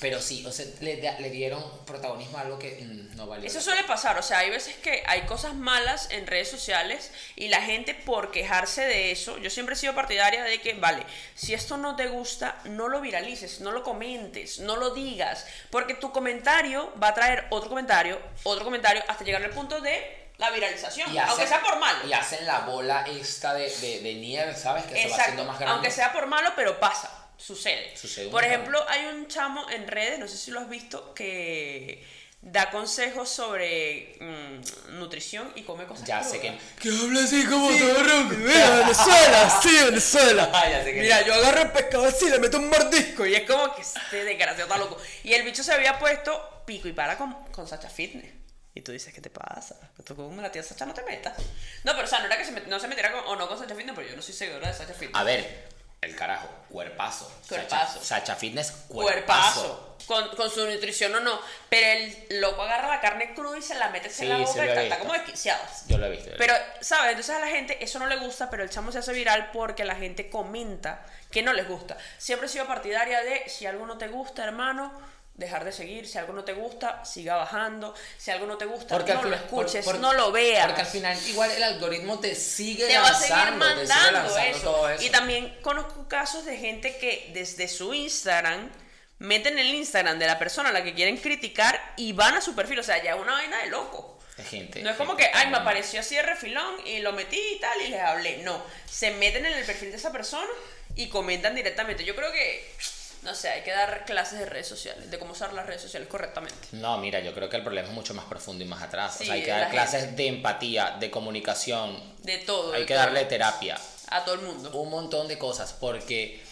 pero 0.00 0.20
sí, 0.20 0.44
o 0.46 0.50
sea, 0.50 0.66
le, 0.80 0.96
le 0.96 1.30
dieron 1.30 1.62
protagonismo 1.86 2.38
a 2.38 2.40
algo 2.40 2.58
que 2.58 2.72
mm, 2.82 3.16
no 3.16 3.26
valió. 3.28 3.46
Eso 3.46 3.60
suele 3.60 3.84
pasar, 3.84 4.18
o 4.18 4.22
sea, 4.22 4.38
hay 4.38 4.50
veces 4.50 4.74
que 4.76 5.02
hay 5.06 5.22
cosas 5.22 5.54
malas 5.54 6.08
en 6.10 6.26
redes 6.26 6.50
sociales 6.50 7.12
y 7.36 7.48
la 7.48 7.60
gente 7.62 7.94
por 7.94 8.32
quejarse 8.32 8.82
de 8.82 9.12
eso, 9.12 9.38
yo 9.38 9.48
siempre 9.50 9.74
he 9.74 9.78
sido 9.78 9.94
partidaria 9.94 10.42
de 10.42 10.60
que, 10.60 10.74
vale, 10.74 11.04
si 11.36 11.54
esto 11.54 11.76
no 11.76 11.94
te 11.94 12.08
gusta, 12.08 12.58
no 12.64 12.88
lo 12.88 13.00
viralices, 13.00 13.60
no 13.60 13.70
lo 13.70 13.82
comentes, 13.84 14.58
no 14.58 14.74
lo 14.76 14.90
digas, 14.90 15.46
porque 15.70 15.94
tu 15.94 16.10
comentario 16.12 16.92
va 17.00 17.08
a 17.08 17.14
traer 17.14 17.46
otro 17.50 17.68
comentario, 17.68 18.20
otro 18.42 18.64
comentario, 18.64 19.04
hasta 19.06 19.22
llegar 19.24 19.42
al 19.44 19.50
punto 19.50 19.80
de 19.80 20.18
la 20.38 20.50
viralización, 20.50 21.14
Y 21.14 21.18
hacen- 21.18 21.28
aunque 21.30 21.46
sea 21.46 21.60
por 21.62 21.78
malo. 21.78 22.08
Y 22.08 22.12
hacen 22.12 22.44
la 22.44 22.60
bola 22.60 23.04
esta 23.06 23.54
de, 23.54 23.70
de, 23.78 24.00
de 24.00 24.14
nieve, 24.14 24.56
¿sabes? 24.56 24.82
Que 24.84 24.96
se 25.00 25.08
va 25.08 25.14
haciendo 25.14 25.42
Exacto, 25.42 25.44
más 25.44 25.58
grande. 25.60 25.72
aunque 25.74 25.90
sea 25.92 26.12
por 26.12 26.26
malo, 26.26 26.50
pero 26.56 26.80
pasa, 26.80 27.21
sucede. 27.42 27.96
Sucede 27.96 28.28
por 28.28 28.44
ejemplo, 28.44 28.84
hay 28.88 29.06
un 29.06 29.26
chamo 29.28 29.68
en 29.70 29.86
redes, 29.88 30.18
no 30.18 30.28
sé 30.28 30.36
si 30.36 30.50
lo 30.50 30.60
has 30.60 30.68
visto, 30.68 31.12
que 31.14 32.04
da 32.44 32.70
consejos 32.70 33.28
sobre 33.28 34.16
mm, 34.20 34.98
nutrición 34.98 35.52
y 35.54 35.62
come 35.62 35.84
cosas 35.86 36.06
Ya 36.08 36.22
sé 36.24 36.40
crudas. 36.40 36.56
que. 36.80 36.88
Que 36.90 36.96
habla 36.96 37.22
así 37.22 37.44
como 37.46 37.68
todo 37.76 38.02
ronco. 38.02 38.34
Mira, 38.36 38.70
Venezuela, 38.80 39.60
sí, 39.62 39.76
Venezuela. 39.84 40.50
Ah, 40.54 40.68
ya 40.68 40.82
sé 40.84 40.92
que- 40.92 41.00
Mira, 41.02 41.22
yo 41.22 41.34
agarro 41.34 41.62
el 41.62 41.70
pescado 41.72 42.04
así, 42.06 42.28
le 42.28 42.38
meto 42.40 42.58
un 42.58 42.68
mordisco 42.68 43.24
y 43.26 43.34
es 43.34 43.48
como 43.48 43.74
que 43.76 43.82
este 43.82 44.24
desgraciado 44.24 44.62
está 44.64 44.76
loco. 44.78 44.98
Y 45.22 45.34
el 45.34 45.42
bicho 45.44 45.62
se 45.62 45.72
había 45.72 45.98
puesto 46.00 46.62
pico 46.66 46.88
y 46.88 46.92
para 46.92 47.16
con, 47.16 47.32
con 47.52 47.68
Sacha 47.68 47.88
Fitness. 47.88 48.32
Y 48.74 48.80
tú 48.80 48.90
dices, 48.90 49.12
¿qué 49.14 49.20
te 49.20 49.28
pasa? 49.30 49.76
Tú 50.04 50.16
con 50.16 50.34
la 50.42 50.50
tía 50.50 50.62
Sacha 50.62 50.84
no 50.86 50.94
te 50.94 51.02
metas. 51.02 51.36
No, 51.84 51.92
pero 51.92 52.04
o 52.04 52.06
sea, 52.08 52.20
no 52.20 52.26
era 52.26 52.38
que 52.38 52.44
se 52.44 52.52
met- 52.52 52.66
no 52.66 52.80
se 52.80 52.88
metiera 52.88 53.12
con, 53.12 53.20
o 53.26 53.36
no 53.36 53.46
con 53.46 53.56
Sacha 53.58 53.74
Fitness, 53.76 53.94
pero 53.94 54.08
yo 54.08 54.16
no 54.16 54.22
soy 54.22 54.34
seguidora 54.34 54.66
de 54.68 54.74
Sacha 54.74 54.94
Fitness. 54.94 55.14
A 55.14 55.22
ver, 55.22 55.68
el 56.02 56.16
carajo, 56.16 56.48
cuerpazo. 56.68 57.30
Cuerpazo. 57.48 58.00
Sacha, 58.00 58.04
Sacha 58.04 58.36
Fitness, 58.36 58.72
cuerpazo. 58.88 59.60
cuerpazo. 59.62 59.88
Con, 60.06 60.36
con 60.36 60.50
su 60.50 60.66
nutrición 60.66 61.14
o 61.14 61.20
no. 61.20 61.40
Pero 61.68 61.86
el 62.28 62.40
loco 62.40 62.62
agarra 62.62 62.88
la 62.88 63.00
carne 63.00 63.34
cruda 63.34 63.56
y 63.56 63.62
se 63.62 63.76
la 63.76 63.88
mete 63.90 64.10
Sí, 64.10 64.24
en 64.24 64.30
la 64.30 64.38
boca 64.38 64.64
y 64.66 64.68
está, 64.68 64.98
como 64.98 65.12
desquiciado. 65.12 65.62
Yo 65.86 65.96
lo 65.98 66.06
he 66.06 66.10
visto. 66.10 66.30
yo 66.30 66.36
Pero, 66.38 66.54
¿sabes? 66.80 67.10
Entonces 67.10 67.36
a 67.36 67.38
la 67.38 67.46
gente 67.46 67.82
eso 67.82 68.00
no 68.00 68.08
le 68.08 68.16
gusta, 68.16 68.50
pero 68.50 68.64
el 68.64 68.70
chamo 68.70 68.90
se 68.90 68.98
hace 68.98 69.12
viral 69.12 69.50
porque 69.52 69.84
la 69.84 69.94
gente 69.94 70.28
comenta 70.28 71.06
que 71.30 71.42
no 71.42 71.52
les 71.52 71.68
gusta. 71.68 71.96
Siempre 72.18 72.48
he 72.48 72.50
sido 72.50 72.66
partidaria 72.66 73.22
de 73.22 73.48
si 73.48 73.64
algo 73.66 73.86
no 73.86 73.96
te 73.96 74.08
gusta, 74.08 74.42
hermano, 74.42 74.92
dejar 75.34 75.64
de 75.64 75.72
seguir. 75.72 76.06
Si 76.06 76.18
algo 76.18 76.32
no 76.32 76.44
te 76.44 76.52
gusta, 76.52 77.04
siga 77.04 77.36
bajando. 77.36 77.94
Si 78.18 78.30
algo 78.30 78.46
no 78.46 78.56
te 78.58 78.64
gusta, 78.66 78.94
Porque 78.96 79.14
no 79.14 79.24
lo 79.24 79.34
escuches, 79.34 79.84
por- 79.84 79.94
por- 79.94 80.00
no 80.00 80.12
lo 80.12 80.30
veas. 80.32 80.66
Porque 80.66 80.82
al 80.82 80.86
final, 80.86 81.18
igual 81.28 81.50
el 81.50 81.62
algoritmo 81.62 82.18
te 82.20 82.34
sigue 82.34 82.86
te 82.86 82.98
va 82.98 83.08
a 83.08 83.14
seguir 83.14 83.36
sigue 83.36 83.50
mandando 83.52 83.84
lanzando 84.12 84.40
eso. 84.40 84.60
todo 84.62 84.88
eso. 84.90 85.02
Y 85.04 85.10
también 85.10 85.58
conozco 85.62 86.06
casos 86.08 86.44
de 86.44 86.56
gente 86.56 86.96
que 86.98 87.30
desde 87.32 87.68
su 87.68 87.92
Instagram 87.94 88.70
meten 89.18 89.58
el 89.58 89.72
Instagram 89.74 90.18
de 90.18 90.26
la 90.26 90.38
persona 90.38 90.68
a 90.70 90.72
la 90.72 90.82
que 90.82 90.94
quieren 90.94 91.16
criticar 91.16 91.80
y 91.96 92.12
van 92.12 92.34
a 92.36 92.40
su 92.40 92.54
perfil. 92.54 92.80
O 92.80 92.82
sea, 92.82 93.02
ya 93.02 93.14
es 93.14 93.20
una 93.20 93.32
vaina 93.32 93.58
de 93.62 93.68
loco. 93.68 94.18
De 94.36 94.44
gente. 94.44 94.82
No 94.82 94.90
es 94.90 94.96
como 94.96 95.14
que, 95.16 95.30
ay, 95.32 95.48
me 95.48 95.58
apareció 95.58 96.00
así 96.00 96.14
de 96.16 96.22
refilón 96.22 96.74
y 96.86 97.00
lo 97.00 97.12
metí 97.12 97.38
y 97.56 97.60
tal 97.60 97.80
y 97.82 97.88
les 97.88 98.00
hablé. 98.00 98.38
No, 98.38 98.62
se 98.90 99.10
meten 99.12 99.44
en 99.46 99.52
el 99.52 99.64
perfil 99.64 99.90
de 99.90 99.96
esa 99.98 100.10
persona 100.10 100.48
y 100.96 101.08
comentan 101.08 101.54
directamente. 101.54 102.02
Yo 102.04 102.16
creo 102.16 102.32
que, 102.32 102.74
no 103.22 103.34
sé, 103.34 103.50
hay 103.50 103.62
que 103.62 103.70
dar 103.70 104.04
clases 104.04 104.40
de 104.40 104.46
redes 104.46 104.66
sociales, 104.66 105.08
de 105.10 105.18
cómo 105.18 105.32
usar 105.32 105.52
las 105.52 105.64
redes 105.64 105.80
sociales 105.80 106.08
correctamente. 106.08 106.56
No, 106.72 106.98
mira, 106.98 107.20
yo 107.20 107.32
creo 107.32 107.48
que 107.48 107.56
el 107.56 107.62
problema 107.62 107.88
es 107.88 107.94
mucho 107.94 108.14
más 108.14 108.24
profundo 108.24 108.64
y 108.64 108.66
más 108.66 108.82
atrás. 108.82 109.14
Sí, 109.16 109.24
o 109.24 109.26
sea, 109.26 109.34
hay 109.34 109.42
que 109.44 109.50
dar 109.50 109.60
la 109.60 109.70
clases 109.70 110.16
de 110.16 110.26
empatía, 110.26 110.96
de 110.98 111.10
comunicación. 111.10 112.02
De 112.22 112.38
todo. 112.38 112.72
Hay 112.72 112.84
que 112.84 112.94
darle 112.94 113.24
terapia. 113.26 113.78
A 114.08 114.24
todo 114.24 114.34
el 114.34 114.40
mundo. 114.42 114.72
Un 114.72 114.90
montón 114.90 115.28
de 115.28 115.38
cosas. 115.38 115.72
Porque, 115.72 116.42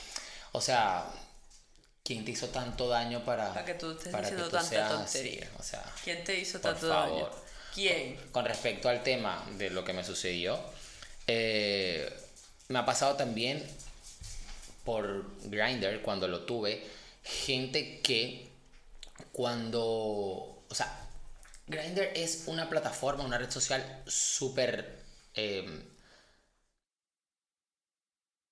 o 0.53 0.61
sea, 0.61 1.07
¿quién 2.05 2.25
te 2.25 2.31
hizo 2.31 2.49
tanto 2.49 2.89
daño 2.89 3.25
para, 3.25 3.49
Para 3.49 3.65
que 3.65 3.75
tú 3.75 3.91
estés 3.91 4.13
para 4.13 4.23
diciendo 4.23 4.45
tú 4.45 4.57
tanta 4.57 4.69
seas 4.69 4.91
tontería. 4.91 5.51
O 5.59 5.63
sea, 5.65 5.85
¿Quién 6.05 6.23
te 6.23 6.39
hizo 6.39 6.61
por 6.61 6.73
tanto 6.73 6.89
favor. 6.89 7.23
daño? 7.23 7.31
¿Quién? 7.75 8.17
Con 8.31 8.45
respecto 8.45 8.89
al 8.89 9.03
tema 9.03 9.45
de 9.59 9.71
lo 9.71 9.85
que 9.85 9.93
me 9.93 10.05
sucedió, 10.05 10.61
eh, 11.27 12.13
me 12.69 12.79
ha 12.79 12.85
pasado 12.85 13.17
también 13.17 13.69
por 14.85 15.37
Grindr 15.49 16.03
cuando 16.03 16.29
lo 16.29 16.45
tuve, 16.45 16.87
gente 17.23 18.01
que 18.01 18.51
cuando, 19.33 19.83
o 20.69 20.75
sea, 20.75 21.09
Grindr 21.67 22.11
es 22.15 22.45
una 22.47 22.69
plataforma, 22.69 23.25
una 23.25 23.39
red 23.39 23.51
social 23.51 24.03
súper 24.07 25.05
eh, 25.35 25.83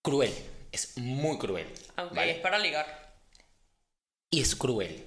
cruel, 0.02 0.32
es 0.72 0.96
muy 0.96 1.38
cruel. 1.38 1.66
Aunque 1.96 2.16
¿vale? 2.16 2.32
es 2.32 2.38
para 2.38 2.58
ligar. 2.58 3.16
Y 4.30 4.40
es 4.40 4.54
cruel. 4.54 5.04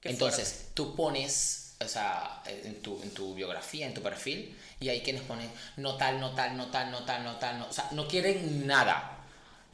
Qué 0.00 0.10
Entonces, 0.10 0.70
tú 0.74 0.94
pones, 0.94 1.76
o 1.80 1.88
sea, 1.88 2.42
en 2.46 2.82
tu, 2.82 3.02
en 3.02 3.10
tu 3.12 3.34
biografía, 3.34 3.86
en 3.86 3.94
tu 3.94 4.02
perfil, 4.02 4.56
y 4.80 4.88
hay 4.88 5.00
quienes 5.02 5.22
ponen 5.22 5.50
no 5.76 5.96
tal, 5.96 6.20
no 6.20 6.34
tal, 6.34 6.56
no 6.56 6.70
tal, 6.70 6.90
no 6.90 7.04
tal, 7.04 7.24
no 7.24 7.36
tal, 7.38 7.58
no, 7.58 7.68
o 7.68 7.72
sea, 7.72 7.88
no 7.92 8.06
quieren 8.06 8.66
nada. 8.66 9.23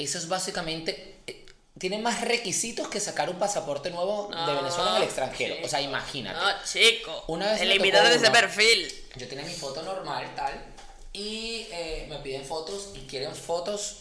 Eso 0.02 0.18
es 0.18 0.28
básicamente, 0.28 1.18
eh, 1.26 1.46
tiene 1.78 1.98
más 1.98 2.20
requisitos 2.22 2.88
que 2.88 3.00
sacar 3.00 3.28
un 3.30 3.38
pasaporte 3.38 3.90
nuevo 3.90 4.28
de 4.28 4.36
No, 4.36 4.56
Venezuela 4.56 4.90
en 4.92 4.96
el 4.96 5.02
extranjero. 5.02 5.56
O 5.64 5.68
sea, 5.68 5.80
imagínate. 5.80 6.38
No, 6.38 6.64
chico. 6.64 7.24
Una 7.28 7.52
vez 7.52 7.60
tocó 7.60 8.08
de 8.08 8.14
ese 8.16 8.30
perfil. 8.30 8.94
Yo 9.16 9.28
tenía 9.28 9.44
mi 9.44 9.52
foto 9.54 9.82
normal, 9.82 10.32
tal, 10.34 10.64
y 11.12 11.66
eh, 11.70 12.06
me 12.08 12.16
piden 12.18 12.44
fotos 12.44 12.90
y 12.94 13.00
quieren 13.06 13.34
fotos 13.34 13.96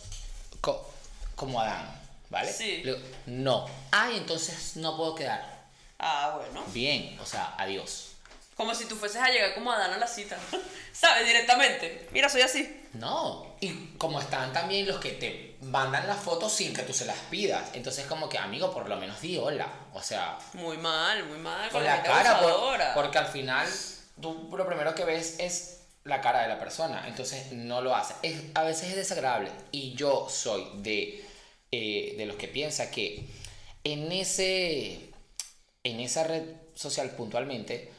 co- 0.61 0.89
como 1.35 1.59
Adán, 1.59 1.99
¿vale? 2.29 2.51
Sí. 2.53 2.81
Le 2.83 2.93
digo, 2.95 3.05
no. 3.25 3.65
Ay, 3.91 4.17
entonces 4.17 4.75
no 4.77 4.95
puedo 4.95 5.15
quedar. 5.15 5.67
Ah, 5.99 6.35
bueno. 6.37 6.63
Bien, 6.67 7.17
o 7.21 7.25
sea, 7.25 7.55
adiós. 7.57 8.08
Como 8.59 8.75
si 8.75 8.83
tú 8.87 8.97
fueses 8.97 9.21
a 9.21 9.29
llegar 9.29 9.53
como 9.53 9.71
Adán 9.71 9.93
a 9.93 9.97
la 9.97 10.05
cita. 10.05 10.37
¿Sabes? 10.91 11.25
Directamente. 11.25 12.09
Mira, 12.11 12.27
soy 12.27 12.41
así. 12.41 12.81
No, 12.91 13.55
y 13.61 13.71
como 13.97 14.19
están 14.19 14.51
también 14.51 14.85
los 14.85 14.99
que 14.99 15.11
te 15.11 15.55
mandan 15.61 16.05
las 16.07 16.19
fotos 16.19 16.51
sin 16.51 16.73
que 16.73 16.81
tú 16.81 16.91
se 16.91 17.05
las 17.05 17.15
pidas. 17.29 17.69
Entonces 17.71 18.05
como 18.05 18.27
que, 18.27 18.37
amigo, 18.37 18.73
por 18.73 18.89
lo 18.89 18.97
menos 18.97 19.21
di 19.21 19.37
hola. 19.37 19.71
O 19.93 20.01
sea, 20.03 20.37
Muy 20.55 20.75
mal, 20.77 21.23
muy 21.27 21.37
mal. 21.37 21.69
con 21.69 21.85
la 21.85 22.03
cara, 22.03 22.41
por- 22.41 22.81
porque 22.95 23.17
al 23.17 23.27
final 23.27 23.65
tú 24.21 24.49
lo 24.51 24.67
primero 24.67 24.93
que 24.93 25.05
ves 25.05 25.37
es 25.39 25.77
la 26.03 26.19
cara 26.19 26.41
de 26.41 26.49
la 26.49 26.59
persona. 26.59 27.05
Entonces 27.07 27.53
no 27.53 27.79
lo 27.79 27.95
hace. 27.95 28.13
Es, 28.23 28.41
a 28.55 28.63
veces 28.63 28.89
es 28.89 28.95
desagradable. 28.97 29.51
Y 29.71 29.93
yo 29.93 30.27
soy 30.29 30.67
de, 30.75 31.25
eh, 31.71 32.15
de 32.17 32.25
los 32.25 32.35
que 32.35 32.49
piensa 32.49 32.91
que 32.91 33.25
en, 33.85 34.11
ese, 34.11 34.99
en 35.85 36.01
esa 36.01 36.25
red 36.25 36.43
social 36.75 37.09
puntualmente 37.11 37.93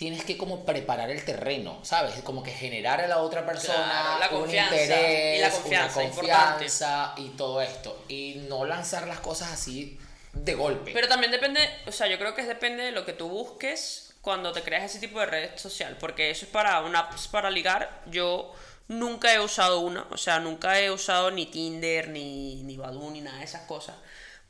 tienes 0.00 0.24
que 0.24 0.38
como 0.38 0.64
preparar 0.64 1.10
el 1.10 1.22
terreno, 1.26 1.78
¿sabes? 1.82 2.14
Como 2.22 2.42
que 2.42 2.50
generar 2.52 3.02
a 3.02 3.06
la 3.06 3.18
otra 3.18 3.44
persona 3.44 3.84
Claro, 3.84 4.18
la 4.18 4.28
un 4.30 4.40
confianza, 4.44 4.82
interés, 4.82 5.38
y 5.38 5.42
la 5.42 5.50
confianza, 5.50 5.98
una 5.98 6.08
importante. 6.08 6.50
confianza 6.52 7.14
y 7.18 7.28
todo 7.36 7.60
esto. 7.60 8.04
Y 8.08 8.46
no 8.48 8.64
lanzar 8.64 9.06
las 9.06 9.20
cosas 9.20 9.52
así 9.52 9.98
de 10.32 10.54
golpe. 10.54 10.92
Pero 10.94 11.06
también 11.06 11.30
depende, 11.30 11.60
o 11.86 11.92
sea, 11.92 12.06
yo 12.06 12.18
creo 12.18 12.34
que 12.34 12.44
depende 12.44 12.82
de 12.84 12.92
lo 12.92 13.04
que 13.04 13.12
tú 13.12 13.28
busques 13.28 14.14
cuando 14.22 14.52
te 14.52 14.62
creas 14.62 14.84
ese 14.84 15.00
tipo 15.00 15.20
de 15.20 15.26
red 15.26 15.50
social, 15.58 15.98
porque 16.00 16.30
eso 16.30 16.46
es 16.46 16.50
para 16.50 16.80
una 16.80 17.00
apps 17.00 17.28
para 17.28 17.50
ligar. 17.50 18.00
Yo 18.06 18.54
nunca 18.88 19.34
he 19.34 19.38
usado 19.38 19.80
una, 19.80 20.06
o 20.10 20.16
sea, 20.16 20.40
nunca 20.40 20.80
he 20.80 20.90
usado 20.90 21.30
ni 21.30 21.44
Tinder, 21.44 22.08
ni, 22.08 22.62
ni 22.62 22.78
Badoo, 22.78 23.10
ni 23.10 23.20
nada 23.20 23.36
de 23.40 23.44
esas 23.44 23.66
cosas. 23.66 23.96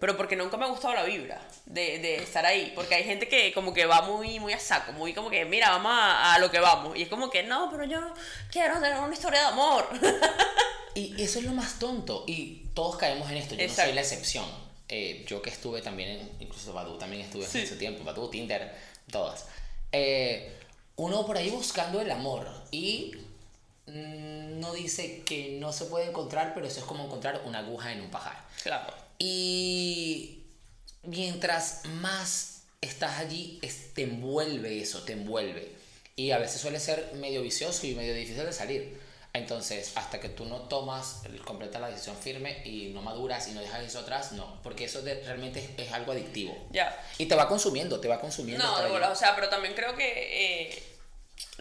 Pero 0.00 0.16
porque 0.16 0.34
nunca 0.34 0.56
me 0.56 0.64
ha 0.64 0.68
gustado 0.68 0.94
la 0.94 1.04
vibra 1.04 1.40
de, 1.66 1.98
de 1.98 2.16
estar 2.16 2.44
ahí. 2.46 2.72
Porque 2.74 2.94
hay 2.94 3.04
gente 3.04 3.28
que 3.28 3.52
como 3.52 3.74
que 3.74 3.84
va 3.86 4.00
muy, 4.02 4.40
muy 4.40 4.52
a 4.54 4.58
saco, 4.58 4.92
muy 4.92 5.12
como 5.12 5.28
que, 5.30 5.44
mira, 5.44 5.70
vamos 5.70 5.92
a, 5.94 6.34
a 6.34 6.38
lo 6.38 6.50
que 6.50 6.58
vamos. 6.58 6.96
Y 6.96 7.02
es 7.02 7.08
como 7.08 7.28
que, 7.30 7.42
no, 7.42 7.68
pero 7.70 7.84
yo 7.84 8.00
quiero 8.50 8.74
tener 8.80 8.98
una 8.98 9.12
historia 9.14 9.40
de 9.40 9.46
amor. 9.46 9.86
Y 10.92 11.22
eso 11.22 11.38
es 11.38 11.44
lo 11.44 11.52
más 11.52 11.78
tonto. 11.78 12.24
Y 12.26 12.64
todos 12.74 12.96
caemos 12.96 13.30
en 13.30 13.36
esto. 13.36 13.54
Yo 13.54 13.58
no 13.58 13.62
Exacto. 13.64 13.88
soy 13.90 13.94
la 13.94 14.00
excepción. 14.00 14.44
Eh, 14.88 15.24
yo 15.28 15.40
que 15.40 15.50
estuve 15.50 15.82
también, 15.82 16.10
en, 16.10 16.30
incluso 16.40 16.72
Badu 16.72 16.98
también 16.98 17.22
estuve 17.22 17.46
Sí. 17.46 17.60
en 17.60 17.68
su 17.68 17.76
tiempo. 17.78 18.02
Badu, 18.02 18.28
Tinder, 18.28 18.74
todas. 19.10 19.46
Eh, 19.92 20.52
uno 20.96 21.24
por 21.24 21.36
ahí 21.36 21.48
buscando 21.50 22.00
el 22.00 22.10
amor. 22.10 22.48
Y 22.72 23.12
no 23.94 24.72
dice 24.74 25.22
que 25.24 25.56
no 25.60 25.72
se 25.72 25.86
puede 25.86 26.06
encontrar, 26.08 26.52
pero 26.54 26.66
eso 26.66 26.80
es 26.80 26.86
como 26.86 27.04
encontrar 27.04 27.42
una 27.44 27.60
aguja 27.60 27.92
en 27.92 28.00
un 28.02 28.10
pajar. 28.10 28.44
claro. 28.62 28.92
Y 29.22 30.38
mientras 31.02 31.82
más 32.00 32.62
estás 32.80 33.18
allí, 33.18 33.58
es- 33.62 33.92
te 33.94 34.02
envuelve 34.02 34.80
eso, 34.80 35.02
te 35.02 35.12
envuelve. 35.12 35.72
Y 36.16 36.30
a 36.32 36.38
veces 36.38 36.60
suele 36.60 36.80
ser 36.80 37.12
medio 37.14 37.42
vicioso 37.42 37.86
y 37.86 37.94
medio 37.94 38.14
difícil 38.14 38.44
de 38.44 38.52
salir. 38.52 38.98
Entonces, 39.32 39.92
hasta 39.94 40.18
que 40.18 40.28
tú 40.28 40.44
no 40.46 40.62
tomas, 40.62 41.22
completa 41.44 41.78
la 41.78 41.88
decisión 41.90 42.16
firme 42.16 42.62
y 42.64 42.90
no 42.92 43.00
maduras 43.00 43.46
y 43.48 43.52
no 43.52 43.60
dejas 43.60 43.84
eso 43.84 44.00
atrás, 44.00 44.32
no. 44.32 44.58
Porque 44.62 44.84
eso 44.86 45.02
de- 45.02 45.22
realmente 45.22 45.60
es, 45.60 45.86
es 45.86 45.92
algo 45.92 46.12
adictivo. 46.12 46.56
Ya. 46.72 46.98
Y 47.18 47.26
te 47.26 47.34
va 47.36 47.46
consumiendo, 47.48 48.00
te 48.00 48.08
va 48.08 48.20
consumiendo. 48.20 48.64
No, 48.64 49.10
o 49.10 49.14
sea, 49.14 49.34
pero 49.36 49.48
también 49.48 49.74
creo 49.74 49.94
que 49.96 50.04
eh, 50.72 50.82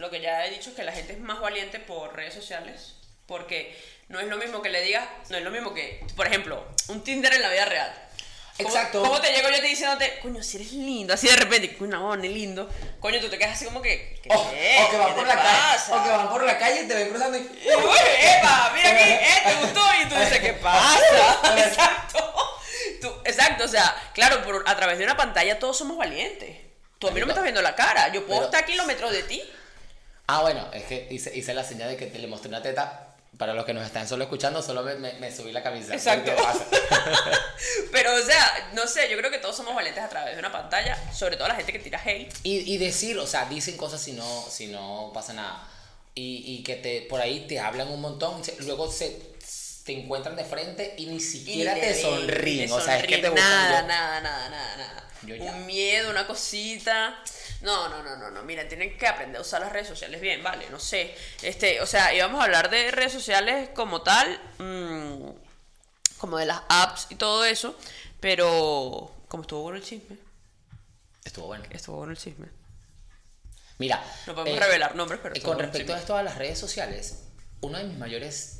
lo 0.00 0.10
que 0.10 0.20
ya 0.20 0.44
he 0.46 0.50
dicho 0.50 0.70
es 0.70 0.76
que 0.76 0.82
la 0.84 0.92
gente 0.92 1.12
es 1.12 1.20
más 1.20 1.40
valiente 1.40 1.78
por 1.78 2.14
redes 2.16 2.34
sociales. 2.34 2.94
Porque 3.26 3.78
no 4.08 4.18
es 4.18 4.26
lo 4.26 4.36
mismo 4.38 4.60
que 4.60 4.70
le 4.70 4.82
digas, 4.82 5.06
no 5.28 5.36
es 5.36 5.44
lo 5.44 5.50
mismo 5.50 5.72
que, 5.72 6.04
por 6.16 6.26
ejemplo, 6.26 6.66
un 6.88 7.04
Tinder 7.04 7.32
en 7.34 7.42
la 7.42 7.50
vida 7.50 7.64
real. 7.66 7.94
¿Cómo- 8.56 8.68
Exacto. 8.68 9.02
¿Cómo 9.02 9.20
te 9.20 9.32
llego 9.32 9.48
yo 9.48 9.56
te 9.60 9.62
diciéndote, 9.68 10.18
coño, 10.20 10.42
si 10.42 10.56
eres 10.58 10.72
lindo? 10.72 11.14
Así 11.14 11.28
de 11.28 11.36
repente, 11.36 11.76
coño, 11.78 12.16
ni 12.16 12.28
lindo. 12.28 12.68
Coño, 12.98 13.20
tú 13.20 13.28
te 13.30 13.38
quedas 13.38 13.52
así 13.52 13.64
como 13.64 13.80
que, 13.80 14.18
¿qué, 14.22 14.28
O, 14.34 14.38
o 14.38 14.50
que 14.50 14.86
¿Qué 14.90 14.96
van 14.98 15.14
por 15.14 15.26
la 15.26 15.36
calle, 15.36 15.82
o 15.92 16.02
que 16.04 16.10
van 16.10 16.28
por 16.30 16.42
la 16.44 16.58
calle 16.58 16.82
y 16.82 16.88
te 16.88 16.94
ven 16.94 17.08
cruzando. 17.08 17.38
Y, 17.38 17.40
uy, 17.42 17.98
epa, 18.20 18.72
mira 18.74 18.90
aquí, 18.90 19.02
eh, 19.12 19.42
te 19.46 19.54
gustó. 19.64 19.80
Y 20.02 20.08
tú 20.08 20.14
dices, 20.16 20.38
¿qué 20.40 20.52
pasa? 20.54 20.98
Exacto. 21.68 22.34
Tú- 23.00 23.14
exacto, 23.24 23.64
o 23.64 23.68
sea, 23.68 23.94
claro, 24.12 24.42
por, 24.42 24.62
a 24.68 24.76
través 24.76 24.98
de 24.98 25.04
una 25.04 25.16
pantalla 25.16 25.58
todos 25.58 25.78
somos 25.78 25.96
valientes. 25.96 26.56
Tú 26.98 27.08
a 27.08 27.12
mí 27.12 27.20
no 27.20 27.24
me 27.26 27.32
estás 27.32 27.44
viendo 27.44 27.62
la 27.62 27.74
cara. 27.74 28.08
Yo 28.12 28.26
puedo 28.26 28.40
Pero- 28.40 28.44
estar 28.46 28.62
a 28.64 28.66
kilómetros 28.66 29.10
de 29.12 29.22
ti. 29.22 29.42
Ah, 30.32 30.42
bueno, 30.42 30.68
es 30.72 30.84
que 30.84 31.08
hice, 31.10 31.36
hice 31.36 31.54
la 31.54 31.64
señal 31.64 31.88
de 31.90 31.96
que 31.96 32.06
te 32.06 32.18
le 32.18 32.26
mostré 32.28 32.48
una 32.48 32.62
teta 32.62 33.06
Para 33.38 33.54
los 33.54 33.64
que 33.64 33.72
nos 33.74 33.84
están 33.86 34.06
solo 34.06 34.24
escuchando, 34.24 34.60
solo 34.62 34.82
me, 34.82 34.94
me- 34.96 35.14
me 35.14 35.34
subí 35.34 35.50
la 35.52 35.62
camisa. 35.62 35.94
Exacto. 35.94 36.30
Pero, 37.92 38.14
o 38.14 38.18
sea, 38.22 38.70
no 38.74 38.86
sé, 38.86 39.08
yo 39.10 39.16
creo 39.16 39.30
que 39.30 39.38
todos 39.38 39.56
somos 39.56 39.74
valientes 39.74 40.02
a 40.02 40.08
través 40.08 40.34
de 40.34 40.40
una 40.40 40.52
pantalla, 40.52 40.96
sobre 41.12 41.36
todo 41.36 41.48
la 41.48 41.54
gente 41.54 41.72
que 41.72 41.78
tira 41.78 42.00
hate. 42.04 42.32
Y, 42.42 42.72
y 42.74 42.78
decir, 42.78 43.18
o 43.18 43.26
sea, 43.26 43.46
dicen 43.46 43.76
cosas 43.76 44.00
si 44.00 44.12
no, 44.12 44.44
si 44.50 44.66
no 44.68 45.10
pasa 45.14 45.32
nada. 45.32 45.66
Y, 46.14 46.44
y 46.46 46.62
que 46.62 46.76
te, 46.76 47.02
por 47.02 47.20
ahí 47.20 47.46
te 47.46 47.60
hablan 47.60 47.88
un 47.88 48.00
montón, 48.00 48.42
luego 48.60 48.90
se, 48.90 49.20
te 49.84 49.92
encuentran 49.98 50.36
de 50.36 50.44
frente 50.44 50.94
y 50.98 51.06
ni 51.06 51.16
Y 51.16 51.20
siquiera 51.20 51.74
ni 51.74 51.80
te 51.80 51.92
ven, 51.92 52.00
sonríen. 52.00 52.72
O 52.72 52.80
sea, 52.80 52.98
es 52.98 53.06
que 53.06 53.18
te 53.18 53.30
Nada, 53.30 53.82
nada, 53.82 54.20
nada, 54.20 54.48
nada, 54.48 54.76
nada. 54.76 55.08
Yo 55.22 55.34
ya. 55.34 55.52
Un 55.52 55.66
miedo, 55.66 56.10
una 56.10 56.26
cosita. 56.26 57.22
No, 57.62 57.88
no, 57.88 58.02
no, 58.02 58.16
no, 58.16 58.30
no. 58.30 58.42
Mira, 58.42 58.66
tienen 58.68 58.96
que 58.96 59.06
aprender 59.06 59.38
a 59.38 59.42
usar 59.42 59.60
las 59.60 59.72
redes 59.72 59.88
sociales 59.88 60.20
bien, 60.20 60.42
vale, 60.42 60.68
no 60.70 60.78
sé. 60.80 61.14
Este, 61.42 61.80
o 61.80 61.86
sea, 61.86 62.14
íbamos 62.14 62.40
a 62.40 62.44
hablar 62.44 62.70
de 62.70 62.90
redes 62.90 63.12
sociales 63.12 63.70
como 63.74 64.02
tal, 64.02 64.40
mm, 64.58 65.28
como 66.18 66.38
de 66.38 66.46
las 66.46 66.62
apps 66.68 67.06
y 67.10 67.16
todo 67.16 67.44
eso, 67.44 67.76
pero 68.18 69.14
como 69.28 69.42
estuvo 69.42 69.62
bueno 69.62 69.76
el 69.78 69.84
chisme, 69.84 70.16
Estuvo 71.24 71.46
bueno. 71.46 71.64
estuvo 71.70 71.96
bueno 71.96 72.12
el 72.12 72.18
chisme. 72.18 72.46
Mira. 73.78 74.02
No 74.26 74.34
podemos 74.34 74.58
eh, 74.58 74.64
revelar 74.64 74.94
nombres, 74.96 75.20
pero 75.22 75.34
eh, 75.34 75.40
con 75.42 75.58
respecto 75.58 75.94
a 75.94 75.98
esto 75.98 76.16
a 76.16 76.22
las 76.22 76.36
redes 76.36 76.58
sociales, 76.58 77.24
uno 77.60 77.76
de 77.78 77.84
mis 77.84 77.98
mayores 77.98 78.59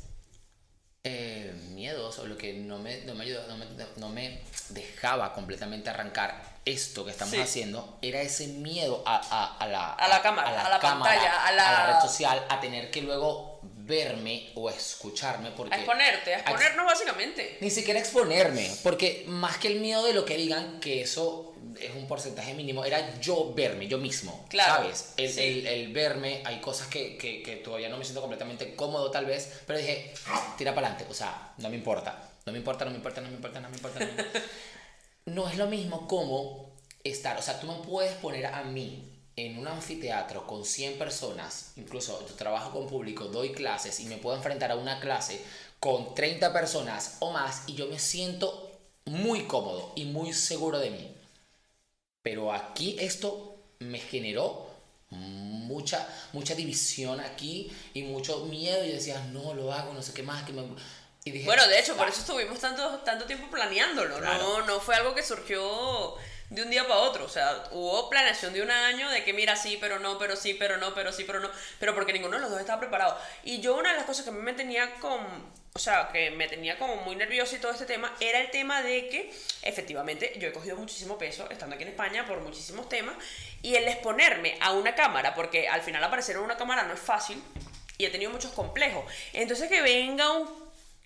eh, 1.03 1.51
miedos 1.69 2.19
o 2.19 2.27
lo 2.27 2.37
que 2.37 2.53
no 2.53 2.77
me, 2.77 3.01
no, 3.05 3.15
me 3.15 3.23
ayudó- 3.25 3.47
no, 3.47 3.57
me, 3.57 3.65
no 3.97 4.09
me 4.09 4.39
dejaba 4.69 5.33
completamente 5.33 5.89
arrancar 5.89 6.51
esto 6.63 7.03
que 7.03 7.09
estamos 7.11 7.33
Sí. 7.33 7.41
haciendo 7.41 7.97
era 8.03 8.21
ese 8.21 8.45
miedo 8.47 9.01
a, 9.07 9.15
a- 9.17 9.57
a 9.57 9.67
la, 9.67 9.93
A 9.93 10.07
la 10.07 10.21
cámara, 10.21 10.63
a 10.65 10.69
la 10.69 10.79
pantalla, 10.79 11.43
a 11.47 11.51
la- 11.53 11.93
red 11.93 12.07
social, 12.07 12.45
a 12.49 12.59
tener 12.59 12.91
que 12.91 13.01
luego 13.01 13.59
verme 13.63 14.51
o 14.53 14.69
escucharme 14.69 15.49
porque 15.51 15.73
A 15.73 15.77
exponerte, 15.79 16.35
a 16.35 16.39
ex- 16.39 16.47
exponernos 16.47 16.85
básicamente. 16.85 17.57
ni 17.61 17.71
siquiera 17.71 17.99
exponerme, 17.99 18.69
porque 18.83 19.23
más 19.27 19.57
que 19.57 19.69
el 19.69 19.79
miedo 19.79 20.05
de 20.05 20.13
lo 20.13 20.23
que 20.23 20.37
digan, 20.37 20.79
que 20.79 21.01
eso 21.01 21.50
es 21.79 21.95
un 21.95 22.07
porcentaje 22.07 22.53
mínimo, 22.53 22.83
era 22.85 23.19
yo 23.19 23.53
verme, 23.53 23.87
yo 23.87 23.97
mismo, 23.97 24.45
Claro, 24.49 24.83
¿sabes? 24.83 25.13
El, 25.17 25.29
sí. 25.31 25.39
el- 25.41 25.67
el 25.67 25.93
verme, 25.93 26.41
hay 26.45 26.59
cosas 26.59 26.87
que, 26.87 27.17
que- 27.17 27.41
que 27.43 27.57
todavía 27.57 27.89
no 27.89 27.97
me 27.97 28.03
siento 28.03 28.21
completamente 28.21 28.75
cómodo 28.75 29.09
tal 29.11 29.25
vez, 29.25 29.61
pero 29.67 29.79
dije, 29.79 30.13
tira 30.57 30.73
para 30.75 30.87
adelante, 30.87 31.11
o 31.11 31.15
sea, 31.15 31.53
no 31.57 31.69
me 31.69 31.75
importa, 31.75 32.29
no 32.45 32.51
me 32.51 32.57
importa, 32.57 32.85
no 32.85 32.91
me 32.91 32.97
importa, 32.97 33.21
no 33.21 33.29
me 33.29 33.35
importa, 33.35 33.59
no 33.59 33.69
me 33.69 33.75
importa. 33.75 33.99
No, 33.99 34.05
me 34.05 34.11
importa. 34.11 34.39
no 35.25 35.47
es 35.49 35.57
lo 35.57 35.67
mismo 35.67 36.07
como 36.07 36.71
estar, 37.03 37.37
o 37.37 37.41
sea, 37.41 37.59
tú 37.59 37.67
no 37.67 37.81
puedes 37.81 38.13
poner 38.15 38.47
a 38.47 38.63
mí 38.63 39.07
en 39.35 39.57
un 39.57 39.67
anfiteatro 39.67 40.45
con 40.45 40.65
100 40.65 40.97
personas, 40.97 41.71
incluso 41.77 42.25
yo 42.27 42.35
trabajo 42.35 42.71
con 42.71 42.87
público, 42.87 43.25
doy 43.25 43.53
clases 43.53 43.99
y 43.99 44.05
me 44.05 44.17
puedo 44.17 44.35
enfrentar 44.35 44.71
a 44.71 44.75
una 44.75 44.99
clase 44.99 45.41
con 45.79 46.13
30 46.13 46.51
personas 46.53 47.17
o 47.21 47.31
más 47.31 47.63
y 47.67 47.73
yo 47.75 47.87
me 47.87 47.97
siento 47.97 48.69
muy 49.05 49.43
cómodo 49.45 49.93
y 49.95 50.05
muy 50.05 50.33
seguro 50.33 50.77
de 50.79 50.91
mí. 50.91 51.15
Pero 52.23 52.51
aquí 52.53 52.97
esto 52.99 53.57
me 53.79 53.99
generó 53.99 54.69
mucha, 55.09 56.07
mucha 56.33 56.55
división 56.55 57.19
aquí 57.19 57.71
y 57.93 58.03
mucho 58.03 58.45
miedo. 58.45 58.83
Y 58.85 58.91
decía, 58.91 59.19
no 59.31 59.53
lo 59.53 59.73
hago, 59.73 59.93
no 59.93 60.01
sé 60.01 60.13
qué 60.13 60.23
más. 60.23 60.43
Que 60.43 60.53
me... 60.53 60.63
y 61.25 61.31
dije, 61.31 61.45
Bueno, 61.45 61.67
de 61.67 61.79
hecho, 61.79 61.95
por 61.97 62.05
"Ah". 62.05 62.09
eso 62.09 62.21
estuvimos 62.21 62.59
tanto, 62.59 62.99
tanto 62.99 63.25
tiempo 63.25 63.49
planeándolo. 63.49 64.17
Claro. 64.19 64.59
No, 64.59 64.65
no 64.67 64.79
fue 64.79 64.95
algo 64.95 65.15
que 65.15 65.23
surgió 65.23 66.15
de 66.51 66.61
un 66.61 66.69
día 66.69 66.83
para 66.83 66.99
otro. 66.99 67.25
O 67.25 67.29
sea, 67.29 67.63
hubo 67.71 68.09
planeación 68.09 68.53
de 68.53 68.61
un 68.61 68.69
año 68.69 69.09
de 69.09 69.23
que 69.23 69.33
mira, 69.33 69.55
sí, 69.55 69.77
pero 69.81 69.97
no, 69.99 70.19
pero 70.19 70.35
sí, 70.35 70.53
pero 70.53 70.77
no, 70.77 70.93
pero 70.93 71.11
sí, 71.11 71.23
pero 71.23 71.39
no. 71.39 71.49
Pero 71.79 71.95
porque 71.95 72.13
ninguno 72.13 72.35
de 72.35 72.41
los 72.41 72.51
dos 72.51 72.59
estaba 72.59 72.79
preparado. 72.79 73.17
Y 73.43 73.61
yo 73.61 73.75
una 73.75 73.91
de 73.91 73.97
las 73.97 74.05
cosas 74.05 74.25
que 74.25 74.31
me 74.31 74.53
tenía 74.53 74.93
con... 74.95 75.61
O 75.73 75.79
sea, 75.79 76.09
que 76.11 76.31
me 76.31 76.49
tenía 76.49 76.77
como 76.77 76.97
muy 76.97 77.15
nervioso 77.15 77.55
y 77.55 77.59
todo 77.59 77.71
este 77.71 77.85
tema, 77.85 78.13
era 78.19 78.41
el 78.41 78.51
tema 78.51 78.81
de 78.81 79.07
que, 79.07 79.33
efectivamente, 79.61 80.33
yo 80.37 80.49
he 80.49 80.51
cogido 80.51 80.75
muchísimo 80.75 81.17
peso 81.17 81.49
estando 81.49 81.75
aquí 81.75 81.83
en 81.83 81.91
España 81.91 82.27
por 82.27 82.41
muchísimos 82.41 82.89
temas, 82.89 83.15
y 83.61 83.75
el 83.75 83.87
exponerme 83.87 84.57
a 84.59 84.73
una 84.73 84.95
cámara, 84.95 85.33
porque 85.33 85.69
al 85.69 85.81
final 85.81 86.03
aparecer 86.03 86.35
en 86.35 86.41
una 86.41 86.57
cámara 86.57 86.83
no 86.83 86.93
es 86.93 86.99
fácil, 86.99 87.41
y 87.97 88.05
he 88.05 88.09
tenido 88.09 88.31
muchos 88.31 88.51
complejos. 88.51 89.05
Entonces 89.31 89.69
que 89.69 89.81
venga 89.81 90.29
un 90.31 90.49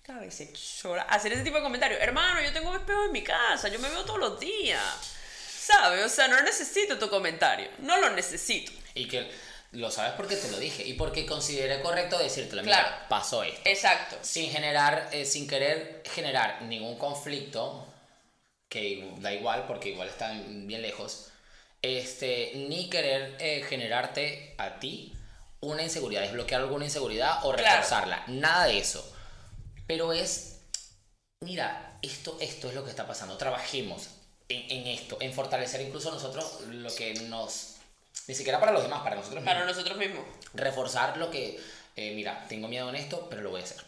cabecechora 0.02 1.02
hacer 1.02 1.32
ese 1.32 1.42
tipo 1.42 1.58
de 1.58 1.62
comentarios. 1.62 2.00
Hermano, 2.00 2.42
yo 2.42 2.52
tengo 2.52 2.70
un 2.70 2.76
espejo 2.76 3.04
en 3.04 3.12
mi 3.12 3.22
casa, 3.22 3.68
yo 3.68 3.78
me 3.78 3.88
veo 3.88 4.04
todos 4.04 4.18
los 4.18 4.40
días. 4.40 5.15
¿Sabes? 5.66 6.04
O 6.04 6.08
sea, 6.08 6.28
no 6.28 6.40
necesito 6.42 6.98
tu 6.98 7.08
comentario. 7.10 7.68
No 7.78 7.96
lo 8.00 8.10
necesito. 8.10 8.72
Y 8.94 9.08
que 9.08 9.30
lo 9.72 9.90
sabes 9.90 10.12
porque 10.16 10.36
te 10.36 10.50
lo 10.50 10.58
dije 10.58 10.84
y 10.86 10.92
porque 10.94 11.26
consideré 11.26 11.80
correcto 11.82 12.18
decírtelo. 12.18 12.62
Mira, 12.62 12.78
Claro. 12.82 12.96
pasó 13.08 13.42
esto. 13.42 13.60
Exacto. 13.64 14.16
Sin 14.22 14.50
generar, 14.50 15.08
eh, 15.12 15.24
sin 15.24 15.48
querer 15.48 16.02
generar 16.14 16.62
ningún 16.62 16.96
conflicto, 16.98 17.86
que 18.68 19.12
da 19.18 19.32
igual 19.32 19.66
porque 19.66 19.90
igual 19.90 20.08
están 20.08 20.66
bien 20.66 20.82
lejos, 20.82 21.28
este, 21.82 22.52
ni 22.68 22.88
querer 22.88 23.36
eh, 23.38 23.64
generarte 23.68 24.54
a 24.58 24.78
ti 24.78 25.12
una 25.60 25.82
inseguridad, 25.82 26.22
desbloquear 26.22 26.60
alguna 26.62 26.84
inseguridad 26.84 27.44
o 27.44 27.52
Claro. 27.52 27.64
reforzarla. 27.76 28.24
Nada 28.28 28.66
de 28.66 28.78
eso. 28.78 29.14
Pero 29.86 30.12
es, 30.12 30.60
mira, 31.40 31.98
esto, 32.02 32.36
esto 32.40 32.68
es 32.68 32.74
lo 32.74 32.84
que 32.84 32.90
está 32.90 33.06
pasando. 33.06 33.36
Trabajemos 33.36 34.08
en, 34.48 34.70
en 34.80 34.86
esto, 34.88 35.16
en 35.20 35.32
fortalecer 35.32 35.80
incluso 35.80 36.10
nosotros 36.10 36.60
lo 36.68 36.94
que 36.94 37.14
nos... 37.28 37.74
Ni 38.28 38.34
siquiera 38.34 38.58
para 38.58 38.72
los 38.72 38.82
demás, 38.82 39.02
para 39.02 39.16
nosotros 39.16 39.40
mismos 39.42 39.54
Para 39.54 39.66
nosotros 39.66 39.98
mismos. 39.98 40.24
reforzar 40.54 41.16
lo 41.16 41.30
que, 41.30 41.60
eh, 41.96 42.12
mira, 42.14 42.44
tengo 42.48 42.66
miedo 42.68 42.88
en 42.88 42.96
esto, 42.96 43.26
pero 43.30 43.42
lo 43.42 43.50
voy 43.50 43.60
a 43.60 43.64
hacer. 43.64 43.84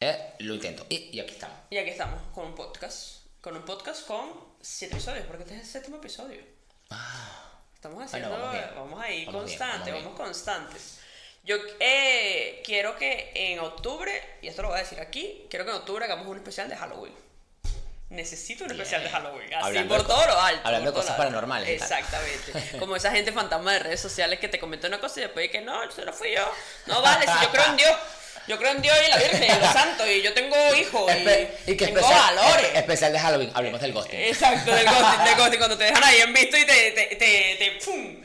Eh, 0.00 0.34
lo 0.40 0.54
intento. 0.54 0.86
Y, 0.88 1.10
y 1.16 1.20
aquí 1.20 1.32
estamos. 1.34 1.56
Y 1.70 1.76
aquí 1.78 1.90
estamos, 1.90 2.20
con 2.32 2.46
un 2.46 2.54
podcast. 2.54 3.26
Con 3.40 3.56
un 3.56 3.64
podcast 3.64 4.06
con 4.06 4.30
siete 4.60 4.94
episodios, 4.94 5.26
porque 5.26 5.42
este 5.44 5.56
es 5.56 5.60
el 5.62 5.66
séptimo 5.66 5.96
episodio. 5.96 6.40
Estamos 7.74 8.02
haciendo, 8.04 8.28
Ah. 8.34 8.38
vamos 8.74 8.74
vamos, 8.74 8.98
bien. 8.98 9.02
a 9.02 9.10
ir 9.12 9.26
Vamos 9.26 9.44
bien, 9.46 9.58
constantes, 9.58 9.92
vamos 9.94 10.04
vamos, 10.04 10.20
constantes. 10.20 10.98
Yo 11.44 11.56
eh, 11.80 12.62
quiero 12.64 12.96
que 12.96 13.32
en 13.34 13.60
octubre, 13.60 14.38
y 14.42 14.48
esto 14.48 14.62
lo 14.62 14.68
voy 14.68 14.78
a 14.78 14.82
decir 14.82 15.00
aquí, 15.00 15.46
quiero 15.48 15.64
que 15.64 15.70
en 15.70 15.76
octubre 15.78 16.04
hagamos 16.04 16.26
un 16.26 16.36
especial 16.36 16.68
de 16.68 16.76
Halloween. 16.76 17.14
Necesito 18.10 18.64
un 18.64 18.70
especial 18.70 19.02
de. 19.02 19.10
Halloween, 19.10 19.52
así 19.52 19.66
Hablando 19.66 19.96
por 19.96 20.06
todo 20.06 20.26
lo 20.26 20.40
alto. 20.40 20.60
hablando 20.64 20.90
de 20.90 20.94
cosas 20.94 21.10
alto. 21.10 21.18
paranormales. 21.22 21.68
Exactamente. 21.82 22.76
Como 22.78 22.96
esa 22.96 23.10
gente 23.10 23.32
fantasma 23.32 23.72
de 23.74 23.78
redes 23.80 24.00
sociales 24.00 24.38
que 24.38 24.48
te 24.48 24.58
comenta 24.58 24.86
una 24.88 24.98
cosa 24.98 25.20
y 25.20 25.24
después 25.24 25.50
que 25.50 25.60
no, 25.60 25.82
eso 25.84 26.04
no 26.04 26.12
fui 26.12 26.32
yo. 26.34 26.50
No 26.86 27.02
vale, 27.02 27.26
si 27.26 27.44
yo 27.44 27.50
creo 27.50 27.66
en 27.66 27.76
Dios. 27.76 27.92
Yo 28.46 28.56
creo 28.56 28.70
en 28.72 28.80
Dios 28.80 28.96
y 28.98 29.04
en 29.04 29.10
la 29.10 29.16
Virgen 29.18 29.42
y 29.42 29.46
en 29.46 29.60
los 29.60 29.72
santos 29.74 30.06
y 30.08 30.22
yo 30.22 30.32
tengo 30.32 30.56
hijos 30.74 31.12
y, 31.14 31.18
Espe- 31.18 31.50
y 31.66 31.76
que 31.76 31.84
tengo 31.88 32.00
especial, 32.00 32.34
valores. 32.34 32.66
espe- 32.72 32.78
especial 32.78 33.12
de 33.12 33.20
Halloween, 33.20 33.50
hablemos 33.52 33.78
del 33.82 33.92
ghosting. 33.92 34.18
Exacto, 34.20 34.74
del 34.74 34.86
ghosting, 34.86 35.24
del 35.26 35.34
ghosting, 35.36 35.58
cuando 35.58 35.76
te 35.76 35.84
dejan 35.84 36.02
ahí 36.04 36.20
en 36.22 36.32
visto 36.32 36.56
y 36.56 36.64
te, 36.64 36.90
te, 36.92 37.06
te, 37.16 37.16
te- 37.58 37.78
¡pum! 37.84 38.22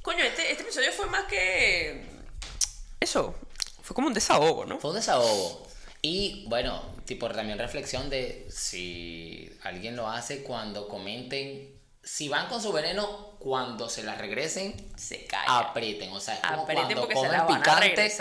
Coño, 0.00 0.24
este, 0.24 0.50
este 0.50 0.62
episodio 0.62 0.90
fue 0.94 1.04
más 1.08 1.24
que... 1.24 2.06
Eso, 3.00 3.34
fue 3.82 3.94
como 3.94 4.06
un 4.08 4.14
desahogo, 4.14 4.64
¿no? 4.64 4.78
Fue 4.78 4.92
un 4.92 4.96
desahogo. 4.96 5.68
Y 6.00 6.46
bueno, 6.48 6.95
tipo 7.06 7.28
también 7.28 7.58
reflexión 7.58 8.10
de 8.10 8.46
si 8.50 9.50
alguien 9.62 9.96
lo 9.96 10.08
hace 10.08 10.42
cuando 10.42 10.88
comenten, 10.88 11.80
si 12.02 12.28
van 12.28 12.48
con 12.48 12.60
su 12.60 12.72
veneno, 12.72 13.36
cuando 13.38 13.88
se 13.88 14.02
las 14.02 14.18
regresen, 14.18 14.74
Se 14.96 15.26
aprieten. 15.46 16.12
O 16.12 16.20
sea, 16.20 16.40
como 16.40 16.66
cuando 16.66 17.06
se 17.06 17.14
comen 17.14 17.32
la 17.32 17.42
a 17.42 17.46
picante, 17.46 18.12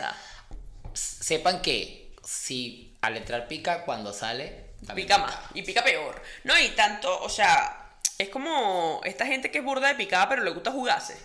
sepan 0.93 1.61
que 1.61 2.15
si 2.23 2.97
al 3.01 3.17
entrar 3.17 3.47
pica, 3.47 3.83
cuando 3.83 4.13
sale, 4.13 4.73
también 4.86 5.07
Pica 5.07 5.17
más, 5.19 5.36
y 5.53 5.61
pica 5.61 5.83
peor. 5.83 6.21
No, 6.43 6.57
y 6.59 6.69
tanto, 6.69 7.21
o 7.21 7.29
sea, 7.29 7.97
es 8.17 8.29
como 8.29 9.01
esta 9.03 9.25
gente 9.25 9.51
que 9.51 9.59
es 9.59 9.63
burda 9.63 9.88
de 9.88 9.95
picada 9.95 10.29
pero 10.29 10.43
le 10.43 10.51
gusta 10.51 10.71
jugarse. 10.71 11.17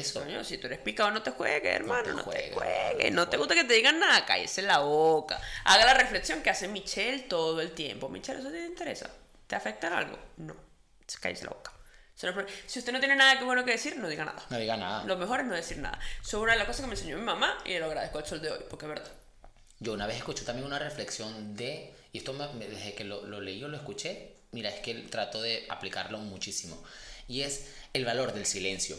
Eso. 0.00 0.20
Coño, 0.20 0.42
si 0.44 0.58
tú 0.58 0.66
eres 0.66 0.78
picado, 0.80 1.10
no 1.10 1.22
te 1.22 1.30
juegues, 1.30 1.74
hermano, 1.74 2.02
te 2.04 2.10
no 2.10 2.16
te 2.18 2.22
juegues, 2.24 2.54
juegues. 2.54 3.12
no 3.12 3.22
No 3.24 3.28
te 3.28 3.36
gusta 3.36 3.54
que 3.54 3.64
te 3.64 3.74
digan 3.74 3.98
nada, 3.98 4.24
cállese 4.26 4.62
la 4.62 4.78
boca. 4.78 5.40
Haga 5.64 5.84
la 5.84 5.94
reflexión 5.94 6.42
que 6.42 6.50
hace 6.50 6.68
Michelle 6.68 7.20
todo 7.24 7.60
el 7.60 7.72
tiempo. 7.72 8.08
Michelle, 8.08 8.40
¿eso 8.40 8.50
te 8.50 8.64
interesa? 8.66 9.10
¿Te 9.46 9.56
afecta 9.56 9.86
en 9.88 9.92
algo? 9.94 10.18
No. 10.38 10.56
Cállese 11.20 11.44
la 11.44 11.50
boca. 11.50 11.72
No. 12.22 12.46
Si 12.66 12.78
usted 12.78 12.92
no 12.92 13.00
tiene 13.00 13.16
nada 13.16 13.38
que 13.38 13.44
bueno 13.44 13.64
que 13.64 13.72
decir, 13.72 13.96
no 13.98 14.08
diga 14.08 14.24
nada. 14.24 14.42
No 14.48 14.56
diga 14.58 14.76
nada. 14.76 15.04
Lo 15.04 15.16
mejor 15.16 15.40
es 15.40 15.46
no 15.46 15.54
decir 15.54 15.78
nada. 15.78 15.98
Eso 16.22 16.36
es 16.38 16.42
una 16.42 16.52
de 16.52 16.58
las 16.58 16.66
cosas 16.66 16.82
que 16.82 16.86
me 16.86 16.94
enseñó 16.94 17.16
mi 17.18 17.24
mamá 17.24 17.58
y 17.64 17.76
lo 17.78 17.86
agradezco 17.86 18.18
al 18.18 18.26
sol 18.26 18.40
de 18.40 18.50
hoy, 18.50 18.60
porque 18.70 18.86
es 18.86 18.88
verdad. 18.88 19.12
Yo 19.80 19.92
una 19.92 20.06
vez 20.06 20.16
escuché 20.18 20.44
también 20.44 20.64
una 20.66 20.78
reflexión 20.78 21.56
de, 21.56 21.92
y 22.12 22.18
esto 22.18 22.32
me- 22.32 22.46
desde 22.68 22.94
que 22.94 23.04
lo, 23.04 23.26
lo 23.26 23.40
leí 23.40 23.62
o 23.64 23.68
lo 23.68 23.76
escuché, 23.76 24.32
mira, 24.52 24.70
es 24.70 24.80
que 24.80 24.94
trato 24.94 25.42
de 25.42 25.66
aplicarlo 25.68 26.18
muchísimo, 26.18 26.82
y 27.26 27.42
es 27.42 27.66
el 27.92 28.04
valor 28.04 28.32
del 28.32 28.46
silencio. 28.46 28.96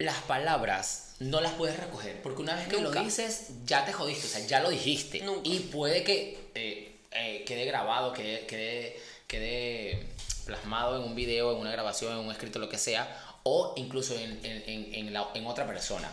Las 0.00 0.18
palabras 0.22 1.14
no 1.18 1.40
las 1.40 1.54
puedes 1.54 1.76
recoger, 1.76 2.22
porque 2.22 2.40
una 2.42 2.54
vez 2.54 2.68
que 2.68 2.76
Nunca. 2.80 3.00
lo 3.00 3.04
dices, 3.04 3.48
ya 3.66 3.84
te 3.84 3.92
jodiste, 3.92 4.26
o 4.28 4.30
sea, 4.30 4.46
ya 4.46 4.60
lo 4.60 4.70
dijiste. 4.70 5.18
Nunca. 5.22 5.40
Y 5.42 5.58
puede 5.58 6.04
que 6.04 6.38
eh, 6.54 6.96
eh, 7.10 7.42
quede 7.44 7.64
grabado, 7.64 8.12
quede, 8.12 8.46
quede, 8.46 8.96
quede 9.26 10.06
plasmado 10.46 10.96
en 10.96 11.02
un 11.02 11.16
video, 11.16 11.50
en 11.50 11.58
una 11.58 11.72
grabación, 11.72 12.12
en 12.12 12.18
un 12.20 12.30
escrito, 12.30 12.60
lo 12.60 12.68
que 12.68 12.78
sea, 12.78 13.08
o 13.42 13.74
incluso 13.76 14.14
en, 14.14 14.38
en, 14.44 14.94
en, 14.94 15.12
la- 15.12 15.30
en 15.34 15.44
otra 15.48 15.66
persona. 15.66 16.08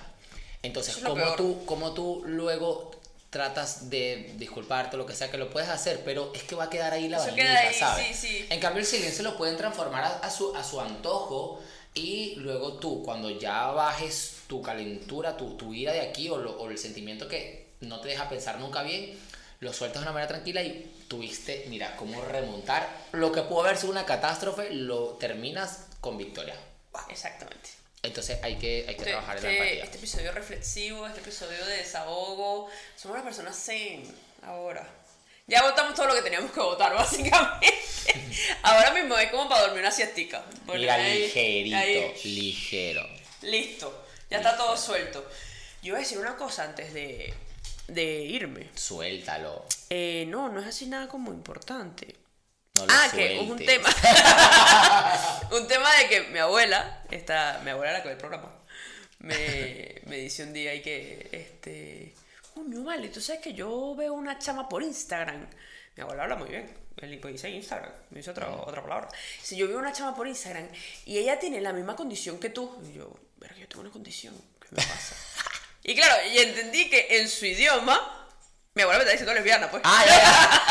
Entonces, 0.63 0.97
Eso 0.97 0.99
es 0.99 1.03
lo 1.03 1.09
¿cómo 1.11 1.23
peor. 1.23 1.37
tú, 1.37 1.65
cómo 1.67 1.93
tú 1.93 2.23
luego 2.25 2.89
tratas 3.29 3.91
de 3.91 4.33
disculparte, 4.37 4.97
lo 4.97 5.05
que 5.05 5.13
sea, 5.13 5.29
que 5.29 5.37
lo 5.37 5.51
puedes 5.51 5.69
hacer, 5.69 6.01
pero 6.03 6.31
es 6.33 6.41
que 6.41 6.55
va 6.55 6.63
a 6.63 6.69
quedar 6.71 6.91
ahí 6.93 7.07
la 7.07 7.17
Eso 7.17 7.35
ahí, 7.35 7.73
¿sabes? 7.77 8.07
sí, 8.17 8.27
sí. 8.27 8.45
En 8.49 8.59
cambio, 8.59 8.79
el 8.79 8.87
silencio 8.87 9.23
lo 9.23 9.37
pueden 9.37 9.57
transformar 9.57 10.05
a, 10.05 10.07
a 10.25 10.31
su, 10.31 10.55
a 10.55 10.63
su 10.63 10.81
antojo 10.81 11.61
y 11.95 12.35
luego 12.35 12.73
tú, 12.73 13.01
cuando 13.03 13.29
ya 13.31 13.67
bajes 13.67 14.41
tu 14.47 14.61
calentura, 14.61 15.35
tu, 15.37 15.55
tu 15.57 15.73
ira 15.73 15.91
de 15.93 16.01
aquí 16.01 16.29
o, 16.29 16.37
lo- 16.37 16.59
o 16.59 16.69
el 16.69 16.77
sentimiento 16.77 17.27
que 17.27 17.65
no 17.81 17.99
te 18.01 18.09
deja 18.09 18.29
pensar 18.29 18.59
nunca 18.59 18.83
bien, 18.83 19.17
lo 19.61 19.73
sueltas 19.73 20.01
de 20.01 20.05
una 20.07 20.11
manera 20.13 20.27
tranquila 20.27 20.61
y 20.61 20.91
tuviste, 21.07 21.65
mira, 21.69 21.95
cómo 21.95 22.21
remontar 22.21 22.87
lo 23.13 23.31
que 23.31 23.41
pudo 23.43 23.61
haber 23.63 23.77
sido 23.77 23.91
una 23.91 24.05
catástrofe, 24.05 24.71
lo 24.73 25.11
terminas 25.13 25.87
con 26.01 26.17
victoria. 26.17 26.55
Exactamente. 27.09 27.69
Entonces 28.03 28.37
hay 28.43 28.55
que, 28.57 28.79
hay 28.87 28.95
que 28.95 29.01
Este, 29.01 29.03
trabajar 29.11 29.37
en 29.37 29.43
la 29.43 29.49
este- 29.49 29.63
empatía. 29.63 29.83
este 29.85 29.97
episodio 29.97 30.31
reflexivo, 30.33 31.07
este 31.07 31.21
episodio 31.21 31.65
de 31.65 31.77
desahogo. 31.77 32.69
Somos 32.95 33.17
las 33.17 33.25
personas 33.25 33.57
zen 33.57 34.03
ahora. 34.43 34.87
Ya 35.47 35.61
votamos 35.61 35.93
todo 35.95 36.07
lo 36.07 36.15
que 36.15 36.21
teníamos 36.23 36.51
que 36.51 36.59
votar, 36.59 36.93
básicamente. 36.95 37.73
ahora 38.63 38.91
mismo 38.91 39.17
es 39.17 39.29
como 39.31 39.47
para 39.47 39.61
dormir 39.61 39.81
una 39.81 39.91
siestica. 39.91 40.43
Mira, 40.67 40.95
ahí- 40.95 41.19
ligerito, 41.23 41.77
ahí, 41.77 42.21
ligero. 42.23 43.07
listo. 43.41 44.05
Ya 44.29 44.37
está 44.37 44.57
todo 44.57 44.75
suelto. 44.75 45.23
Yo 45.83 45.89
iba 45.89 45.97
a 45.97 46.01
decir 46.01 46.17
una 46.17 46.35
cosa 46.35 46.63
antes 46.63 46.93
de, 46.93 47.31
de 47.87 48.03
irme. 48.23 48.69
Suéltalo. 48.75 49.65
Eh, 49.91 50.25
no, 50.27 50.49
no 50.49 50.59
es 50.61 50.65
así 50.67 50.87
nada 50.87 51.07
como 51.07 51.31
importante. 51.31 52.15
No 52.73 52.87
lo 52.87 52.91
Ah, 52.93 53.07
que 53.13 53.35
es 53.39 53.41
un 53.49 53.57
tema. 53.63 53.87
un 55.51 55.67
tema 55.67 55.95
de 55.97 56.09
que 56.09 56.21
mi 56.31 56.39
abuela, 56.39 57.03
está, 57.11 57.61
mi 57.63 57.69
abuela 57.69 57.93
la 57.93 58.01
que 58.01 58.07
ve 58.09 58.13
el 58.15 58.19
programa, 58.19 58.51
me, 59.19 60.01
me 60.07 60.17
dice 60.17 60.43
un 60.43 60.51
día 60.53 60.73
y 60.73 60.81
que, 60.81 61.29
este, 61.31 62.13
coño, 62.55 62.83
vale, 62.83 63.09
tú 63.09 63.21
sabes 63.21 63.41
que 63.41 63.53
yo 63.53 63.93
veo 63.95 64.13
una 64.13 64.39
chama 64.39 64.67
por 64.67 64.81
Instagram. 64.81 65.47
Mi 65.95 66.01
abuela 66.01 66.23
habla 66.23 66.35
muy 66.37 66.49
bien. 66.49 66.85
Él 66.97 67.21
dice 67.21 67.49
Instagram, 67.49 67.91
me 68.09 68.19
dice 68.19 68.31
otra, 68.31 68.49
otra 68.49 68.81
palabra. 68.81 69.09
Si 69.41 69.57
yo 69.57 69.67
veo 69.67 69.77
una 69.77 69.91
chama 69.91 70.15
por 70.15 70.27
Instagram 70.27 70.67
y 71.05 71.17
ella 71.17 71.37
tiene 71.37 71.59
la 71.59 71.73
misma 71.73 71.95
condición 71.95 72.39
que 72.39 72.49
tú, 72.49 72.81
y 72.89 72.93
yo, 72.93 73.13
verga, 73.35 73.57
yo 73.57 73.67
tengo 73.67 73.81
una 73.81 73.91
condición, 73.91 74.33
¿qué 74.61 74.67
me 74.71 74.77
pasa? 74.77 75.15
y 75.83 75.93
claro, 75.93 76.15
y 76.33 76.37
entendí 76.37 76.89
que 76.89 77.19
en 77.19 77.27
su 77.27 77.45
idioma, 77.45 78.29
mi 78.73 78.83
abuela 78.83 78.99
me 78.99 79.03
está 79.03 79.11
diciendo 79.11 79.33
lesbiana, 79.33 79.69
pues. 79.69 79.83
Ah, 79.85 80.03
ya, 80.07 80.15
ya. 80.15 80.61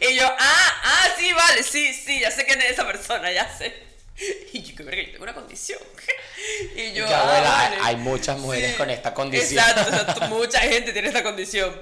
Y 0.10 0.16
yo, 0.16 0.26
ah, 0.26 0.80
ah, 0.84 1.08
sí, 1.18 1.32
vale, 1.32 1.62
sí, 1.62 1.94
sí, 1.94 2.20
ya 2.20 2.30
sé 2.30 2.44
quién 2.44 2.60
es 2.60 2.72
esa 2.72 2.86
persona, 2.86 3.32
ya 3.32 3.48
sé. 3.56 3.87
Y 4.52 4.62
yo, 4.62 4.76
que 4.76 4.82
verga, 4.82 5.02
yo 5.02 5.10
tengo 5.12 5.24
una 5.24 5.34
condición. 5.34 5.78
Y 6.76 6.92
yo, 6.92 7.06
que, 7.06 7.14
abuela, 7.14 7.48
ah, 7.50 7.60
hay- 7.66 7.70
vale. 7.70 7.82
hay 7.84 7.96
muchas 7.96 8.38
mujeres 8.38 8.74
con 8.76 8.88
esta 8.90 9.12
condición. 9.14 9.58
Exacto, 9.68 9.90
exacto, 9.90 10.20
mucha 10.28 10.60
gente 10.60 10.92
tiene 10.92 11.08
esta 11.08 11.22
condición. 11.22 11.74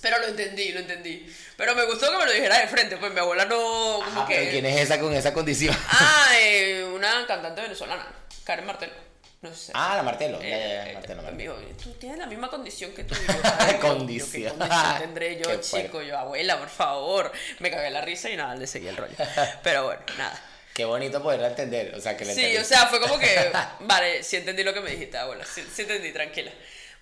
Pero 0.00 0.18
lo 0.18 0.26
entendí, 0.26 0.70
lo 0.72 0.80
entendí. 0.80 1.34
Pero 1.56 1.74
me 1.74 1.84
gustó 1.86 2.10
que 2.10 2.18
me 2.18 2.26
lo 2.26 2.32
dijera 2.32 2.58
de 2.60 2.66
frente, 2.68 2.96
pues 2.98 3.12
mi 3.12 3.20
abuela 3.20 3.46
no, 3.46 4.00
como 4.04 4.20
Ajá, 4.20 4.26
que... 4.28 4.34
pero 4.36 4.50
¿quién 4.50 4.66
es 4.66 4.80
esa 4.82 5.00
con 5.00 5.14
esa 5.14 5.32
condición? 5.32 5.74
Ah, 5.88 6.28
eh, 6.38 6.84
una 6.94 7.26
cantante 7.26 7.62
venezolana, 7.62 8.06
Karen 8.44 8.66
Martel. 8.66 8.92
No 9.40 9.54
sé. 9.54 9.72
Ah, 9.74 9.94
la 9.96 10.02
Martelo. 10.02 10.40
Ya, 10.42 10.48
ya, 10.48 10.56
Eh, 10.56 10.86
ya, 10.88 10.92
Martelo, 10.94 11.22
me 11.22 11.28
Martelo. 11.30 11.58
dijo, 11.60 11.76
tú 11.82 11.92
tienes 11.94 12.18
la 12.18 12.26
misma 12.26 12.48
condición 12.50 12.92
que 12.92 13.04
tú. 13.04 13.14
Yo, 13.14 13.80
Condición. 13.80 14.52
yo, 14.52 14.58
¿Qué 14.58 14.68
condición 14.68 14.98
tendré 15.00 15.36
yo, 15.36 15.42
Qué 15.50 15.58
fuerte. 15.58 15.86
chico? 15.88 16.02
Yo, 16.02 16.18
abuela, 16.18 16.58
por 16.58 16.68
favor. 16.70 17.32
Me 17.60 17.70
cagué 17.70 17.90
la 17.90 18.00
risa 18.02 18.28
y 18.30 18.36
nada, 18.36 18.54
le 18.56 18.66
seguí 18.66 18.88
el 18.88 18.96
rollo. 18.96 19.14
Pero 19.62 19.84
bueno, 19.84 20.02
nada. 20.18 20.42
Qué 20.74 20.84
bonito 20.84 21.22
poderla 21.22 21.48
entender. 21.48 21.94
O 21.94 22.00
sea, 22.00 22.16
que 22.16 22.24
la 22.24 22.34
Sí, 22.34 22.56
o 22.56 22.64
sea, 22.64 22.88
fue 22.88 23.00
como 23.00 23.18
que, 23.18 23.52
vale, 23.80 24.22
sí 24.24 24.36
entendí 24.36 24.64
lo 24.64 24.74
que 24.74 24.80
me 24.80 24.90
dijiste, 24.90 25.16
abuela, 25.16 25.46
sí, 25.46 25.64
sí 25.72 25.82
entendí, 25.82 26.12
tranquila. 26.12 26.52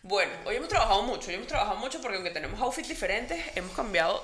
Bueno, 0.03 0.33
hoy 0.45 0.57
hemos 0.57 0.69
trabajado 0.69 1.03
mucho, 1.03 1.29
hoy 1.29 1.37
hemos 1.37 1.47
trabajado 1.47 1.79
mucho 1.79 2.01
porque 2.01 2.17
aunque 2.17 2.31
tenemos 2.31 2.61
outfits 2.61 2.89
diferentes, 2.89 3.41
hemos 3.55 3.75
cambiado, 3.75 4.23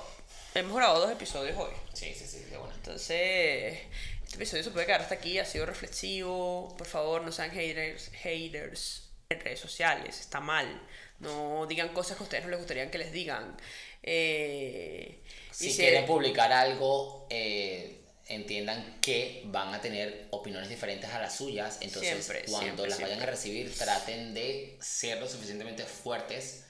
hemos 0.53 0.75
grabado 0.75 0.99
dos 0.99 1.11
episodios 1.11 1.57
hoy. 1.57 1.71
Sí, 1.93 2.13
sí, 2.13 2.27
sí, 2.27 2.39
de 2.43 2.57
buena. 2.57 2.75
Entonces, 2.75 3.79
este 4.23 4.35
episodio 4.35 4.63
se 4.63 4.71
puede 4.71 4.85
quedar 4.85 5.01
hasta 5.01 5.15
aquí, 5.15 5.39
ha 5.39 5.45
sido 5.45 5.65
reflexivo. 5.65 6.75
Por 6.77 6.85
favor, 6.85 7.21
no 7.23 7.31
sean 7.31 7.49
haters, 7.49 8.11
haters 8.21 9.09
en 9.29 9.39
redes 9.39 9.59
sociales, 9.59 10.19
está 10.19 10.39
mal. 10.39 10.81
No 11.19 11.65
digan 11.65 11.89
cosas 11.89 12.17
que 12.17 12.23
a 12.23 12.25
ustedes 12.25 12.43
no 12.43 12.51
les 12.51 12.59
gustaría 12.59 12.91
que 12.91 12.97
les 12.99 13.11
digan. 13.11 13.57
Eh, 14.03 15.19
Si 15.51 15.71
y 15.71 15.75
quieren 15.75 16.05
publicar 16.05 16.51
algo, 16.51 17.25
eh, 17.29 17.98
entiendan 18.29 18.99
que 19.01 19.41
van 19.45 19.73
a 19.73 19.81
tener 19.81 20.27
opiniones 20.29 20.69
diferentes 20.69 21.09
a 21.11 21.19
las 21.19 21.35
suyas. 21.35 21.79
Entonces, 21.81 22.25
Siempre, 22.25 22.45
cuando 22.49 22.83
siempre, 22.83 22.89
las 22.89 23.01
vayan 23.01 23.21
a 23.21 23.25
recibir, 23.25 23.75
traten 23.75 24.33
de 24.33 24.77
ser 24.79 25.19
lo 25.19 25.27
suficientemente 25.27 25.83
fuertes 25.83 26.65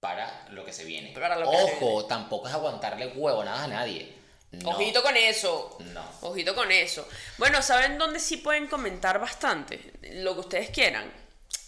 para 0.00 0.46
lo 0.50 0.64
que 0.64 0.72
se 0.72 0.84
viene. 0.84 1.12
Para 1.12 1.38
lo 1.38 1.50
que 1.50 1.56
se 1.56 1.62
Ojo, 1.64 2.06
tampoco 2.06 2.48
es 2.48 2.54
aguantarle 2.54 3.08
huevonadas 3.08 3.62
a 3.62 3.68
nadie. 3.68 4.14
No, 4.52 4.70
Ojito 4.70 5.02
con 5.02 5.16
eso. 5.16 5.76
No. 5.80 6.04
Ojito 6.22 6.54
con 6.54 6.70
eso. 6.70 7.08
Bueno, 7.38 7.60
¿saben 7.60 7.98
dónde 7.98 8.20
sí 8.20 8.36
pueden 8.36 8.68
comentar 8.68 9.18
bastante? 9.18 9.92
Lo 10.02 10.34
que 10.34 10.40
ustedes 10.40 10.70
quieran. 10.70 11.12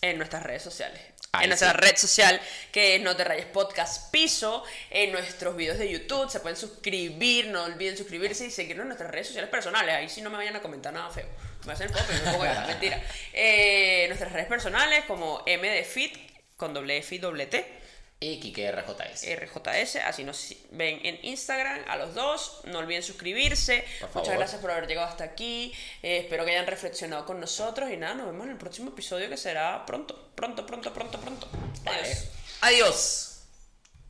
En 0.02 0.18
nuestras 0.18 0.42
redes 0.42 0.62
sociales. 0.62 1.00
En 1.34 1.48
nuestra 1.48 1.72
sí. 1.72 1.76
red 1.78 1.96
social, 1.96 2.40
que 2.72 2.96
es 2.96 3.02
No 3.02 3.14
Te 3.14 3.24
Rayes 3.24 3.46
Podcast 3.46 4.10
Piso. 4.10 4.64
En 4.90 5.12
nuestros 5.12 5.56
videos 5.56 5.78
de 5.78 5.90
YouTube. 5.90 6.30
Se 6.30 6.40
pueden 6.40 6.56
suscribir. 6.56 7.48
No 7.48 7.64
olviden 7.64 7.96
suscribirse 7.96 8.46
y 8.46 8.50
seguirnos 8.50 8.84
en 8.84 8.88
nuestras 8.88 9.10
redes 9.10 9.26
sociales 9.28 9.50
personales. 9.50 9.94
Ahí 9.94 10.08
sí 10.08 10.22
no 10.22 10.30
me 10.30 10.36
vayan 10.36 10.56
a 10.56 10.62
comentar 10.62 10.92
nada 10.92 11.10
feo. 11.10 11.26
Me 11.66 11.72
hacen 11.72 11.90
y 11.90 12.24
me 12.24 12.30
pongo 12.30 12.44
a 12.44 12.48
llorar. 12.48 12.66
Mentira. 12.66 13.02
Eh, 13.32 14.04
nuestras 14.08 14.32
redes 14.32 14.46
personales 14.46 15.04
como 15.06 15.42
MDFit 15.46 16.16
con 16.56 16.72
doble 16.72 16.98
F 16.98 17.14
y 17.14 17.18
doble 17.18 17.46
T. 17.46 17.85
Y 18.18 18.40
Kike 18.40 18.72
RJS. 18.72 19.26
RJS, 19.36 19.96
así 19.96 20.24
nos 20.24 20.54
ven 20.70 21.00
en 21.04 21.18
Instagram 21.22 21.80
a 21.86 21.96
los 21.96 22.14
dos. 22.14 22.60
No 22.64 22.78
olviden 22.78 23.02
suscribirse. 23.02 23.84
Muchas 24.14 24.34
gracias 24.34 24.60
por 24.60 24.70
haber 24.70 24.86
llegado 24.86 25.06
hasta 25.06 25.24
aquí. 25.24 25.72
Eh, 26.02 26.18
espero 26.18 26.46
que 26.46 26.52
hayan 26.52 26.66
reflexionado 26.66 27.26
con 27.26 27.38
nosotros. 27.40 27.90
Y 27.90 27.98
nada, 27.98 28.14
nos 28.14 28.26
vemos 28.26 28.46
en 28.46 28.52
el 28.52 28.58
próximo 28.58 28.88
episodio 28.88 29.28
que 29.28 29.36
será 29.36 29.84
pronto. 29.84 30.30
Pronto, 30.34 30.64
pronto, 30.64 30.94
pronto, 30.94 31.20
pronto. 31.20 31.48
Vale. 31.84 32.16
Adiós. 32.62 33.25